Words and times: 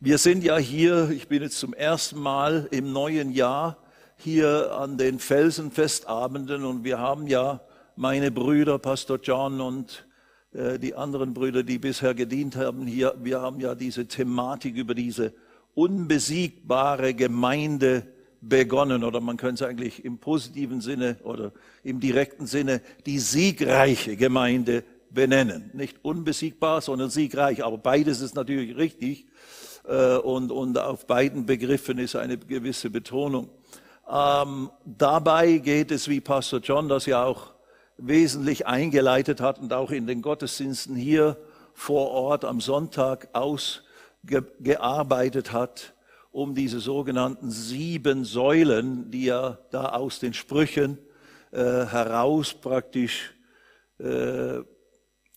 Wir 0.00 0.18
sind 0.18 0.44
ja 0.44 0.56
hier, 0.58 1.10
ich 1.10 1.26
bin 1.26 1.42
jetzt 1.42 1.58
zum 1.58 1.74
ersten 1.74 2.20
Mal 2.20 2.68
im 2.70 2.92
neuen 2.92 3.32
Jahr 3.32 3.78
hier 4.16 4.72
an 4.78 4.96
den 4.96 5.18
Felsenfestabenden 5.18 6.64
und 6.64 6.84
wir 6.84 7.00
haben 7.00 7.26
ja 7.26 7.60
meine 7.96 8.30
Brüder, 8.30 8.78
Pastor 8.78 9.18
John 9.20 9.60
und 9.60 10.06
äh, 10.52 10.78
die 10.78 10.94
anderen 10.94 11.34
Brüder, 11.34 11.64
die 11.64 11.78
bisher 11.78 12.14
gedient 12.14 12.54
haben 12.54 12.86
hier, 12.86 13.16
wir 13.24 13.40
haben 13.40 13.58
ja 13.58 13.74
diese 13.74 14.06
Thematik 14.06 14.76
über 14.76 14.94
diese 14.94 15.32
unbesiegbare 15.74 17.14
Gemeinde 17.14 18.06
begonnen 18.40 19.02
oder 19.02 19.20
man 19.20 19.36
könnte 19.36 19.64
es 19.64 19.68
eigentlich 19.68 20.04
im 20.04 20.18
positiven 20.18 20.80
Sinne 20.80 21.16
oder 21.24 21.50
im 21.82 21.98
direkten 21.98 22.46
Sinne 22.46 22.82
die 23.04 23.18
siegreiche 23.18 24.14
Gemeinde 24.14 24.84
benennen. 25.10 25.70
Nicht 25.72 26.04
unbesiegbar, 26.04 26.82
sondern 26.82 27.10
siegreich. 27.10 27.64
Aber 27.64 27.78
beides 27.78 28.20
ist 28.20 28.36
natürlich 28.36 28.76
richtig 28.76 29.26
und, 29.88 30.52
und 30.52 30.78
auf 30.78 31.06
beiden 31.06 31.46
Begriffen 31.46 31.98
ist 31.98 32.16
eine 32.16 32.36
gewisse 32.36 32.90
Betonung. 32.90 33.48
Ähm, 34.10 34.70
dabei 34.84 35.58
geht 35.58 35.90
es, 35.90 36.08
wie 36.08 36.20
Pastor 36.20 36.60
John 36.60 36.88
das 36.88 37.06
ja 37.06 37.24
auch 37.24 37.54
wesentlich 37.98 38.66
eingeleitet 38.66 39.40
hat 39.40 39.58
und 39.58 39.72
auch 39.72 39.90
in 39.90 40.06
den 40.06 40.20
Gottesdiensten 40.22 40.94
hier 40.96 41.36
vor 41.74 42.10
Ort 42.10 42.44
am 42.44 42.60
Sonntag 42.60 43.28
ausgearbeitet 43.32 45.52
hat, 45.52 45.94
um 46.30 46.54
diese 46.54 46.78
sogenannten 46.80 47.50
sieben 47.50 48.24
Säulen, 48.24 49.10
die 49.10 49.28
er 49.28 49.58
da 49.70 49.88
aus 49.90 50.20
den 50.20 50.34
Sprüchen 50.34 50.98
äh, 51.50 51.58
heraus 51.58 52.54
praktisch, 52.54 53.34
äh, 53.98 54.60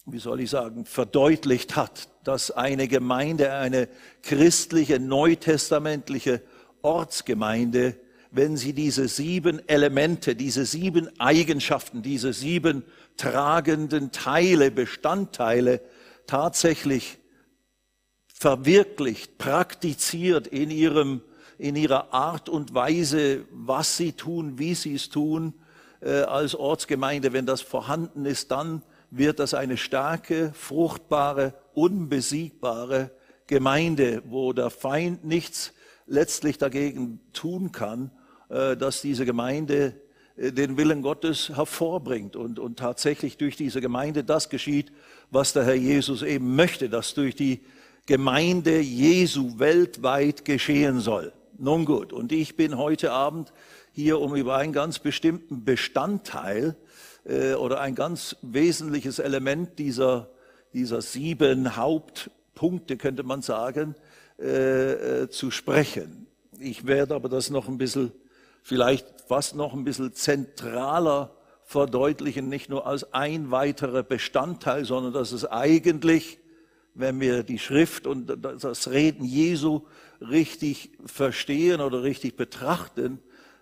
wie 0.05 0.19
soll 0.19 0.41
ich 0.41 0.49
sagen, 0.49 0.85
verdeutlicht 0.85 1.75
hat, 1.75 2.09
dass 2.23 2.51
eine 2.51 2.87
Gemeinde, 2.87 3.53
eine 3.53 3.87
christliche, 4.23 4.99
neutestamentliche 4.99 6.41
Ortsgemeinde, 6.81 7.95
wenn 8.31 8.57
sie 8.57 8.73
diese 8.73 9.07
sieben 9.07 9.67
Elemente, 9.67 10.35
diese 10.35 10.65
sieben 10.65 11.09
Eigenschaften, 11.19 12.01
diese 12.01 12.33
sieben 12.33 12.83
tragenden 13.17 14.11
Teile, 14.11 14.71
Bestandteile 14.71 15.81
tatsächlich 16.25 17.19
verwirklicht, 18.33 19.37
praktiziert 19.37 20.47
in 20.47 20.71
ihrem, 20.71 21.21
in 21.57 21.75
ihrer 21.75 22.13
Art 22.13 22.49
und 22.49 22.73
Weise, 22.73 23.45
was 23.51 23.97
sie 23.97 24.13
tun, 24.13 24.57
wie 24.57 24.73
sie 24.73 24.95
es 24.95 25.09
tun, 25.09 25.53
äh, 25.99 26.21
als 26.21 26.55
Ortsgemeinde, 26.55 27.33
wenn 27.33 27.45
das 27.45 27.61
vorhanden 27.61 28.25
ist, 28.25 28.49
dann 28.49 28.81
wird 29.11 29.39
das 29.39 29.53
eine 29.53 29.77
starke, 29.77 30.51
fruchtbare, 30.53 31.53
unbesiegbare 31.73 33.11
Gemeinde, 33.45 34.23
wo 34.25 34.53
der 34.53 34.69
Feind 34.69 35.25
nichts 35.25 35.73
letztlich 36.07 36.57
dagegen 36.57 37.19
tun 37.33 37.71
kann, 37.71 38.11
äh, 38.49 38.75
dass 38.77 39.01
diese 39.01 39.25
Gemeinde 39.25 39.93
äh, 40.37 40.51
den 40.51 40.77
Willen 40.77 41.01
Gottes 41.01 41.49
hervorbringt 41.49 42.35
und, 42.35 42.59
und 42.59 42.79
tatsächlich 42.79 43.37
durch 43.37 43.57
diese 43.57 43.81
Gemeinde 43.81 44.23
das 44.23 44.49
geschieht, 44.49 44.91
was 45.29 45.53
der 45.53 45.65
Herr 45.65 45.75
Jesus 45.75 46.23
eben 46.23 46.55
möchte, 46.55 46.89
dass 46.89 47.13
durch 47.13 47.35
die 47.35 47.61
Gemeinde 48.05 48.79
Jesu 48.79 49.59
weltweit 49.59 50.45
geschehen 50.45 51.01
soll. 51.01 51.33
Nun 51.57 51.85
gut, 51.85 52.11
und 52.13 52.31
ich 52.31 52.55
bin 52.55 52.77
heute 52.77 53.11
Abend 53.11 53.53
hier, 53.91 54.19
um 54.19 54.35
über 54.35 54.55
einen 54.55 54.73
ganz 54.73 54.99
bestimmten 54.99 55.63
Bestandteil 55.63 56.75
äh, 57.25 57.53
oder 57.53 57.81
ein 57.81 57.95
ganz 57.95 58.35
wesentliches 58.41 59.19
Element 59.19 59.79
dieser, 59.79 60.29
dieser 60.73 61.01
sieben 61.01 61.75
Hauptpunkte, 61.75 62.97
könnte 62.97 63.23
man 63.23 63.41
sagen, 63.41 63.95
äh, 64.39 65.23
äh, 65.23 65.29
zu 65.29 65.51
sprechen. 65.51 66.27
Ich 66.59 66.85
werde 66.85 67.15
aber 67.15 67.29
das 67.29 67.49
noch 67.49 67.67
ein 67.67 67.77
bisschen, 67.77 68.11
vielleicht 68.63 69.05
fast 69.27 69.55
noch 69.55 69.73
ein 69.73 69.83
bisschen 69.83 70.13
zentraler 70.13 71.35
verdeutlichen, 71.63 72.49
nicht 72.49 72.69
nur 72.69 72.85
als 72.85 73.13
ein 73.13 73.51
weiterer 73.51 74.03
Bestandteil, 74.03 74.85
sondern 74.85 75.13
dass 75.13 75.31
es 75.31 75.45
eigentlich 75.45 76.39
wenn 76.93 77.19
wir 77.19 77.43
die 77.43 77.59
Schrift 77.59 78.07
und 78.07 78.37
das 78.43 78.89
Reden 78.89 79.23
Jesu 79.23 79.81
richtig 80.19 80.91
verstehen 81.05 81.81
oder 81.81 82.03
richtig 82.03 82.35
betrachten, 82.35 83.19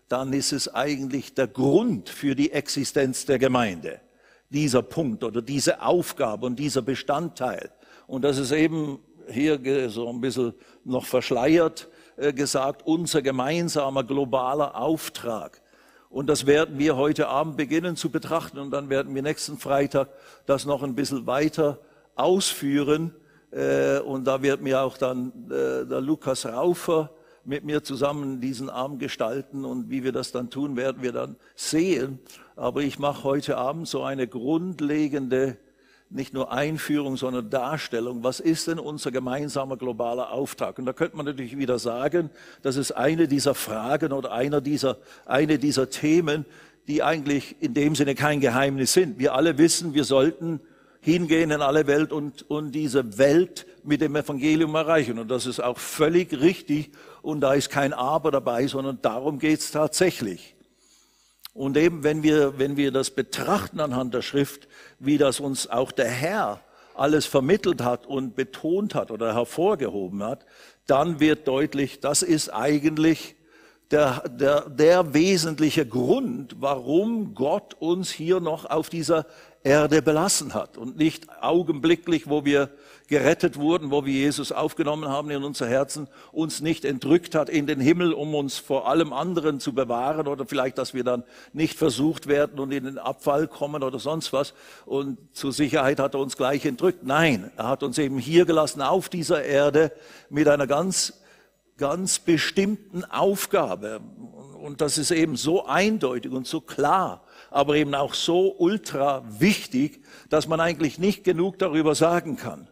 dann 0.09 0.33
ist 0.33 0.51
es 0.51 0.73
eigentlich 0.73 1.35
der 1.35 1.47
Grund 1.47 2.09
für 2.09 2.35
die 2.35 2.51
Existenz 2.51 3.25
der 3.25 3.39
Gemeinde. 3.39 4.01
Dieser 4.49 4.81
Punkt 4.81 5.23
oder 5.23 5.41
diese 5.41 5.81
Aufgabe 5.81 6.47
und 6.47 6.57
dieser 6.57 6.81
Bestandteil. 6.81 7.71
Und 8.07 8.23
das 8.23 8.39
ist 8.39 8.51
eben 8.51 8.99
hier 9.29 9.89
so 9.91 10.09
ein 10.09 10.19
bisschen 10.19 10.53
noch 10.83 11.05
verschleiert 11.05 11.87
äh, 12.17 12.33
gesagt, 12.33 12.81
unser 12.85 13.21
gemeinsamer 13.21 14.03
globaler 14.03 14.75
Auftrag. 14.75 15.61
Und 16.09 16.27
das 16.27 16.47
werden 16.47 16.79
wir 16.79 16.95
heute 16.95 17.27
Abend 17.27 17.55
beginnen 17.55 17.95
zu 17.95 18.09
betrachten 18.09 18.57
und 18.57 18.71
dann 18.71 18.89
werden 18.89 19.13
wir 19.13 19.21
nächsten 19.21 19.59
Freitag 19.59 20.09
das 20.47 20.65
noch 20.65 20.81
ein 20.81 20.95
bisschen 20.95 21.27
weiter 21.27 21.77
ausführen. 22.15 23.13
Äh, 23.51 23.99
und 23.99 24.25
da 24.25 24.41
wird 24.41 24.61
mir 24.61 24.81
auch 24.81 24.97
dann 24.97 25.31
äh, 25.51 25.85
der 25.85 26.01
Lukas 26.01 26.47
Raufer 26.47 27.11
mit 27.49 27.63
mir 27.63 27.83
zusammen 27.83 28.41
diesen 28.41 28.69
Abend 28.69 28.99
gestalten 28.99 29.65
und 29.65 29.89
wie 29.89 30.03
wir 30.03 30.11
das 30.11 30.31
dann 30.31 30.51
tun, 30.51 30.77
werden 30.77 31.01
wir 31.01 31.11
dann 31.11 31.35
sehen. 31.55 32.19
Aber 32.55 32.81
ich 32.83 32.99
mache 32.99 33.23
heute 33.23 33.57
Abend 33.57 33.87
so 33.87 34.03
eine 34.03 34.27
grundlegende, 34.27 35.57
nicht 36.11 36.31
nur 36.31 36.51
Einführung, 36.51 37.17
sondern 37.17 37.49
Darstellung. 37.49 38.23
Was 38.23 38.39
ist 38.39 38.67
denn 38.67 38.77
unser 38.77 39.09
gemeinsamer 39.09 39.77
globaler 39.77 40.31
Auftrag? 40.31 40.77
Und 40.77 40.85
da 40.85 40.93
könnte 40.93 41.17
man 41.17 41.25
natürlich 41.25 41.57
wieder 41.57 41.79
sagen, 41.79 42.29
das 42.61 42.75
ist 42.75 42.91
eine 42.91 43.27
dieser 43.27 43.55
Fragen 43.55 44.13
oder 44.13 44.31
einer 44.31 44.61
dieser, 44.61 44.97
eine 45.25 45.57
dieser 45.57 45.89
Themen, 45.89 46.45
die 46.87 47.01
eigentlich 47.01 47.55
in 47.61 47.73
dem 47.73 47.95
Sinne 47.95 48.13
kein 48.13 48.41
Geheimnis 48.41 48.93
sind. 48.93 49.17
Wir 49.17 49.33
alle 49.33 49.57
wissen, 49.57 49.95
wir 49.95 50.03
sollten 50.03 50.61
hingehen 51.01 51.49
in 51.51 51.61
alle 51.61 51.87
Welt 51.87 52.11
und, 52.11 52.49
und 52.49 52.73
diese 52.73 53.17
Welt 53.17 53.65
mit 53.83 54.01
dem 54.01 54.15
Evangelium 54.15 54.75
erreichen. 54.75 55.17
Und 55.17 55.29
das 55.31 55.45
ist 55.45 55.59
auch 55.59 55.77
völlig 55.77 56.39
richtig. 56.39 56.91
Und 57.21 57.41
da 57.41 57.53
ist 57.53 57.69
kein 57.69 57.93
Aber 57.93 58.31
dabei, 58.31 58.67
sondern 58.67 59.01
darum 59.01 59.39
geht's 59.39 59.71
tatsächlich. 59.71 60.55
Und 61.53 61.77
eben, 61.77 62.03
wenn 62.03 62.23
wir, 62.23 62.57
wenn 62.57 62.77
wir 62.77 62.91
das 62.91 63.11
betrachten 63.11 63.79
anhand 63.79 64.13
der 64.13 64.21
Schrift, 64.21 64.67
wie 64.99 65.17
das 65.17 65.39
uns 65.39 65.69
auch 65.69 65.91
der 65.91 66.09
Herr 66.09 66.61
alles 66.95 67.25
vermittelt 67.25 67.81
hat 67.81 68.05
und 68.05 68.35
betont 68.35 68.93
hat 68.93 69.11
oder 69.11 69.33
hervorgehoben 69.33 70.23
hat, 70.23 70.45
dann 70.85 71.19
wird 71.19 71.47
deutlich, 71.47 71.99
das 71.99 72.21
ist 72.21 72.49
eigentlich 72.53 73.35
der, 73.91 74.27
der, 74.29 74.69
der 74.69 75.13
wesentliche 75.13 75.85
Grund, 75.85 76.57
warum 76.59 77.33
Gott 77.33 77.73
uns 77.73 78.11
hier 78.11 78.39
noch 78.39 78.65
auf 78.65 78.89
dieser 78.89 79.25
Erde 79.63 80.01
belassen 80.01 80.53
hat 80.53 80.77
und 80.77 80.97
nicht 80.97 81.27
augenblicklich, 81.41 82.29
wo 82.29 82.45
wir 82.45 82.69
gerettet 83.09 83.57
wurden, 83.57 83.91
wo 83.91 84.05
wir 84.05 84.13
Jesus 84.13 84.51
aufgenommen 84.51 85.09
haben 85.09 85.29
in 85.29 85.43
unser 85.43 85.67
Herzen, 85.67 86.07
uns 86.31 86.61
nicht 86.61 86.85
entrückt 86.85 87.35
hat 87.35 87.49
in 87.49 87.67
den 87.67 87.79
Himmel, 87.79 88.13
um 88.13 88.33
uns 88.35 88.57
vor 88.57 88.87
allem 88.87 89.13
anderen 89.13 89.59
zu 89.59 89.73
bewahren 89.73 90.27
oder 90.27 90.45
vielleicht, 90.45 90.77
dass 90.77 90.93
wir 90.93 91.03
dann 91.03 91.23
nicht 91.53 91.77
versucht 91.77 92.27
werden 92.27 92.59
und 92.59 92.71
in 92.71 92.85
den 92.85 92.97
Abfall 92.97 93.47
kommen 93.47 93.83
oder 93.83 93.99
sonst 93.99 94.31
was 94.31 94.53
und 94.85 95.17
zur 95.33 95.51
Sicherheit 95.51 95.99
hat 95.99 96.13
er 96.13 96.19
uns 96.19 96.37
gleich 96.37 96.65
entrückt. 96.65 97.03
Nein, 97.03 97.51
er 97.57 97.67
hat 97.67 97.83
uns 97.83 97.97
eben 97.97 98.17
hier 98.17 98.45
gelassen 98.45 98.81
auf 98.81 99.09
dieser 99.09 99.43
Erde 99.43 99.91
mit 100.29 100.47
einer 100.47 100.67
ganz 100.67 101.13
ganz 101.77 102.19
bestimmten 102.19 103.05
Aufgabe. 103.05 104.01
Und 104.61 104.81
das 104.81 104.97
ist 104.97 105.11
eben 105.11 105.37
so 105.37 105.65
eindeutig 105.65 106.29
und 106.29 106.45
so 106.45 106.59
klar 106.59 107.23
aber 107.51 107.75
eben 107.75 107.95
auch 107.95 108.13
so 108.13 108.55
ultra 108.57 109.23
wichtig, 109.39 110.03
dass 110.29 110.47
man 110.47 110.59
eigentlich 110.59 110.99
nicht 110.99 111.23
genug 111.23 111.59
darüber 111.59 111.95
sagen 111.95 112.37
kann. 112.37 112.67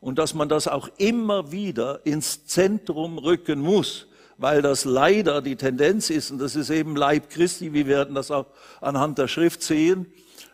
Und 0.00 0.18
dass 0.18 0.34
man 0.34 0.48
das 0.48 0.66
auch 0.66 0.88
immer 0.96 1.52
wieder 1.52 2.00
ins 2.04 2.46
Zentrum 2.46 3.18
rücken 3.18 3.60
muss, 3.60 4.06
weil 4.38 4.62
das 4.62 4.86
leider 4.86 5.42
die 5.42 5.56
Tendenz 5.56 6.08
ist, 6.08 6.30
und 6.30 6.38
das 6.38 6.56
ist 6.56 6.70
eben 6.70 6.96
Leib 6.96 7.28
Christi, 7.28 7.74
wir 7.74 7.86
werden 7.86 8.14
das 8.14 8.30
auch 8.30 8.46
anhand 8.80 9.18
der 9.18 9.28
Schrift 9.28 9.62
sehen, 9.62 10.06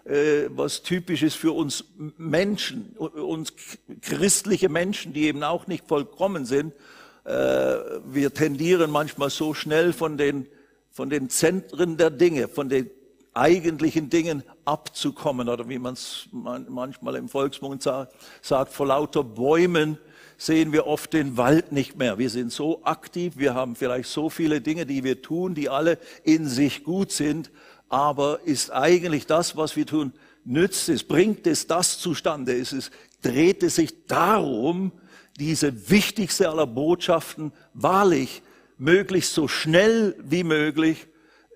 äh, 0.05 0.49
was 0.51 0.83
typisch 0.83 1.23
ist 1.23 1.37
für 1.37 1.53
uns 1.53 1.85
Menschen, 2.17 2.97
uns 2.97 3.53
christliche 4.03 4.69
Menschen, 4.69 5.13
die 5.13 5.27
eben 5.27 5.45
auch 5.45 5.69
nicht 5.69 5.87
vollkommen 5.87 6.47
sind. 6.47 6.73
Äh, 7.25 7.31
wir 7.31 8.35
tendieren 8.35 8.91
manchmal 8.91 9.31
so 9.31 9.55
schnell 9.55 9.93
von 9.93 10.17
den, 10.19 10.47
von 10.91 11.09
den 11.11 11.29
Zentren 11.29 11.97
der 11.97 12.11
Dinge, 12.11 12.49
von 12.49 12.69
den 12.69 12.91
eigentlichen 13.37 14.09
Dingen 14.11 14.43
abzukommen 14.65 15.49
oder 15.49 15.69
wie 15.69 15.79
man 15.79 15.95
es 15.95 16.29
manchmal 16.33 17.17
im 17.17 17.29
Volksmund 17.29 17.83
sagt, 17.83 18.73
vor 18.73 18.87
lauter 18.87 19.23
Bäumen 19.23 19.99
sehen 20.39 20.73
wir 20.73 20.87
oft 20.87 21.13
den 21.13 21.37
Wald 21.37 21.73
nicht 21.73 21.97
mehr. 21.97 22.19
Wir 22.19 22.31
sind 22.31 22.53
so 22.53 22.83
aktiv, 22.85 23.35
wir 23.37 23.55
haben 23.55 23.77
vielleicht 23.77 24.09
so 24.09 24.31
viele 24.31 24.61
Dinge, 24.61 24.87
die 24.87 25.05
wir 25.05 25.23
tun, 25.23 25.55
die 25.55 25.69
alle 25.69 25.99
in 26.25 26.49
sich 26.49 26.85
gut 26.85 27.13
sind, 27.13 27.51
aber 27.89 28.41
ist 28.45 28.71
eigentlich 28.73 29.27
das, 29.27 29.57
was 29.57 29.77
wir 29.77 29.87
tun, 29.87 30.13
nützt 30.45 30.89
es, 30.89 31.05
bringt 31.05 31.47
es 31.47 31.67
das 31.67 31.99
zustande? 31.99 32.53
Ist 32.53 32.73
es, 32.73 32.91
dreht 33.23 33.63
es 33.63 33.77
sich 33.77 34.07
darum, 34.07 34.93
diese 35.39 35.91
wichtigste 35.91 36.49
aller 36.49 36.67
Botschaften 36.67 37.53
wahrlich 37.75 38.43
möglichst 38.79 39.35
so 39.35 39.49
schnell 39.49 40.17
wie 40.23 40.45
möglich 40.45 41.07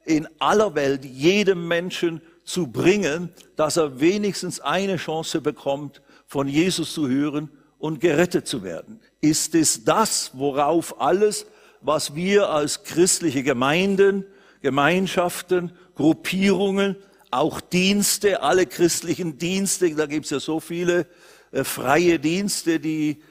in 0.05 0.29
aller 0.39 0.75
Welt 0.75 1.05
jedem 1.05 1.69
Menschen 1.69 2.21
zu 2.45 2.67
bringen, 2.67 3.31
dass 3.57 3.77
er 3.77 4.01
wenigstens 4.01 4.61
eine 4.61 4.97
Chance 4.97 5.41
bekommt, 5.41 6.03
von 6.27 6.49
Jesus 6.49 6.95
zu 6.95 7.09
hören 7.09 7.51
und 7.79 8.01
gerettet 8.01 8.47
zu 8.47 8.63
werden. 8.63 9.01
Ist 9.21 9.55
es 9.55 9.85
das, 9.85 10.33
worauf 10.35 11.01
alles, 11.01 11.47
was 11.81 12.15
wir 12.15 12.51
als 12.51 12.85
christliche 12.85 13.43
Gemeinden, 13.43 14.25
Gemeinschaften, 14.63 15.73
Gruppierungen, 15.95 16.97
auch 17.31 17.61
Dienste, 17.61 18.43
alle 18.43 18.67
christlichen 18.67 19.39
Dienste, 19.39 19.95
da 19.95 20.07
gibt 20.07 20.25
es 20.27 20.31
ja 20.31 20.41
so 20.41 20.61
viele 20.61 21.07
äh, 21.53 21.65
freie 21.65 22.19
Dienste, 22.19 22.81
die 22.81 23.23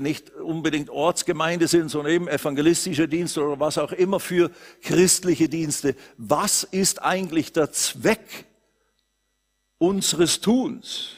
nicht 0.00 0.30
unbedingt 0.34 0.90
Ortsgemeinde 0.90 1.66
sind, 1.66 1.88
sondern 1.88 2.12
eben 2.12 2.28
evangelistische 2.28 3.08
Dienste 3.08 3.42
oder 3.42 3.58
was 3.58 3.78
auch 3.78 3.92
immer 3.92 4.20
für 4.20 4.50
christliche 4.82 5.48
Dienste. 5.48 5.94
Was 6.18 6.64
ist 6.64 7.02
eigentlich 7.02 7.52
der 7.52 7.72
Zweck 7.72 8.44
unseres 9.78 10.40
Tuns? 10.40 11.16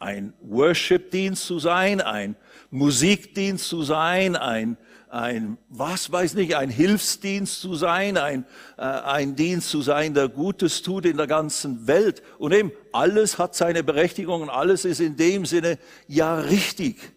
Ein 0.00 0.32
Worship-Dienst 0.42 1.46
zu 1.46 1.60
sein, 1.60 2.00
ein 2.00 2.34
Musikdienst 2.70 3.68
zu 3.68 3.82
sein, 3.82 4.34
ein 4.34 4.76
ein, 5.12 5.58
was 5.68 6.10
weiß 6.10 6.34
nicht, 6.34 6.56
ein 6.56 6.70
Hilfsdienst 6.70 7.60
zu 7.60 7.74
sein, 7.74 8.16
ein, 8.16 8.46
äh, 8.78 8.82
ein 8.82 9.36
Dienst 9.36 9.68
zu 9.68 9.82
sein, 9.82 10.14
der 10.14 10.30
Gutes 10.30 10.80
tut 10.80 11.04
in 11.04 11.18
der 11.18 11.26
ganzen 11.26 11.86
Welt. 11.86 12.22
Und 12.38 12.54
eben, 12.54 12.72
alles 12.92 13.36
hat 13.36 13.54
seine 13.54 13.84
Berechtigung 13.84 14.40
und 14.40 14.48
alles 14.48 14.86
ist 14.86 15.00
in 15.00 15.18
dem 15.18 15.44
Sinne 15.44 15.78
ja 16.08 16.36
richtig. 16.36 17.12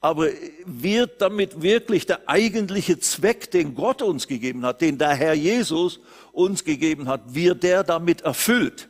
Aber 0.00 0.28
wird 0.64 1.20
damit 1.20 1.62
wirklich 1.62 2.06
der 2.06 2.28
eigentliche 2.28 2.98
Zweck, 2.98 3.50
den 3.50 3.74
Gott 3.74 4.02
uns 4.02 4.28
gegeben 4.28 4.64
hat, 4.64 4.80
den 4.80 4.98
der 4.98 5.14
Herr 5.14 5.34
Jesus 5.34 6.00
uns 6.32 6.64
gegeben 6.64 7.08
hat, 7.08 7.34
wird 7.34 7.62
der 7.62 7.82
damit 7.82 8.20
erfüllt? 8.20 8.88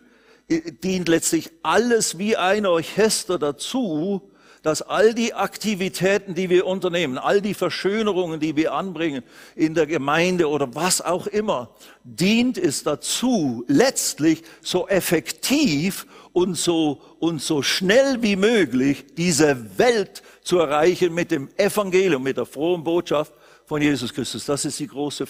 Dient 0.48 1.08
letztlich 1.08 1.50
alles 1.62 2.18
wie 2.18 2.36
ein 2.36 2.66
Orchester 2.66 3.38
dazu, 3.38 4.30
dass 4.66 4.82
all 4.82 5.14
die 5.14 5.32
Aktivitäten, 5.32 6.34
die 6.34 6.50
wir 6.50 6.66
unternehmen, 6.66 7.18
all 7.18 7.40
die 7.40 7.54
Verschönerungen, 7.54 8.40
die 8.40 8.56
wir 8.56 8.72
anbringen 8.72 9.22
in 9.54 9.74
der 9.74 9.86
Gemeinde 9.86 10.48
oder 10.48 10.74
was 10.74 11.00
auch 11.00 11.28
immer, 11.28 11.70
dient 12.02 12.58
es 12.58 12.82
dazu, 12.82 13.64
letztlich 13.68 14.42
so 14.62 14.88
effektiv 14.88 16.08
und 16.32 16.56
so, 16.56 17.00
und 17.20 17.40
so 17.40 17.62
schnell 17.62 18.22
wie 18.22 18.34
möglich 18.34 19.04
diese 19.16 19.78
Welt 19.78 20.24
zu 20.42 20.58
erreichen 20.58 21.14
mit 21.14 21.30
dem 21.30 21.48
Evangelium, 21.56 22.24
mit 22.24 22.36
der 22.36 22.46
frohen 22.46 22.82
Botschaft 22.82 23.32
von 23.66 23.82
Jesus 23.82 24.14
Christus. 24.14 24.46
Das 24.46 24.64
ist 24.64 24.80
die 24.80 24.86
große 24.86 25.26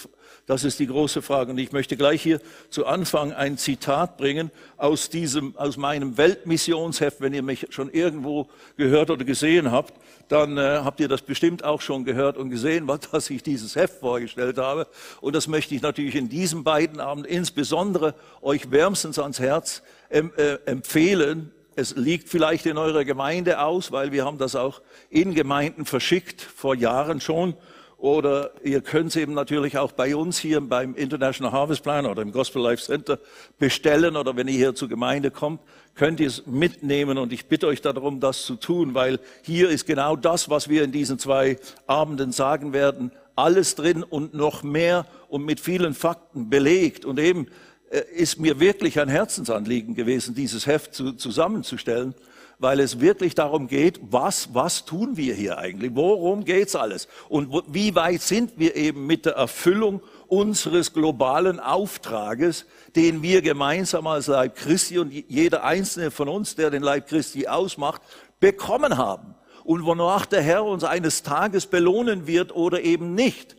das 0.47 0.63
ist 0.63 0.79
die 0.79 0.87
große 0.87 1.21
Frage. 1.21 1.51
Und 1.51 1.57
ich 1.57 1.73
möchte 1.73 1.97
gleich 1.97 2.23
hier 2.23 2.39
zu 2.69 2.85
Anfang 2.85 3.33
ein 3.33 3.57
Zitat 3.57 4.15
bringen 4.15 4.49
aus 4.77 5.09
diesem, 5.09 5.57
aus 5.57 5.75
meinem 5.75 6.17
Weltmissionsheft. 6.17 7.19
Wenn 7.19 7.33
ihr 7.33 7.43
mich 7.43 7.67
schon 7.69 7.91
irgendwo 7.91 8.47
gehört 8.77 9.11
oder 9.11 9.25
gesehen 9.25 9.71
habt, 9.71 9.93
dann 10.29 10.57
äh, 10.57 10.79
habt 10.85 11.01
ihr 11.01 11.09
das 11.09 11.21
bestimmt 11.21 11.65
auch 11.65 11.81
schon 11.81 12.05
gehört 12.05 12.37
und 12.37 12.49
gesehen, 12.49 12.87
was, 12.87 12.99
dass 13.11 13.29
ich 13.29 13.43
dieses 13.43 13.75
Heft 13.75 13.99
vorgestellt 13.99 14.57
habe. 14.57 14.87
Und 15.19 15.35
das 15.35 15.49
möchte 15.49 15.75
ich 15.75 15.81
natürlich 15.81 16.15
in 16.15 16.29
diesem 16.29 16.63
beiden 16.63 17.01
Abend 17.01 17.27
insbesondere 17.27 18.15
euch 18.41 18.71
wärmstens 18.71 19.19
ans 19.19 19.41
Herz 19.41 19.81
äh, 20.09 20.21
empfehlen. 20.65 21.51
Es 21.75 21.93
liegt 21.97 22.29
vielleicht 22.29 22.65
in 22.65 22.77
eurer 22.77 23.03
Gemeinde 23.03 23.59
aus, 23.59 23.91
weil 23.91 24.13
wir 24.13 24.23
haben 24.23 24.37
das 24.37 24.55
auch 24.55 24.81
in 25.09 25.35
Gemeinden 25.35 25.83
verschickt, 25.83 26.41
vor 26.41 26.73
Jahren 26.73 27.19
schon. 27.19 27.53
Oder 27.97 28.51
ihr 28.63 28.81
könnt 28.81 29.09
es 29.09 29.15
eben 29.15 29.33
natürlich 29.33 29.79
auch 29.79 29.91
bei 29.91 30.15
uns 30.15 30.37
hier 30.37 30.61
beim 30.61 30.93
International 30.93 31.51
Harvest 31.51 31.81
Plan 31.81 32.05
oder 32.05 32.21
im 32.21 32.31
Gospel 32.31 32.61
Life 32.61 32.83
Center 32.83 33.17
bestellen. 33.57 34.15
Oder 34.15 34.35
wenn 34.35 34.47
ihr 34.47 34.53
hier 34.53 34.75
zur 34.75 34.87
Gemeinde 34.87 35.31
kommt, 35.31 35.61
könnt 35.95 36.19
ihr 36.19 36.27
es 36.27 36.45
mitnehmen. 36.45 37.17
Und 37.17 37.33
ich 37.33 37.47
bitte 37.47 37.65
euch 37.65 37.81
darum, 37.81 38.19
das 38.19 38.43
zu 38.43 38.55
tun, 38.55 38.93
weil 38.93 39.19
hier 39.41 39.69
ist 39.69 39.87
genau 39.87 40.15
das, 40.15 40.47
was 40.47 40.69
wir 40.69 40.83
in 40.83 40.91
diesen 40.91 41.17
zwei 41.17 41.57
Abenden 41.87 42.31
sagen 42.31 42.71
werden, 42.71 43.11
alles 43.35 43.73
drin 43.73 44.03
und 44.03 44.33
noch 44.33 44.61
mehr 44.61 45.07
und 45.27 45.43
mit 45.43 45.59
vielen 45.59 45.95
Fakten 45.95 46.51
belegt. 46.51 47.03
Und 47.03 47.19
eben 47.19 47.47
äh, 47.89 48.01
ist 48.15 48.39
mir 48.39 48.59
wirklich 48.59 48.99
ein 48.99 49.09
Herzensanliegen 49.09 49.95
gewesen, 49.95 50.35
dieses 50.35 50.67
Heft 50.67 50.93
zu, 50.93 51.13
zusammenzustellen 51.13 52.13
weil 52.59 52.79
es 52.79 52.99
wirklich 52.99 53.35
darum 53.35 53.67
geht, 53.67 53.99
was, 54.01 54.53
was 54.53 54.85
tun 54.85 55.15
wir 55.15 55.35
hier 55.35 55.59
eigentlich? 55.59 55.91
Worum 55.93 56.43
geht's 56.43 56.75
alles? 56.75 57.07
Und 57.29 57.63
wie 57.67 57.93
weit 57.95 58.21
sind 58.21 58.57
wir 58.57 58.75
eben 58.75 59.05
mit 59.05 59.25
der 59.25 59.33
Erfüllung 59.33 60.01
unseres 60.27 60.93
globalen 60.93 61.59
Auftrages, 61.59 62.65
den 62.95 63.21
wir 63.21 63.41
gemeinsam 63.41 64.07
als 64.07 64.27
Leib 64.27 64.55
Christi 64.55 64.97
und 64.97 65.11
jeder 65.11 65.63
einzelne 65.63 66.09
von 66.09 66.29
uns, 66.29 66.55
der 66.55 66.71
den 66.71 66.81
Leib 66.81 67.07
Christi 67.07 67.47
ausmacht, 67.47 68.01
bekommen 68.39 68.97
haben? 68.97 69.35
Und 69.63 69.85
wonach 69.85 70.25
der 70.25 70.41
Herr 70.41 70.63
uns 70.63 70.83
eines 70.83 71.23
Tages 71.23 71.67
belohnen 71.67 72.25
wird 72.25 72.55
oder 72.55 72.81
eben 72.81 73.13
nicht 73.15 73.56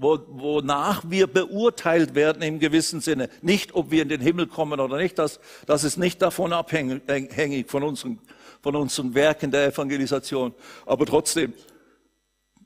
wonach 0.00 1.02
wir 1.08 1.26
beurteilt 1.26 2.14
werden 2.14 2.42
im 2.42 2.58
gewissen 2.58 3.00
Sinne. 3.00 3.28
Nicht, 3.42 3.74
ob 3.74 3.90
wir 3.90 4.02
in 4.02 4.08
den 4.08 4.20
Himmel 4.20 4.46
kommen 4.46 4.80
oder 4.80 4.96
nicht, 4.96 5.18
das, 5.18 5.40
das 5.66 5.84
ist 5.84 5.96
nicht 5.96 6.22
davon 6.22 6.52
abhängig 6.52 7.70
von 7.70 7.82
unseren, 7.82 8.18
von 8.62 8.76
unseren 8.76 9.14
Werken 9.14 9.50
der 9.50 9.66
Evangelisation. 9.66 10.54
Aber 10.86 11.06
trotzdem, 11.06 11.52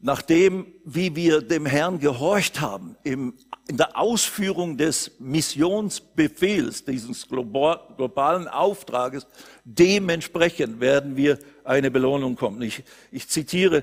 nachdem, 0.00 0.66
wie 0.84 1.16
wir 1.16 1.40
dem 1.40 1.66
Herrn 1.66 1.98
gehorcht 1.98 2.60
haben, 2.60 2.96
im, 3.02 3.34
in 3.66 3.78
der 3.78 3.98
Ausführung 3.98 4.76
des 4.76 5.12
Missionsbefehls, 5.19 6.84
dieses 6.84 7.26
globalen 7.26 8.48
Auftrages, 8.48 9.26
dementsprechend 9.64 10.81
werden 10.81 11.16
wir 11.16 11.38
eine 11.64 11.90
Belohnung 11.90 12.36
kommen. 12.36 12.60
Ich, 12.62 12.84
ich 13.10 13.28
zitiere 13.28 13.82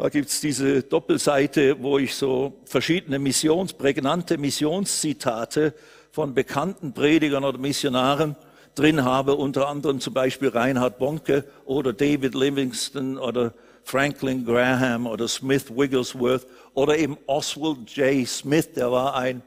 da 0.00 0.08
gibt's 0.08 0.40
diese 0.40 0.82
Doppelseite, 0.82 1.76
wo 1.82 1.98
ich 1.98 2.14
so 2.14 2.54
verschiedene 2.64 3.18
Missions, 3.18 3.74
prägnante 3.74 4.38
Missionszitate 4.38 5.74
von 6.10 6.32
bekannten 6.32 6.94
Predigern 6.94 7.44
oder 7.44 7.58
Missionaren 7.58 8.34
drin 8.74 9.04
habe, 9.04 9.34
unter 9.34 9.68
anderem 9.68 10.00
zum 10.00 10.14
Beispiel 10.14 10.48
Reinhard 10.48 10.98
Bonke 10.98 11.44
oder 11.66 11.92
David 11.92 12.34
Livingston 12.34 13.18
oder 13.18 13.52
Franklin 13.82 14.46
Graham 14.46 15.06
oder 15.06 15.28
Smith 15.28 15.66
Wigglesworth 15.68 16.46
oder 16.72 16.96
eben 16.96 17.18
Oswald 17.26 17.90
J. 17.94 18.26
Smith, 18.26 18.72
der 18.72 18.90
war 18.90 19.16
ein 19.16 19.42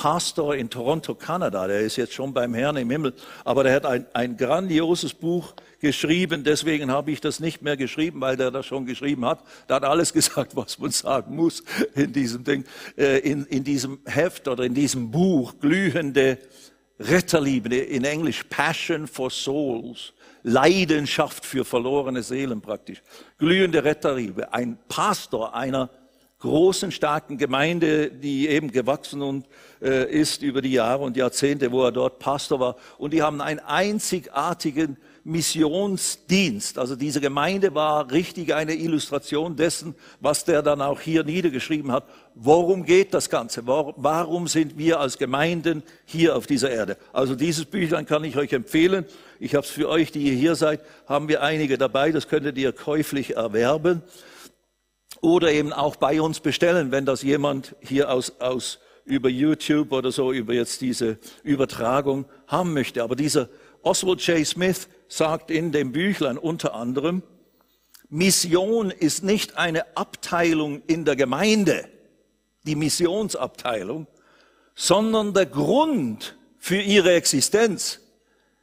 Pastor 0.00 0.54
in 0.56 0.70
Toronto, 0.70 1.14
Kanada, 1.14 1.66
der 1.66 1.80
ist 1.80 1.96
jetzt 1.96 2.14
schon 2.14 2.32
beim 2.32 2.54
Herrn 2.54 2.78
im 2.78 2.88
Himmel, 2.88 3.12
aber 3.44 3.64
der 3.64 3.74
hat 3.74 3.84
ein, 3.84 4.06
ein 4.14 4.34
grandioses 4.38 5.12
Buch 5.12 5.52
geschrieben, 5.78 6.42
deswegen 6.42 6.90
habe 6.90 7.10
ich 7.10 7.20
das 7.20 7.38
nicht 7.38 7.60
mehr 7.60 7.76
geschrieben, 7.76 8.18
weil 8.22 8.38
der 8.38 8.50
das 8.50 8.64
schon 8.64 8.86
geschrieben 8.86 9.26
hat. 9.26 9.44
Der 9.68 9.76
hat 9.76 9.84
alles 9.84 10.10
gesagt, 10.14 10.56
was 10.56 10.78
man 10.78 10.90
sagen 10.90 11.36
muss 11.36 11.62
in 11.94 12.14
diesem 12.14 12.44
Ding, 12.44 12.64
äh, 12.96 13.18
in, 13.18 13.44
in 13.44 13.62
diesem 13.62 13.98
Heft 14.06 14.48
oder 14.48 14.64
in 14.64 14.72
diesem 14.72 15.10
Buch, 15.10 15.52
glühende 15.60 16.38
Retterliebe, 16.98 17.76
in 17.76 18.04
Englisch 18.04 18.44
Passion 18.44 19.06
for 19.06 19.30
Souls, 19.30 20.14
Leidenschaft 20.42 21.44
für 21.44 21.66
verlorene 21.66 22.22
Seelen 22.22 22.62
praktisch, 22.62 23.02
glühende 23.36 23.84
Retterliebe, 23.84 24.54
ein 24.54 24.78
Pastor 24.88 25.54
einer 25.54 25.90
großen, 26.40 26.90
starken 26.90 27.38
Gemeinde, 27.38 28.10
die 28.10 28.48
eben 28.48 28.72
gewachsen 28.72 29.22
und, 29.22 29.46
äh, 29.80 30.10
ist 30.10 30.42
über 30.42 30.62
die 30.62 30.72
Jahre 30.72 31.04
und 31.04 31.16
Jahrzehnte, 31.16 31.70
wo 31.70 31.84
er 31.84 31.92
dort 31.92 32.18
Pastor 32.18 32.58
war. 32.58 32.76
Und 32.98 33.12
die 33.12 33.22
haben 33.22 33.40
einen 33.40 33.60
einzigartigen 33.60 34.96
Missionsdienst. 35.22 36.78
Also 36.78 36.96
diese 36.96 37.20
Gemeinde 37.20 37.74
war 37.74 38.10
richtig 38.10 38.54
eine 38.54 38.74
Illustration 38.74 39.54
dessen, 39.54 39.94
was 40.20 40.46
der 40.46 40.62
dann 40.62 40.80
auch 40.80 41.00
hier 41.00 41.24
niedergeschrieben 41.24 41.92
hat. 41.92 42.04
Worum 42.34 42.84
geht 42.84 43.12
das 43.12 43.28
Ganze? 43.28 43.66
Warum 43.66 44.48
sind 44.48 44.78
wir 44.78 44.98
als 44.98 45.18
Gemeinden 45.18 45.82
hier 46.06 46.36
auf 46.36 46.46
dieser 46.46 46.70
Erde? 46.70 46.96
Also 47.12 47.34
dieses 47.34 47.66
Büchlein 47.66 48.06
kann 48.06 48.24
ich 48.24 48.38
euch 48.38 48.52
empfehlen. 48.54 49.04
Ich 49.38 49.54
habe 49.54 49.66
es 49.66 49.70
für 49.70 49.90
euch, 49.90 50.10
die 50.10 50.22
ihr 50.22 50.34
hier 50.34 50.54
seid, 50.54 50.80
haben 51.06 51.28
wir 51.28 51.42
einige 51.42 51.76
dabei. 51.76 52.12
Das 52.12 52.28
könntet 52.28 52.56
ihr 52.56 52.72
käuflich 52.72 53.36
erwerben 53.36 54.02
oder 55.20 55.52
eben 55.52 55.72
auch 55.72 55.96
bei 55.96 56.20
uns 56.20 56.40
bestellen, 56.40 56.92
wenn 56.92 57.04
das 57.04 57.22
jemand 57.22 57.76
hier 57.80 58.10
aus, 58.10 58.40
aus 58.40 58.78
über 59.04 59.28
YouTube 59.28 59.92
oder 59.92 60.12
so 60.12 60.32
über 60.32 60.54
jetzt 60.54 60.80
diese 60.80 61.18
Übertragung 61.42 62.26
haben 62.46 62.72
möchte. 62.72 63.02
Aber 63.02 63.16
dieser 63.16 63.48
Oswald 63.82 64.20
J. 64.26 64.46
Smith 64.46 64.88
sagt 65.08 65.50
in 65.50 65.72
dem 65.72 65.92
Büchlein 65.92 66.38
unter 66.38 66.74
anderem, 66.74 67.22
Mission 68.08 68.90
ist 68.90 69.22
nicht 69.22 69.56
eine 69.56 69.96
Abteilung 69.96 70.82
in 70.86 71.04
der 71.04 71.16
Gemeinde, 71.16 71.88
die 72.64 72.74
Missionsabteilung, 72.74 74.06
sondern 74.74 75.32
der 75.32 75.46
Grund 75.46 76.36
für 76.58 76.80
ihre 76.80 77.12
Existenz. 77.12 78.00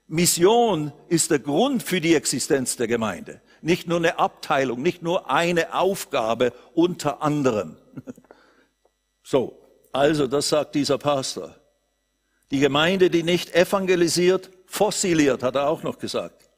Mission 0.08 0.92
ist 1.10 1.32
der 1.32 1.40
Grund 1.40 1.84
für 1.84 2.02
die 2.02 2.16
Existenz 2.16 2.76
der 2.76 2.88
Gemeinde. 2.88 3.42
Nicht 3.62 3.88
nur 3.88 3.98
eine 3.98 4.20
Abteilung, 4.20 4.82
nicht 4.82 5.02
nur 5.02 5.30
eine 5.30 5.74
Aufgabe 5.74 6.54
unter 6.74 7.22
anderem. 7.22 7.78
So, 9.30 9.60
also 9.92 10.26
das 10.26 10.48
sagt 10.48 10.74
dieser 10.76 10.98
Pastor. 10.98 11.54
Die 12.50 12.62
Gemeinde, 12.62 13.10
die 13.10 13.24
nicht 13.24 13.54
evangelisiert, 13.54 14.50
fossiliert, 14.66 15.44
hat 15.44 15.56
er 15.56 15.68
auch 15.68 15.84
noch 15.84 16.00
gesagt. 16.00 16.50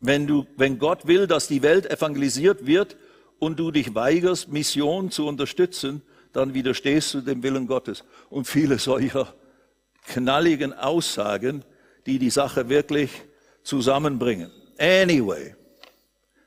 Wenn, 0.00 0.26
du, 0.26 0.46
wenn 0.56 0.78
Gott 0.78 1.06
will, 1.06 1.26
dass 1.26 1.48
die 1.48 1.62
Welt 1.62 1.84
evangelisiert 1.90 2.64
wird 2.64 2.96
und 3.38 3.58
du 3.58 3.70
dich 3.70 3.94
weigerst, 3.94 4.48
Mission 4.48 5.10
zu 5.10 5.26
unterstützen, 5.26 6.00
dann 6.32 6.54
widerstehst 6.54 7.12
du 7.12 7.20
dem 7.20 7.42
Willen 7.42 7.66
Gottes. 7.66 8.04
Und 8.30 8.46
viele 8.46 8.78
solcher 8.78 9.34
knalligen 10.06 10.72
Aussagen, 10.72 11.64
die 12.06 12.18
die 12.18 12.30
Sache 12.30 12.68
wirklich 12.68 13.10
zusammenbringen. 13.62 14.50
Anyway. 14.78 15.54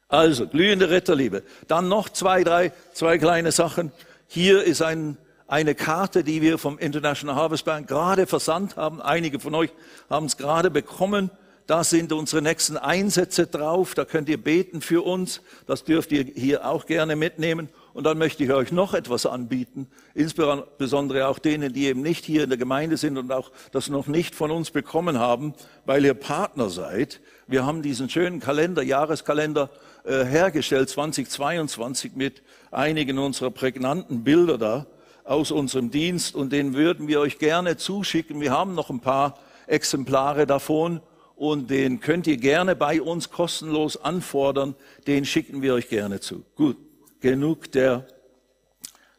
Also, 0.07 0.47
glühende 0.47 0.89
Ritterliebe. 0.89 1.43
Dann 1.67 1.87
noch 1.87 2.09
zwei, 2.09 2.43
drei, 2.43 2.71
zwei 2.93 3.17
kleine 3.19 3.51
Sachen. 3.51 3.91
Hier 4.27 4.63
ist 4.63 4.81
ein, 4.81 5.17
eine 5.47 5.75
Karte, 5.75 6.23
die 6.23 6.41
wir 6.41 6.57
vom 6.57 6.79
International 6.79 7.35
Harvest 7.35 7.65
Bank 7.65 7.87
gerade 7.87 8.25
versandt 8.25 8.75
haben. 8.75 9.01
Einige 9.01 9.39
von 9.39 9.53
euch 9.53 9.71
haben 10.09 10.25
es 10.25 10.37
gerade 10.37 10.71
bekommen. 10.71 11.29
Da 11.67 11.83
sind 11.83 12.11
unsere 12.11 12.41
nächsten 12.41 12.77
Einsätze 12.77 13.45
drauf. 13.45 13.93
Da 13.93 14.03
könnt 14.03 14.29
ihr 14.29 14.41
beten 14.41 14.81
für 14.81 15.05
uns. 15.05 15.41
Das 15.67 15.83
dürft 15.83 16.11
ihr 16.11 16.23
hier 16.23 16.65
auch 16.67 16.87
gerne 16.87 17.15
mitnehmen. 17.15 17.69
Und 17.93 18.03
dann 18.03 18.17
möchte 18.17 18.43
ich 18.43 18.51
euch 18.51 18.72
noch 18.72 18.93
etwas 18.93 19.25
anbieten, 19.25 19.88
insbesondere 20.13 21.27
auch 21.27 21.39
denen, 21.39 21.74
die 21.74 21.86
eben 21.86 22.01
nicht 22.01 22.24
hier 22.24 22.43
in 22.43 22.50
der 22.50 22.58
Gemeinde 22.58 22.98
sind 22.98 23.17
und 23.17 23.31
auch 23.31 23.51
das 23.72 23.89
noch 23.89 24.08
nicht 24.08 24.36
von 24.36 24.51
uns 24.51 24.69
bekommen 24.69 25.17
haben, 25.19 25.53
weil 25.86 26.05
ihr 26.05 26.13
Partner 26.13 26.69
seid. 26.69 27.19
Wir 27.48 27.65
haben 27.65 27.81
diesen 27.81 28.10
schönen 28.10 28.39
Kalender, 28.39 28.84
Jahreskalender 28.84 29.72
äh, 30.03 30.24
hergestellt, 30.24 30.89
2022, 30.89 32.15
mit 32.15 32.43
einigen 32.72 33.17
unserer 33.17 33.50
prägnanten 33.50 34.24
Bilder 34.24 34.58
da 34.58 34.86
aus 35.24 35.51
unserem 35.51 35.89
Dienst 35.89 36.36
und 36.36 36.53
den 36.53 36.75
würden 36.75 37.08
wir 37.08 37.19
euch 37.19 37.39
gerne 37.39 37.77
zuschicken. 37.77 38.39
Wir 38.39 38.51
haben 38.51 38.75
noch 38.75 38.89
ein 38.89 39.00
paar 39.00 39.39
Exemplare 39.67 40.46
davon 40.46 41.01
und 41.36 41.69
den 41.69 42.00
könnt 42.01 42.27
ihr 42.27 42.38
gerne 42.38 42.75
bei 42.75 43.01
uns 43.01 43.31
kostenlos 43.31 43.98
anfordern. 43.98 44.75
Den 45.08 45.25
schicken 45.25 45.62
wir 45.62 45.74
euch 45.74 45.89
gerne 45.89 46.19
zu. 46.19 46.43
Gut 46.55 46.88
genug 47.19 47.71
der 47.71 48.05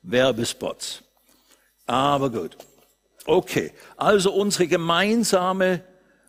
Werbespots. 0.03 1.03
Aber 1.87 2.31
gut. 2.31 2.57
Okay, 3.27 3.73
also 3.97 4.33
unsere 4.33 4.67
gemeinsame, 4.67 5.83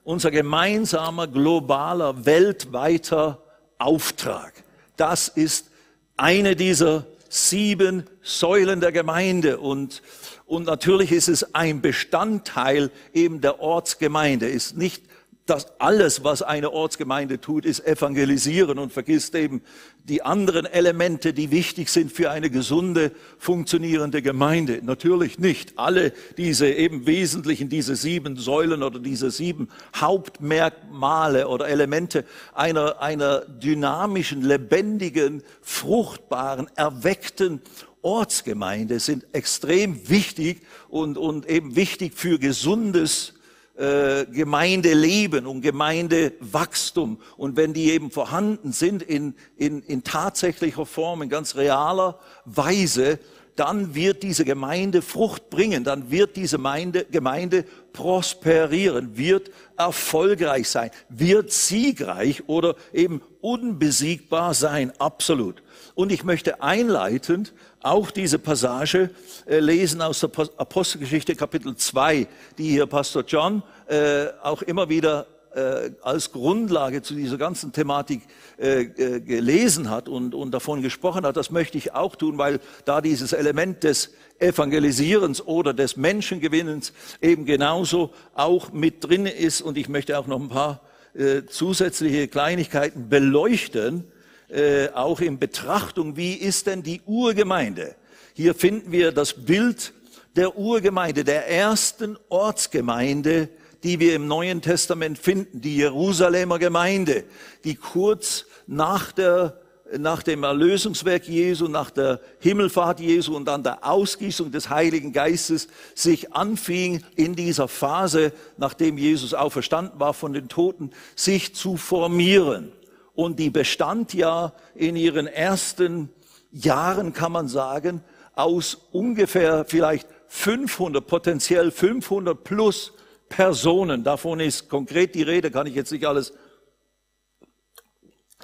unser 0.04 0.32
gemeinsamer 0.32 1.28
globaler, 1.28 2.26
weltweiter 2.26 3.42
Auftrag. 3.78 4.54
Das 4.98 5.28
ist 5.28 5.72
eine 6.18 6.56
dieser 6.56 7.06
sieben 7.30 8.08
Säulen 8.22 8.82
der 8.82 8.92
Gemeinde 8.92 9.60
und, 9.60 10.02
und 10.46 10.66
natürlich 10.66 11.12
ist 11.12 11.30
es 11.30 11.56
ein 11.56 11.82
Bestandteil 11.82 12.92
eben 13.14 13.40
der 13.40 13.62
Ortsgemeinde, 13.62 14.50
ist 14.50 14.76
nicht 14.76 15.04
dass 15.46 15.80
alles, 15.80 16.24
was 16.24 16.44
eine 16.44 16.72
Ortsgemeinde 16.72 17.42
tut, 17.42 17.66
ist 17.66 17.86
evangelisieren 17.86 18.78
und 18.78 18.94
vergisst 18.94 19.34
eben 19.36 19.62
die 20.04 20.22
anderen 20.22 20.66
Elemente, 20.66 21.34
die 21.34 21.52
wichtig 21.52 21.90
sind 21.90 22.12
für 22.12 22.30
eine 22.32 22.50
gesunde, 22.50 23.12
funktionierende 23.38 24.22
Gemeinde. 24.22 24.82
Natürlich 24.84 25.40
nicht. 25.40 25.78
Alle 25.78 26.14
diese 26.38 26.68
eben 26.68 27.06
wesentlichen, 27.08 27.70
diese 27.70 27.96
sieben 27.96 28.38
Säulen 28.38 28.84
oder 28.84 29.00
diese 29.00 29.32
sieben 29.32 29.70
Hauptmerkmale 29.96 31.48
oder 31.48 31.68
Elemente 31.68 32.24
einer, 32.54 33.02
einer 33.02 33.42
dynamischen, 33.42 34.44
lebendigen, 34.44 35.44
fruchtbaren, 35.62 36.70
erweckten 36.76 37.62
Ortsgemeinde 38.04 39.00
sind 39.00 39.26
extrem 39.34 40.10
wichtig 40.10 40.62
und, 40.90 41.18
und 41.18 41.48
eben 41.48 41.76
wichtig 41.76 42.14
für 42.16 42.40
gesundes, 42.40 43.34
äh, 43.82 44.26
Gemeindeleben 44.32 45.48
und 45.48 45.62
Gemeindewachstum. 45.62 47.20
Und 47.36 47.58
wenn 47.58 47.74
die 47.74 47.90
eben 47.92 48.12
vorhanden 48.12 48.74
sind 48.74 49.02
in, 49.02 49.34
in, 49.58 49.82
in 49.82 50.04
tatsächlicher 50.04 50.86
Form, 50.86 51.24
in 51.24 51.30
ganz 51.30 51.56
realer 51.56 52.20
Weise, 52.46 53.18
dann 53.56 53.96
wird 53.96 54.22
diese 54.22 54.46
Gemeinde 54.46 55.02
Frucht 55.02 55.50
bringen, 55.50 55.84
dann 55.84 56.12
wird 56.12 56.36
diese 56.36 56.58
Gemeinde, 56.58 57.06
Gemeinde 57.10 57.66
prosperieren, 57.92 59.18
wird 59.18 59.50
erfolgreich 59.78 60.70
sein, 60.70 60.92
wird 61.10 61.52
siegreich 61.52 62.48
oder 62.48 62.76
eben 62.94 63.22
unbesiegbar 63.42 64.54
sein, 64.54 64.92
absolut. 65.00 65.62
Und 65.96 66.12
ich 66.12 66.24
möchte 66.24 66.62
einleitend 66.62 67.54
auch 67.82 68.12
diese 68.12 68.40
Passage 68.40 69.10
äh, 69.46 69.60
lesen 69.60 70.02
aus 70.02 70.20
der 70.20 70.30
Apostelgeschichte 70.58 71.36
Kapitel 71.36 71.76
2, 71.76 72.28
die 72.58 72.70
hier 72.70 72.86
Pastor 72.86 73.24
John 73.28 73.64
äh, 73.88 74.28
auch 74.42 74.62
immer 74.62 74.90
wieder 74.90 75.26
äh, 75.54 75.92
als 76.02 76.32
Grundlage 76.32 77.02
zu 77.02 77.14
dieser 77.14 77.38
ganzen 77.38 77.74
Thematik 77.74 78.22
äh, 78.58 78.84
äh, 78.84 79.20
gelesen 79.20 79.90
hat 79.90 80.08
und, 80.08 80.34
und 80.34 80.52
davon 80.52 80.82
gesprochen 80.82 81.26
hat. 81.26 81.36
Das 81.36 81.52
möchte 81.52 81.78
ich 81.78 81.94
auch 81.94 82.16
tun, 82.16 82.38
weil 82.38 82.60
da 82.86 83.02
dieses 83.02 83.34
Element 83.34 83.84
des 83.84 84.12
Evangelisierens 84.40 85.46
oder 85.46 85.74
des 85.74 85.98
Menschengewinnens 85.98 86.94
eben 87.22 87.46
genauso 87.46 88.12
auch 88.34 88.72
mit 88.72 89.04
drin 89.04 89.26
ist. 89.26 89.62
Und 89.62 89.78
ich 89.78 89.90
möchte 89.90 90.18
auch 90.18 90.28
noch 90.28 90.40
ein 90.40 90.50
paar 90.50 90.82
äh, 91.14 91.44
zusätzliche 91.46 92.28
Kleinigkeiten 92.28 93.10
beleuchten, 93.10 94.06
äh, 94.50 94.90
auch 94.90 95.22
in 95.22 95.40
Betrachtung, 95.40 96.18
wie 96.18 96.34
ist 96.34 96.68
denn 96.68 96.84
die 96.84 97.02
Urgemeinde? 97.06 97.96
Hier 98.34 98.56
finden 98.56 98.92
wir 98.92 99.12
das 99.12 99.34
Bild 99.34 99.94
der 100.36 100.58
Urgemeinde, 100.58 101.24
der 101.24 101.50
ersten 101.50 102.18
Ortsgemeinde, 102.30 103.50
die 103.84 104.00
wir 104.00 104.16
im 104.16 104.28
Neuen 104.28 104.62
Testament 104.62 105.18
finden, 105.18 105.62
die 105.62 105.78
Jerusalemer 105.78 106.60
Gemeinde, 106.60 107.24
die 107.64 107.76
kurz 107.76 108.46
nach 108.68 109.12
der 109.12 109.61
nach 109.98 110.24
dem 110.24 110.44
Erlösungswerk 110.44 111.28
Jesu, 111.28 111.68
nach 111.68 111.90
der 111.92 112.20
Himmelfahrt 112.40 113.00
Jesu 113.00 113.36
und 113.36 113.46
dann 113.46 113.64
der 113.64 113.86
Ausgießung 113.86 114.52
des 114.52 114.70
Heiligen 114.70 115.12
Geistes 115.12 115.68
sich 115.96 116.34
anfing 116.34 117.04
in 117.16 117.36
dieser 117.36 117.68
Phase, 117.68 118.34
nachdem 118.58 118.98
Jesus 118.98 119.34
auferstanden 119.34 120.00
war 120.00 120.14
von 120.14 120.34
den 120.34 120.48
Toten, 120.50 120.92
sich 121.16 121.56
zu 121.56 121.78
formieren 121.78 122.72
und 123.14 123.40
die 123.40 123.50
bestand 123.50 124.14
ja 124.14 124.54
in 124.76 124.96
ihren 124.96 125.28
ersten 125.28 126.10
Jahren, 126.52 127.14
kann 127.14 127.32
man 127.32 127.48
sagen, 127.48 128.04
aus 128.34 128.78
ungefähr 128.92 129.66
vielleicht 129.66 130.08
500, 130.28 131.06
potenziell 131.06 131.72
500 131.72 132.44
plus 132.44 132.94
Personen. 133.30 134.04
Davon 134.04 134.40
ist 134.40 134.70
konkret 134.70 135.16
die 135.16 135.24
Rede, 135.24 135.52
kann 135.52 135.68
ich 135.68 135.76
jetzt 135.76 135.92
nicht 135.92 136.06
alles 136.06 136.34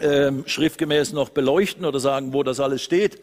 ähm, 0.01 0.43
schriftgemäß 0.45 1.13
noch 1.13 1.29
beleuchten 1.29 1.85
oder 1.85 1.99
sagen, 1.99 2.33
wo 2.33 2.43
das 2.43 2.59
alles 2.59 2.81
steht 2.81 3.19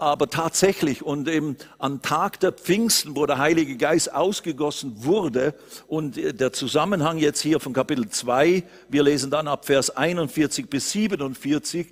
aber 0.00 0.30
tatsächlich 0.30 1.02
und 1.02 1.28
eben 1.28 1.58
am 1.78 2.00
Tag 2.00 2.40
der 2.40 2.52
Pfingsten, 2.52 3.16
wo 3.16 3.26
der 3.26 3.36
Heilige 3.36 3.76
Geist 3.76 4.12
ausgegossen 4.14 5.04
wurde 5.04 5.54
und 5.88 6.16
der 6.16 6.54
Zusammenhang 6.54 7.18
jetzt 7.18 7.42
hier 7.42 7.60
von 7.60 7.74
Kapitel 7.74 8.08
2, 8.08 8.62
wir 8.88 9.02
lesen 9.02 9.30
dann 9.30 9.46
ab 9.46 9.66
Vers 9.66 9.94
41 9.94 10.70
bis 10.70 10.90
47, 10.92 11.86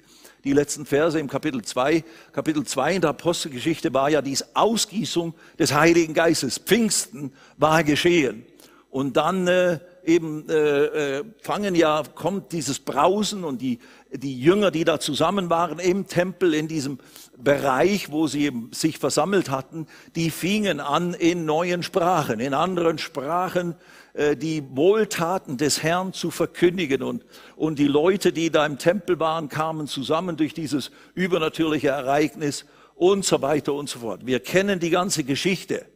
die 0.44 0.54
letzten 0.54 0.86
Verse 0.86 1.18
im 1.18 1.28
Kapitel 1.28 1.62
2. 1.62 2.02
Kapitel 2.32 2.64
2 2.64 2.94
in 2.94 3.00
der 3.02 3.10
Apostelgeschichte 3.10 3.92
war 3.92 4.08
ja 4.08 4.22
dies 4.22 4.44
Ausgießung 4.54 5.34
des 5.58 5.74
Heiligen 5.74 6.14
Geistes. 6.14 6.58
Pfingsten 6.58 7.32
war 7.58 7.84
geschehen. 7.84 8.46
Und 8.88 9.18
dann 9.18 9.48
äh, 9.48 9.80
eben 10.08 10.48
äh, 10.48 11.18
äh, 11.18 11.24
fangen 11.42 11.74
ja, 11.74 12.02
kommt 12.14 12.52
dieses 12.52 12.78
Brausen 12.80 13.44
und 13.44 13.60
die, 13.60 13.78
die 14.10 14.40
Jünger, 14.40 14.70
die 14.70 14.84
da 14.84 14.98
zusammen 14.98 15.50
waren 15.50 15.78
im 15.78 16.06
Tempel, 16.06 16.54
in 16.54 16.66
diesem 16.66 16.98
Bereich, 17.36 18.10
wo 18.10 18.26
sie 18.26 18.46
eben 18.46 18.70
sich 18.72 18.98
versammelt 18.98 19.50
hatten, 19.50 19.86
die 20.16 20.30
fingen 20.30 20.80
an 20.80 21.12
in 21.12 21.44
neuen 21.44 21.82
Sprachen, 21.82 22.40
in 22.40 22.54
anderen 22.54 22.98
Sprachen, 22.98 23.76
äh, 24.14 24.34
die 24.34 24.64
Wohltaten 24.70 25.58
des 25.58 25.82
Herrn 25.82 26.14
zu 26.14 26.30
verkündigen. 26.30 27.02
Und, 27.02 27.24
und 27.54 27.78
die 27.78 27.86
Leute, 27.86 28.32
die 28.32 28.50
da 28.50 28.64
im 28.64 28.78
Tempel 28.78 29.20
waren, 29.20 29.50
kamen 29.50 29.86
zusammen 29.86 30.38
durch 30.38 30.54
dieses 30.54 30.90
übernatürliche 31.14 31.88
Ereignis 31.88 32.64
und 32.94 33.26
so 33.26 33.42
weiter 33.42 33.74
und 33.74 33.88
so 33.90 34.00
fort. 34.00 34.24
Wir 34.24 34.40
kennen 34.40 34.80
die 34.80 34.90
ganze 34.90 35.22
Geschichte. 35.22 35.86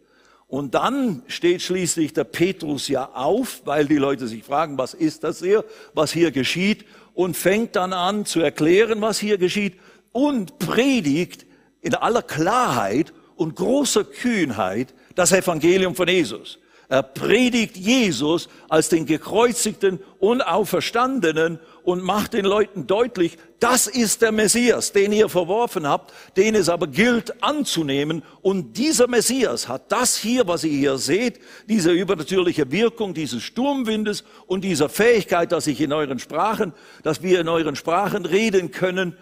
Und 0.52 0.74
dann 0.74 1.22
steht 1.28 1.62
schließlich 1.62 2.12
der 2.12 2.24
Petrus 2.24 2.86
ja 2.86 3.08
auf, 3.14 3.62
weil 3.64 3.86
die 3.86 3.96
Leute 3.96 4.28
sich 4.28 4.44
fragen, 4.44 4.76
was 4.76 4.92
ist 4.92 5.24
das 5.24 5.38
hier, 5.38 5.64
was 5.94 6.12
hier 6.12 6.30
geschieht, 6.30 6.84
und 7.14 7.38
fängt 7.38 7.74
dann 7.74 7.94
an 7.94 8.26
zu 8.26 8.40
erklären, 8.40 9.00
was 9.00 9.18
hier 9.18 9.38
geschieht 9.38 9.78
und 10.12 10.58
predigt 10.58 11.46
in 11.80 11.94
aller 11.94 12.20
Klarheit 12.20 13.14
und 13.34 13.56
großer 13.56 14.04
Kühnheit 14.04 14.92
das 15.14 15.32
Evangelium 15.32 15.94
von 15.94 16.06
Jesus. 16.06 16.58
Er 16.90 17.02
predigt 17.02 17.78
Jesus 17.78 18.50
als 18.68 18.90
den 18.90 19.06
gekreuzigten 19.06 20.00
und 20.22 20.40
Auferstandenen 20.40 21.58
und 21.82 22.00
macht 22.00 22.34
den 22.34 22.44
Leuten 22.44 22.86
deutlich, 22.86 23.38
das 23.58 23.88
ist 23.88 24.22
der 24.22 24.30
Messias, 24.30 24.92
den 24.92 25.10
ihr 25.10 25.28
verworfen 25.28 25.84
habt, 25.84 26.14
den 26.36 26.54
es 26.54 26.68
aber 26.68 26.86
gilt 26.86 27.42
anzunehmen. 27.42 28.22
Und 28.40 28.76
dieser 28.78 29.08
Messias 29.08 29.66
hat 29.66 29.90
das 29.90 30.16
hier, 30.16 30.46
was 30.46 30.62
ihr 30.62 30.78
hier 30.78 30.98
seht, 30.98 31.40
diese 31.68 31.90
übernatürliche 31.90 32.70
Wirkung 32.70 33.14
dieses 33.14 33.42
Sturmwindes 33.42 34.22
und 34.46 34.62
dieser 34.62 34.88
Fähigkeit, 34.88 35.50
dass 35.50 35.66
ich 35.66 35.80
in 35.80 35.92
euren 35.92 36.20
Sprachen, 36.20 36.72
dass 37.02 37.24
wir 37.24 37.40
in 37.40 37.48
euren 37.48 37.74
Sprachen 37.74 38.24
reden 38.24 38.70
können, 38.70 39.16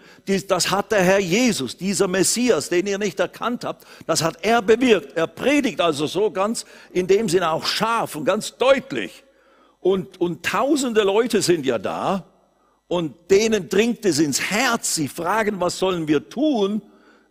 das 0.47 0.69
hat 0.69 0.91
der 0.91 1.01
Herr 1.01 1.19
Jesus, 1.19 1.77
dieser 1.77 2.07
Messias, 2.07 2.69
den 2.69 2.85
ihr 2.85 2.99
nicht 2.99 3.19
erkannt 3.19 3.65
habt, 3.65 3.87
das 4.05 4.21
hat 4.21 4.37
er 4.43 4.61
bewirkt. 4.61 5.17
Er 5.17 5.25
predigt 5.25 5.81
also 5.81 6.05
so 6.05 6.29
ganz 6.29 6.63
in 6.91 7.07
dem 7.07 7.27
Sinne 7.27 7.49
auch 7.49 7.65
scharf 7.65 8.15
und 8.15 8.25
ganz 8.25 8.55
deutlich. 8.55 9.23
Und, 9.81 10.21
und 10.21 10.45
tausende 10.45 11.01
Leute 11.01 11.41
sind 11.41 11.65
ja 11.65 11.77
da 11.77 12.25
und 12.87 13.15
denen 13.31 13.67
dringt 13.67 14.05
es 14.05 14.19
ins 14.19 14.39
Herz. 14.39 14.95
Sie 14.95 15.07
fragen, 15.07 15.59
was 15.59 15.79
sollen 15.79 16.07
wir 16.07 16.29
tun, 16.29 16.81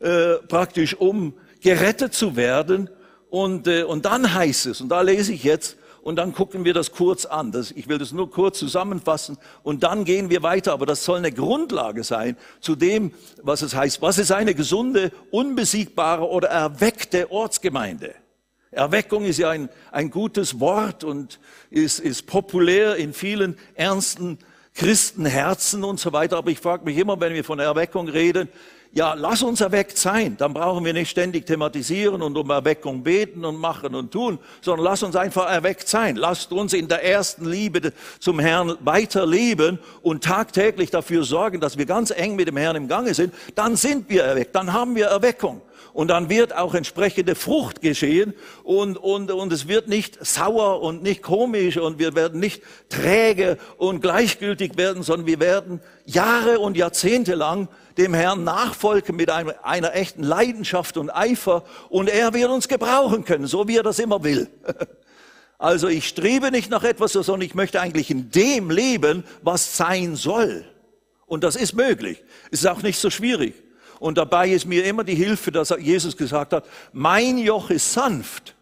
äh, 0.00 0.35
praktisch 0.49 0.95
um 0.95 1.35
gerettet 1.61 2.12
zu 2.12 2.37
werden. 2.37 2.90
Und, 3.30 3.69
äh, 3.69 3.85
und 3.85 4.04
dann 4.04 4.35
heißt 4.35 4.66
es, 4.66 4.80
und 4.80 4.88
da 4.88 5.00
lese 5.00 5.33
ich 5.33 5.45
jetzt, 5.45 5.76
und 6.02 6.16
dann 6.16 6.33
gucken 6.33 6.64
wir 6.64 6.75
das 6.75 6.92
kurz 6.92 7.26
an. 7.26 7.52
Das, 7.52 7.71
ich 7.73 7.88
will 7.88 7.99
das 7.99 8.12
nur 8.12 8.30
kurz 8.30 8.59
zusammenfassen 8.59 9.37
und 9.62 9.83
dann 9.83 10.04
gehen 10.04 10.30
wir 10.30 10.42
weiter. 10.42 10.73
Aber 10.73 10.87
das 10.87 11.04
soll 11.04 11.19
eine 11.19 11.33
Grundlage 11.33 12.04
sein 12.04 12.37
zu 12.61 12.75
dem, 12.75 13.12
was 13.42 13.62
es 13.62 13.75
heißt. 13.75 14.00
Was 14.00 14.19
ist 14.19 14.33
eine 14.33 14.54
gesunde, 14.54 15.12
unbesiegbare 15.30 16.26
oder 16.26 16.49
erweckte 16.49 17.30
Ortsgemeinde? 17.30 18.14
Erweckung 18.73 19.25
ist 19.25 19.39
ja 19.39 19.50
ein, 19.50 19.69
ein 19.91 20.11
gutes 20.11 20.61
Wort 20.61 21.03
und 21.03 21.41
ist, 21.71 21.99
ist 21.99 22.27
populär 22.27 22.97
in 22.97 23.12
vielen 23.12 23.59
ernsten 23.75 24.39
Christenherzen 24.75 25.83
und 25.83 25.99
so 25.99 26.12
weiter. 26.12 26.37
Aber 26.37 26.50
ich 26.50 26.61
frage 26.61 26.85
mich 26.85 26.97
immer, 26.97 27.21
wenn 27.21 27.35
wir 27.35 27.43
von 27.43 27.59
Erweckung 27.59 28.09
reden, 28.09 28.49
ja, 28.93 29.15
lass 29.15 29.43
uns 29.43 29.61
erweckt 29.61 29.97
sein. 29.99 30.37
Dann 30.37 30.53
brauchen 30.53 30.85
wir 30.85 30.93
nicht 30.93 31.11
ständig 31.11 31.47
thematisieren 31.47 32.23
und 32.23 32.37
um 32.37 32.50
Erweckung 32.50 33.03
beten 33.03 33.45
und 33.45 33.57
machen 33.57 33.95
und 33.95 34.11
tun, 34.11 34.39
sondern 34.61 34.85
lass 34.85 35.03
uns 35.03 35.15
einfach 35.15 35.49
erweckt 35.49 35.89
sein. 35.89 36.17
Lasst 36.17 36.53
uns 36.53 36.73
in 36.73 36.89
der 36.89 37.05
ersten 37.05 37.47
Liebe 37.49 37.93
zum 38.19 38.41
Herrn 38.41 38.77
weiterleben 38.81 39.79
und 40.03 40.25
tagtäglich 40.25 40.91
dafür 40.91 41.23
sorgen, 41.23 41.61
dass 41.61 41.79
wir 41.79 41.87
ganz 41.87 42.11
eng 42.11 42.35
mit 42.35 42.49
dem 42.49 42.57
Herrn 42.57 42.75
im 42.77 42.89
Gange 42.89 43.15
sind. 43.15 43.33
Dann 43.55 43.77
sind 43.77 44.09
wir 44.09 44.25
erweckt. 44.25 44.55
Dann 44.57 44.73
haben 44.73 44.97
wir 44.97 45.07
Erweckung 45.07 45.61
und 45.93 46.09
dann 46.09 46.29
wird 46.29 46.57
auch 46.57 46.75
entsprechende 46.75 47.35
Frucht 47.35 47.81
geschehen 47.81 48.35
und, 48.63 48.97
und, 48.97 49.31
und 49.31 49.53
es 49.53 49.69
wird 49.69 49.89
nicht 49.89 50.25
sauer 50.25 50.83
und 50.83 51.03
nicht 51.03 51.23
komisch 51.23 51.77
und 51.77 51.99
wir 51.99 52.15
werden 52.15 52.41
nicht 52.41 52.63
träge 52.89 53.59
und 53.77 54.01
gleichgültig 54.01 54.77
werden, 54.77 55.03
sondern 55.03 55.27
wir 55.27 55.41
werden 55.41 55.81
Jahre 56.05 56.59
und 56.59 56.77
Jahrzehnte 56.77 57.35
lang 57.35 57.69
dem 57.99 58.15
Herrn 58.15 58.45
nachfolgen 58.45 59.17
mit 59.17 59.31
einer, 59.31 59.55
einer 59.65 59.95
echten 59.95 60.23
Leidenschaft 60.23 60.97
und 60.97 61.11
Eifer 61.11 61.65
und 61.89 62.09
er 62.09 62.33
wird 62.35 62.51
uns 62.51 62.69
gebrauchen 62.69 63.25
können, 63.25 63.47
so 63.47 63.69
wie 63.69 63.77
er 63.77 63.83
das 63.83 63.99
immer 63.99 64.23
will. 64.25 64.49
Also 65.61 65.89
ich 65.89 66.09
strebe 66.09 66.51
nicht 66.51 66.71
nach 66.71 66.85
etwas, 66.85 67.13
sondern 67.13 67.43
ich 67.43 67.55
möchte 67.55 67.83
eigentlich 67.83 68.11
in 68.11 68.31
dem 68.31 68.71
leben, 68.71 69.25
was 69.43 69.77
sein 69.77 70.17
soll. 70.17 70.65
Und 71.27 71.45
das 71.45 71.55
ist 71.55 71.75
möglich. 71.75 72.25
Es 72.51 72.61
ist 72.61 72.67
auch 72.67 72.81
nicht 72.81 72.99
so 72.99 73.11
schwierig. 73.11 73.53
Und 74.00 74.19
dabei 74.19 74.49
ist 74.49 74.66
mir 74.66 74.85
immer 74.87 75.04
die 75.04 75.14
Hilfe, 75.14 75.52
dass 75.52 75.73
Jesus 75.78 76.16
gesagt 76.16 76.54
hat, 76.54 76.64
mein 76.92 77.38
Joch 77.38 77.71
ist 77.71 77.92
sanft 77.92 78.57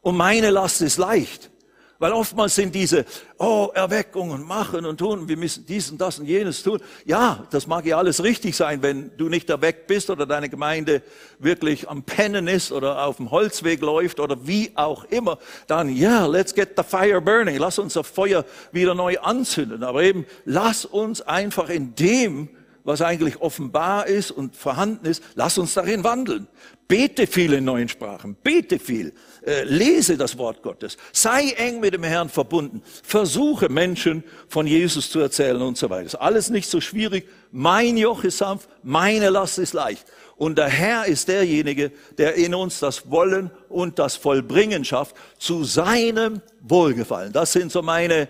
und 0.00 0.16
meine 0.16 0.50
Last 0.50 0.80
ist 0.80 0.96
leicht. 0.96 1.50
Weil 1.98 2.12
oftmals 2.12 2.54
sind 2.54 2.74
diese, 2.74 3.04
oh, 3.36 3.68
Erweckung 3.74 4.30
und 4.30 4.48
machen 4.48 4.86
und 4.86 4.96
tun, 4.96 5.28
wir 5.28 5.36
müssen 5.36 5.66
dies 5.66 5.90
und 5.90 6.00
das 6.00 6.18
und 6.18 6.24
jenes 6.24 6.62
tun. 6.62 6.80
Ja, 7.04 7.46
das 7.50 7.66
mag 7.66 7.84
ja 7.84 7.98
alles 7.98 8.22
richtig 8.22 8.56
sein, 8.56 8.82
wenn 8.82 9.14
du 9.18 9.28
nicht 9.28 9.50
erweckt 9.50 9.86
bist 9.86 10.08
oder 10.08 10.24
deine 10.24 10.48
Gemeinde 10.48 11.02
wirklich 11.38 11.90
am 11.90 12.02
Pennen 12.02 12.48
ist 12.48 12.72
oder 12.72 13.04
auf 13.04 13.18
dem 13.18 13.30
Holzweg 13.30 13.82
läuft 13.82 14.18
oder 14.18 14.46
wie 14.46 14.72
auch 14.76 15.04
immer. 15.04 15.38
Dann, 15.66 15.94
ja, 15.94 16.20
yeah, 16.20 16.26
let's 16.26 16.54
get 16.54 16.70
the 16.74 16.82
fire 16.82 17.20
burning. 17.20 17.58
Lass 17.58 17.78
uns 17.78 17.92
das 17.92 18.08
Feuer 18.08 18.46
wieder 18.72 18.94
neu 18.94 19.18
anzünden. 19.18 19.84
Aber 19.84 20.02
eben, 20.02 20.24
lass 20.46 20.86
uns 20.86 21.20
einfach 21.20 21.68
in 21.68 21.94
dem 21.96 22.48
was 22.90 23.02
eigentlich 23.02 23.40
offenbar 23.40 24.08
ist 24.08 24.32
und 24.32 24.56
vorhanden 24.56 25.06
ist, 25.06 25.22
lass 25.36 25.58
uns 25.58 25.74
darin 25.74 26.02
wandeln. 26.02 26.48
Bete 26.88 27.28
viel 27.28 27.52
in 27.52 27.64
neuen 27.64 27.88
Sprachen, 27.88 28.36
bete 28.42 28.80
viel, 28.80 29.12
äh, 29.46 29.62
lese 29.62 30.16
das 30.16 30.36
Wort 30.38 30.60
Gottes, 30.60 30.96
sei 31.12 31.50
eng 31.50 31.78
mit 31.78 31.94
dem 31.94 32.02
Herrn 32.02 32.28
verbunden, 32.28 32.82
versuche 33.04 33.68
Menschen 33.68 34.24
von 34.48 34.66
Jesus 34.66 35.08
zu 35.08 35.20
erzählen 35.20 35.62
und 35.62 35.78
so 35.78 35.88
weiter. 35.88 36.06
Ist 36.06 36.16
alles 36.16 36.50
nicht 36.50 36.68
so 36.68 36.80
schwierig. 36.80 37.28
Mein 37.52 37.96
Joch 37.96 38.24
ist 38.24 38.38
sanft, 38.38 38.68
meine 38.82 39.30
Last 39.30 39.58
ist 39.58 39.72
leicht. 39.72 40.04
Und 40.36 40.58
der 40.58 40.68
Herr 40.68 41.06
ist 41.06 41.28
derjenige, 41.28 41.92
der 42.18 42.34
in 42.34 42.56
uns 42.56 42.80
das 42.80 43.08
Wollen 43.08 43.52
und 43.68 44.00
das 44.00 44.16
Vollbringen 44.16 44.84
schafft, 44.84 45.14
zu 45.38 45.62
seinem 45.62 46.42
Wohlgefallen. 46.60 47.32
Das 47.32 47.52
sind 47.52 47.70
so 47.70 47.82
meine 47.82 48.26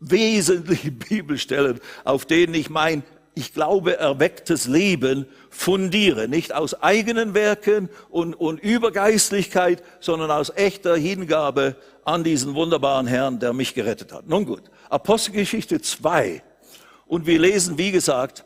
wesentlichen 0.00 0.98
Bibelstellen, 1.08 1.80
auf 2.02 2.26
denen 2.26 2.54
ich 2.54 2.70
mein 2.70 3.04
ich 3.34 3.54
glaube, 3.54 3.98
erwecktes 3.98 4.66
Leben 4.66 5.26
fundiere. 5.48 6.28
Nicht 6.28 6.54
aus 6.54 6.82
eigenen 6.82 7.34
Werken 7.34 7.88
und, 8.10 8.34
und 8.34 8.60
Übergeistlichkeit, 8.60 9.82
sondern 10.00 10.30
aus 10.30 10.52
echter 10.54 10.96
Hingabe 10.96 11.76
an 12.04 12.24
diesen 12.24 12.54
wunderbaren 12.54 13.06
Herrn, 13.06 13.38
der 13.38 13.52
mich 13.52 13.74
gerettet 13.74 14.12
hat. 14.12 14.28
Nun 14.28 14.44
gut, 14.44 14.64
Apostelgeschichte 14.90 15.80
2. 15.80 16.42
Und 17.06 17.26
wir 17.26 17.38
lesen, 17.38 17.78
wie 17.78 17.90
gesagt, 17.90 18.44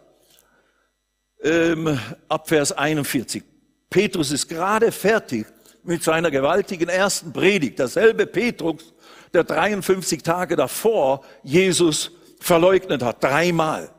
ähm, 1.42 1.98
ab 2.28 2.48
Vers 2.48 2.72
41. 2.72 3.42
Petrus 3.90 4.30
ist 4.30 4.48
gerade 4.48 4.92
fertig 4.92 5.46
mit 5.82 6.02
seiner 6.02 6.30
gewaltigen 6.30 6.88
ersten 6.88 7.32
Predigt. 7.32 7.78
Derselbe 7.78 8.26
Petrus, 8.26 8.94
der 9.32 9.44
53 9.44 10.22
Tage 10.22 10.54
davor 10.54 11.24
Jesus 11.42 12.12
verleugnet 12.40 13.02
hat, 13.02 13.22
dreimal 13.22 13.90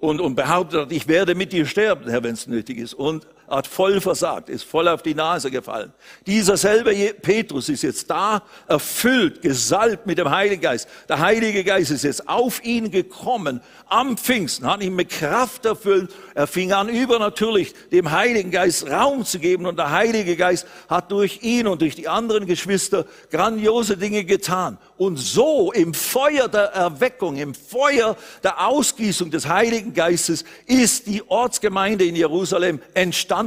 und, 0.00 0.20
und 0.20 0.34
behauptet 0.34 0.90
ich 0.90 1.06
werde 1.06 1.34
mit 1.34 1.52
dir 1.52 1.66
sterben, 1.66 2.08
Herr, 2.10 2.22
wenn 2.22 2.34
es 2.34 2.46
nötig 2.46 2.78
ist. 2.78 2.94
Und 2.94 3.26
hat 3.50 3.66
voll 3.66 4.00
versagt, 4.00 4.48
ist 4.48 4.62
voll 4.62 4.86
auf 4.86 5.02
die 5.02 5.14
Nase 5.14 5.50
gefallen. 5.50 5.92
Dieser 6.24 6.56
selbe 6.56 6.94
Petrus 7.20 7.68
ist 7.68 7.82
jetzt 7.82 8.08
da, 8.08 8.42
erfüllt, 8.68 9.42
gesalbt 9.42 10.06
mit 10.06 10.18
dem 10.18 10.30
Heiligen 10.30 10.62
Geist. 10.62 10.88
Der 11.08 11.18
Heilige 11.18 11.64
Geist 11.64 11.90
ist 11.90 12.04
jetzt 12.04 12.28
auf 12.28 12.64
ihn 12.64 12.92
gekommen, 12.92 13.60
am 13.88 14.16
Pfingsten, 14.16 14.66
hat 14.66 14.82
ihn 14.82 14.94
mit 14.94 15.08
Kraft 15.08 15.64
erfüllt. 15.64 16.12
Er 16.34 16.46
fing 16.46 16.72
an, 16.72 16.88
übernatürlich 16.88 17.74
dem 17.90 18.12
Heiligen 18.12 18.52
Geist 18.52 18.88
Raum 18.88 19.24
zu 19.24 19.40
geben 19.40 19.66
und 19.66 19.78
der 19.78 19.90
Heilige 19.90 20.36
Geist 20.36 20.66
hat 20.88 21.10
durch 21.10 21.42
ihn 21.42 21.66
und 21.66 21.82
durch 21.82 21.96
die 21.96 22.06
anderen 22.06 22.46
Geschwister 22.46 23.04
grandiose 23.32 23.96
Dinge 23.96 24.24
getan. 24.24 24.78
Und 24.96 25.16
so 25.16 25.72
im 25.72 25.92
Feuer 25.92 26.46
der 26.46 26.66
Erweckung, 26.66 27.36
im 27.36 27.54
Feuer 27.54 28.16
der 28.44 28.64
Ausgießung 28.68 29.32
des 29.32 29.48
Heiligen 29.48 29.92
Geistes 29.92 30.44
ist 30.66 31.08
die 31.08 31.28
Ortsgemeinde 31.28 32.04
in 32.04 32.14
Jerusalem 32.14 32.80
entstanden 32.94 33.39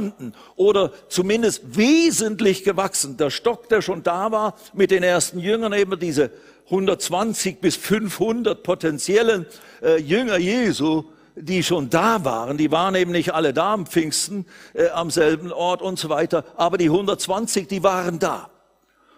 oder 0.56 0.92
zumindest 1.08 1.76
wesentlich 1.76 2.64
gewachsen. 2.64 3.16
Der 3.16 3.30
Stock, 3.30 3.68
der 3.68 3.82
schon 3.82 4.02
da 4.02 4.30
war 4.32 4.54
mit 4.72 4.90
den 4.90 5.02
ersten 5.02 5.38
Jüngern, 5.38 5.72
eben 5.72 5.98
diese 5.98 6.30
120 6.66 7.60
bis 7.60 7.76
500 7.76 8.62
potenziellen 8.62 9.46
äh, 9.82 10.00
Jünger 10.00 10.38
Jesu, 10.38 11.04
die 11.36 11.62
schon 11.62 11.90
da 11.90 12.24
waren, 12.24 12.56
die 12.56 12.70
waren 12.70 12.94
eben 12.94 13.10
nicht 13.10 13.34
alle 13.34 13.52
da 13.52 13.72
am 13.72 13.86
Pfingsten, 13.86 14.46
äh, 14.72 14.88
am 14.88 15.10
selben 15.10 15.52
Ort 15.52 15.82
und 15.82 15.98
so 15.98 16.08
weiter, 16.08 16.44
aber 16.56 16.78
die 16.78 16.86
120, 16.86 17.68
die 17.68 17.82
waren 17.82 18.18
da. 18.18 18.50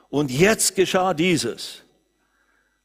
Und 0.09 0.31
jetzt 0.31 0.77
geschah 0.77 1.15
dieses. 1.15 1.83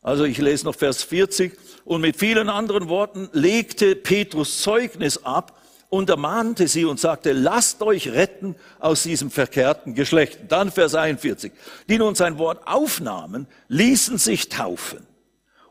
Also 0.02 0.24
ich 0.24 0.40
lese 0.40 0.66
noch 0.66 0.76
Vers 0.76 1.04
40. 1.04 1.54
Und 1.86 2.02
mit 2.02 2.18
vielen 2.18 2.50
anderen 2.50 2.90
Worten 2.90 3.30
legte 3.34 3.96
Petrus 3.96 4.62
Zeugnis 4.62 5.24
ab 5.24 5.61
und 5.92 6.10
ermahnte 6.10 6.70
sie 6.70 6.86
und 6.86 7.02
sagte, 7.02 7.34
lasst 7.34 7.82
euch 7.84 8.14
retten 8.14 8.56
aus 8.80 9.04
diesem 9.04 9.30
verkehrten 9.30 9.94
Geschlecht. 9.94 10.40
Dann 10.48 10.72
Vers 10.72 10.96
41. 10.96 11.52
Die 11.90 11.98
nun 11.98 12.16
sein 12.16 12.38
Wort 12.38 12.66
aufnahmen, 12.66 13.46
ließen 13.68 14.18
sich 14.18 14.48
taufen. 14.48 15.06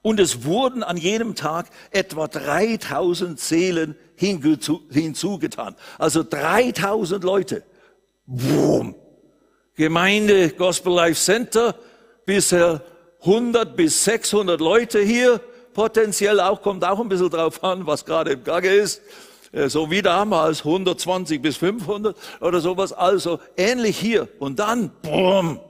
Und 0.02 0.20
es 0.20 0.44
wurden 0.44 0.82
an 0.82 0.98
jenem 0.98 1.36
Tag 1.36 1.70
etwa 1.90 2.28
3000 2.28 3.40
Seelen 3.40 3.96
hinzugetan. 4.14 5.74
Also 5.98 6.22
3000 6.22 7.24
Leute. 7.24 7.62
Boom. 8.26 8.94
Gemeinde 9.74 10.50
Gospel 10.50 10.92
Life 10.92 11.18
Center, 11.18 11.74
bisher 12.26 12.82
100 13.20 13.74
bis 13.74 14.04
600 14.04 14.60
Leute 14.60 15.00
hier, 15.00 15.40
potenziell 15.72 16.40
auch, 16.40 16.60
kommt 16.60 16.84
auch 16.84 17.00
ein 17.00 17.08
bisschen 17.08 17.30
drauf 17.30 17.64
an, 17.64 17.86
was 17.86 18.04
gerade 18.04 18.32
im 18.32 18.44
Gange 18.44 18.68
ist. 18.68 19.00
Äh, 19.52 19.68
so 19.68 19.90
wie 19.90 20.02
damals 20.02 20.64
120 20.64 21.42
bis 21.42 21.56
500 21.56 22.16
oder 22.40 22.60
sowas. 22.60 22.92
Also 22.92 23.40
ähnlich 23.56 23.98
hier. 23.98 24.28
Und 24.38 24.58
dann, 24.58 24.90
boom, 25.02 25.60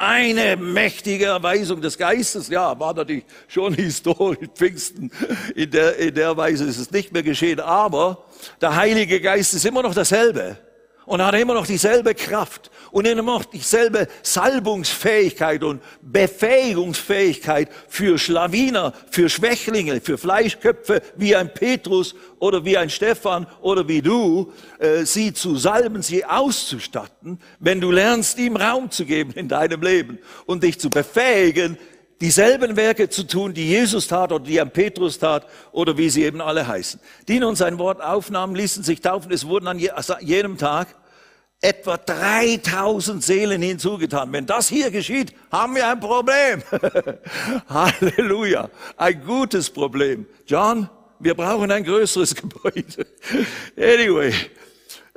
Eine 0.00 0.56
mächtige 0.56 1.24
Erweisung 1.24 1.80
des 1.80 1.98
Geistes. 1.98 2.48
Ja, 2.48 2.78
war 2.78 2.94
natürlich 2.94 3.24
schon 3.48 3.74
historisch 3.74 4.48
Pfingsten. 4.54 5.10
In 5.56 5.72
der, 5.72 5.96
in 5.96 6.14
der 6.14 6.36
Weise 6.36 6.64
ist 6.64 6.78
es 6.78 6.92
nicht 6.92 7.12
mehr 7.12 7.24
geschehen. 7.24 7.58
Aber 7.58 8.24
der 8.60 8.76
Heilige 8.76 9.20
Geist 9.20 9.54
ist 9.54 9.66
immer 9.66 9.82
noch 9.82 9.94
dasselbe 9.94 10.56
und 11.04 11.20
hat 11.20 11.34
immer 11.34 11.54
noch 11.54 11.66
dieselbe 11.66 12.14
Kraft 12.14 12.70
und 12.90 13.06
immer 13.06 13.22
noch 13.22 13.44
dieselbe 13.44 14.08
Salbungsfähigkeit 14.22 15.62
und 15.62 15.82
Befähigungsfähigkeit 16.02 17.68
für 17.88 18.18
Schlawiner, 18.18 18.92
für 19.10 19.28
Schwächlinge, 19.28 20.00
für 20.00 20.18
Fleischköpfe 20.18 21.02
wie 21.16 21.36
ein 21.36 21.52
Petrus 21.52 22.14
oder 22.38 22.64
wie 22.64 22.76
ein 22.76 22.90
Stefan 22.90 23.46
oder 23.60 23.86
wie 23.88 24.02
du, 24.02 24.52
äh, 24.78 25.04
sie 25.04 25.32
zu 25.32 25.56
salben, 25.56 26.02
sie 26.02 26.24
auszustatten, 26.24 27.40
wenn 27.58 27.80
du 27.80 27.90
lernst, 27.90 28.38
ihm 28.38 28.56
Raum 28.56 28.90
zu 28.90 29.04
geben 29.04 29.32
in 29.32 29.48
deinem 29.48 29.82
Leben 29.82 30.18
und 30.46 30.62
dich 30.62 30.78
zu 30.78 30.90
befähigen, 30.90 31.78
dieselben 32.20 32.76
Werke 32.76 33.08
zu 33.08 33.24
tun, 33.24 33.54
die 33.54 33.68
Jesus 33.68 34.08
tat 34.08 34.32
oder 34.32 34.44
die 34.44 34.60
ein 34.60 34.70
Petrus 34.70 35.18
tat 35.18 35.46
oder 35.72 35.96
wie 35.96 36.10
sie 36.10 36.24
eben 36.24 36.40
alle 36.40 36.66
heißen. 36.66 37.00
Die 37.28 37.38
nun 37.38 37.54
sein 37.56 37.78
Wort 37.78 38.02
aufnahmen, 38.02 38.54
ließen 38.54 38.82
sich 38.82 39.00
taufen. 39.00 39.30
Es 39.32 39.46
wurden 39.46 39.68
an 39.68 39.78
jedem 40.20 40.58
Tag 40.58 40.88
etwa 41.60 41.96
3000 41.96 43.22
Seelen 43.22 43.62
hinzugetan. 43.62 44.32
Wenn 44.32 44.46
das 44.46 44.68
hier 44.68 44.90
geschieht, 44.90 45.32
haben 45.50 45.74
wir 45.74 45.88
ein 45.88 45.98
Problem. 45.98 46.62
Halleluja. 47.68 48.70
Ein 48.96 49.24
gutes 49.24 49.68
Problem. 49.68 50.26
John, 50.46 50.88
wir 51.18 51.34
brauchen 51.34 51.70
ein 51.70 51.84
größeres 51.84 52.34
Gebäude. 52.34 53.06
Anyway. 53.76 54.32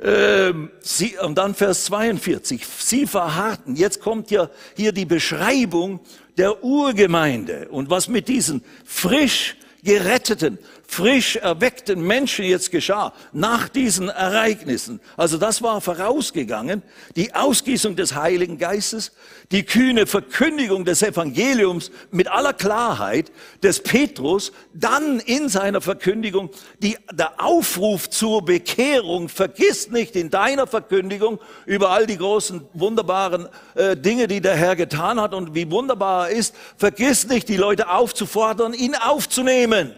Ähm, 0.00 0.72
sie, 0.80 1.16
und 1.18 1.38
dann 1.38 1.54
Vers 1.54 1.84
42. 1.84 2.66
Sie 2.66 3.06
verharrten. 3.06 3.76
Jetzt 3.76 4.00
kommt 4.00 4.32
ja 4.32 4.50
hier 4.76 4.90
die 4.90 5.04
Beschreibung 5.04 6.00
der 6.36 6.64
Urgemeinde 6.64 7.68
und 7.68 7.88
was 7.88 8.08
mit 8.08 8.26
diesen 8.26 8.64
frisch 8.84 9.56
geretteten, 9.84 10.58
frisch 10.92 11.36
erweckten 11.36 12.02
Menschen 12.02 12.44
jetzt 12.44 12.70
geschah 12.70 13.14
nach 13.32 13.68
diesen 13.68 14.10
Ereignissen. 14.10 15.00
Also 15.16 15.38
das 15.38 15.62
war 15.62 15.80
vorausgegangen, 15.80 16.82
die 17.16 17.34
Ausgießung 17.34 17.96
des 17.96 18.14
Heiligen 18.14 18.58
Geistes, 18.58 19.12
die 19.52 19.62
kühne 19.62 20.06
Verkündigung 20.06 20.84
des 20.84 21.02
Evangeliums 21.02 21.90
mit 22.10 22.28
aller 22.28 22.52
Klarheit 22.52 23.32
des 23.62 23.80
Petrus, 23.82 24.52
dann 24.74 25.20
in 25.20 25.48
seiner 25.48 25.80
Verkündigung 25.80 26.50
die, 26.82 26.98
der 27.10 27.42
Aufruf 27.42 28.10
zur 28.10 28.44
Bekehrung. 28.44 29.30
Vergiss 29.30 29.90
nicht 29.90 30.14
in 30.14 30.28
deiner 30.28 30.66
Verkündigung 30.66 31.38
über 31.64 31.90
all 31.90 32.06
die 32.06 32.18
großen, 32.18 32.66
wunderbaren 32.74 33.48
äh, 33.74 33.96
Dinge, 33.96 34.28
die 34.28 34.42
der 34.42 34.56
Herr 34.56 34.76
getan 34.76 35.18
hat 35.18 35.32
und 35.32 35.54
wie 35.54 35.70
wunderbar 35.70 36.28
er 36.28 36.36
ist, 36.36 36.54
vergiss 36.76 37.26
nicht, 37.28 37.48
die 37.48 37.56
Leute 37.56 37.88
aufzufordern, 37.88 38.74
ihn 38.74 38.94
aufzunehmen. 38.94 39.94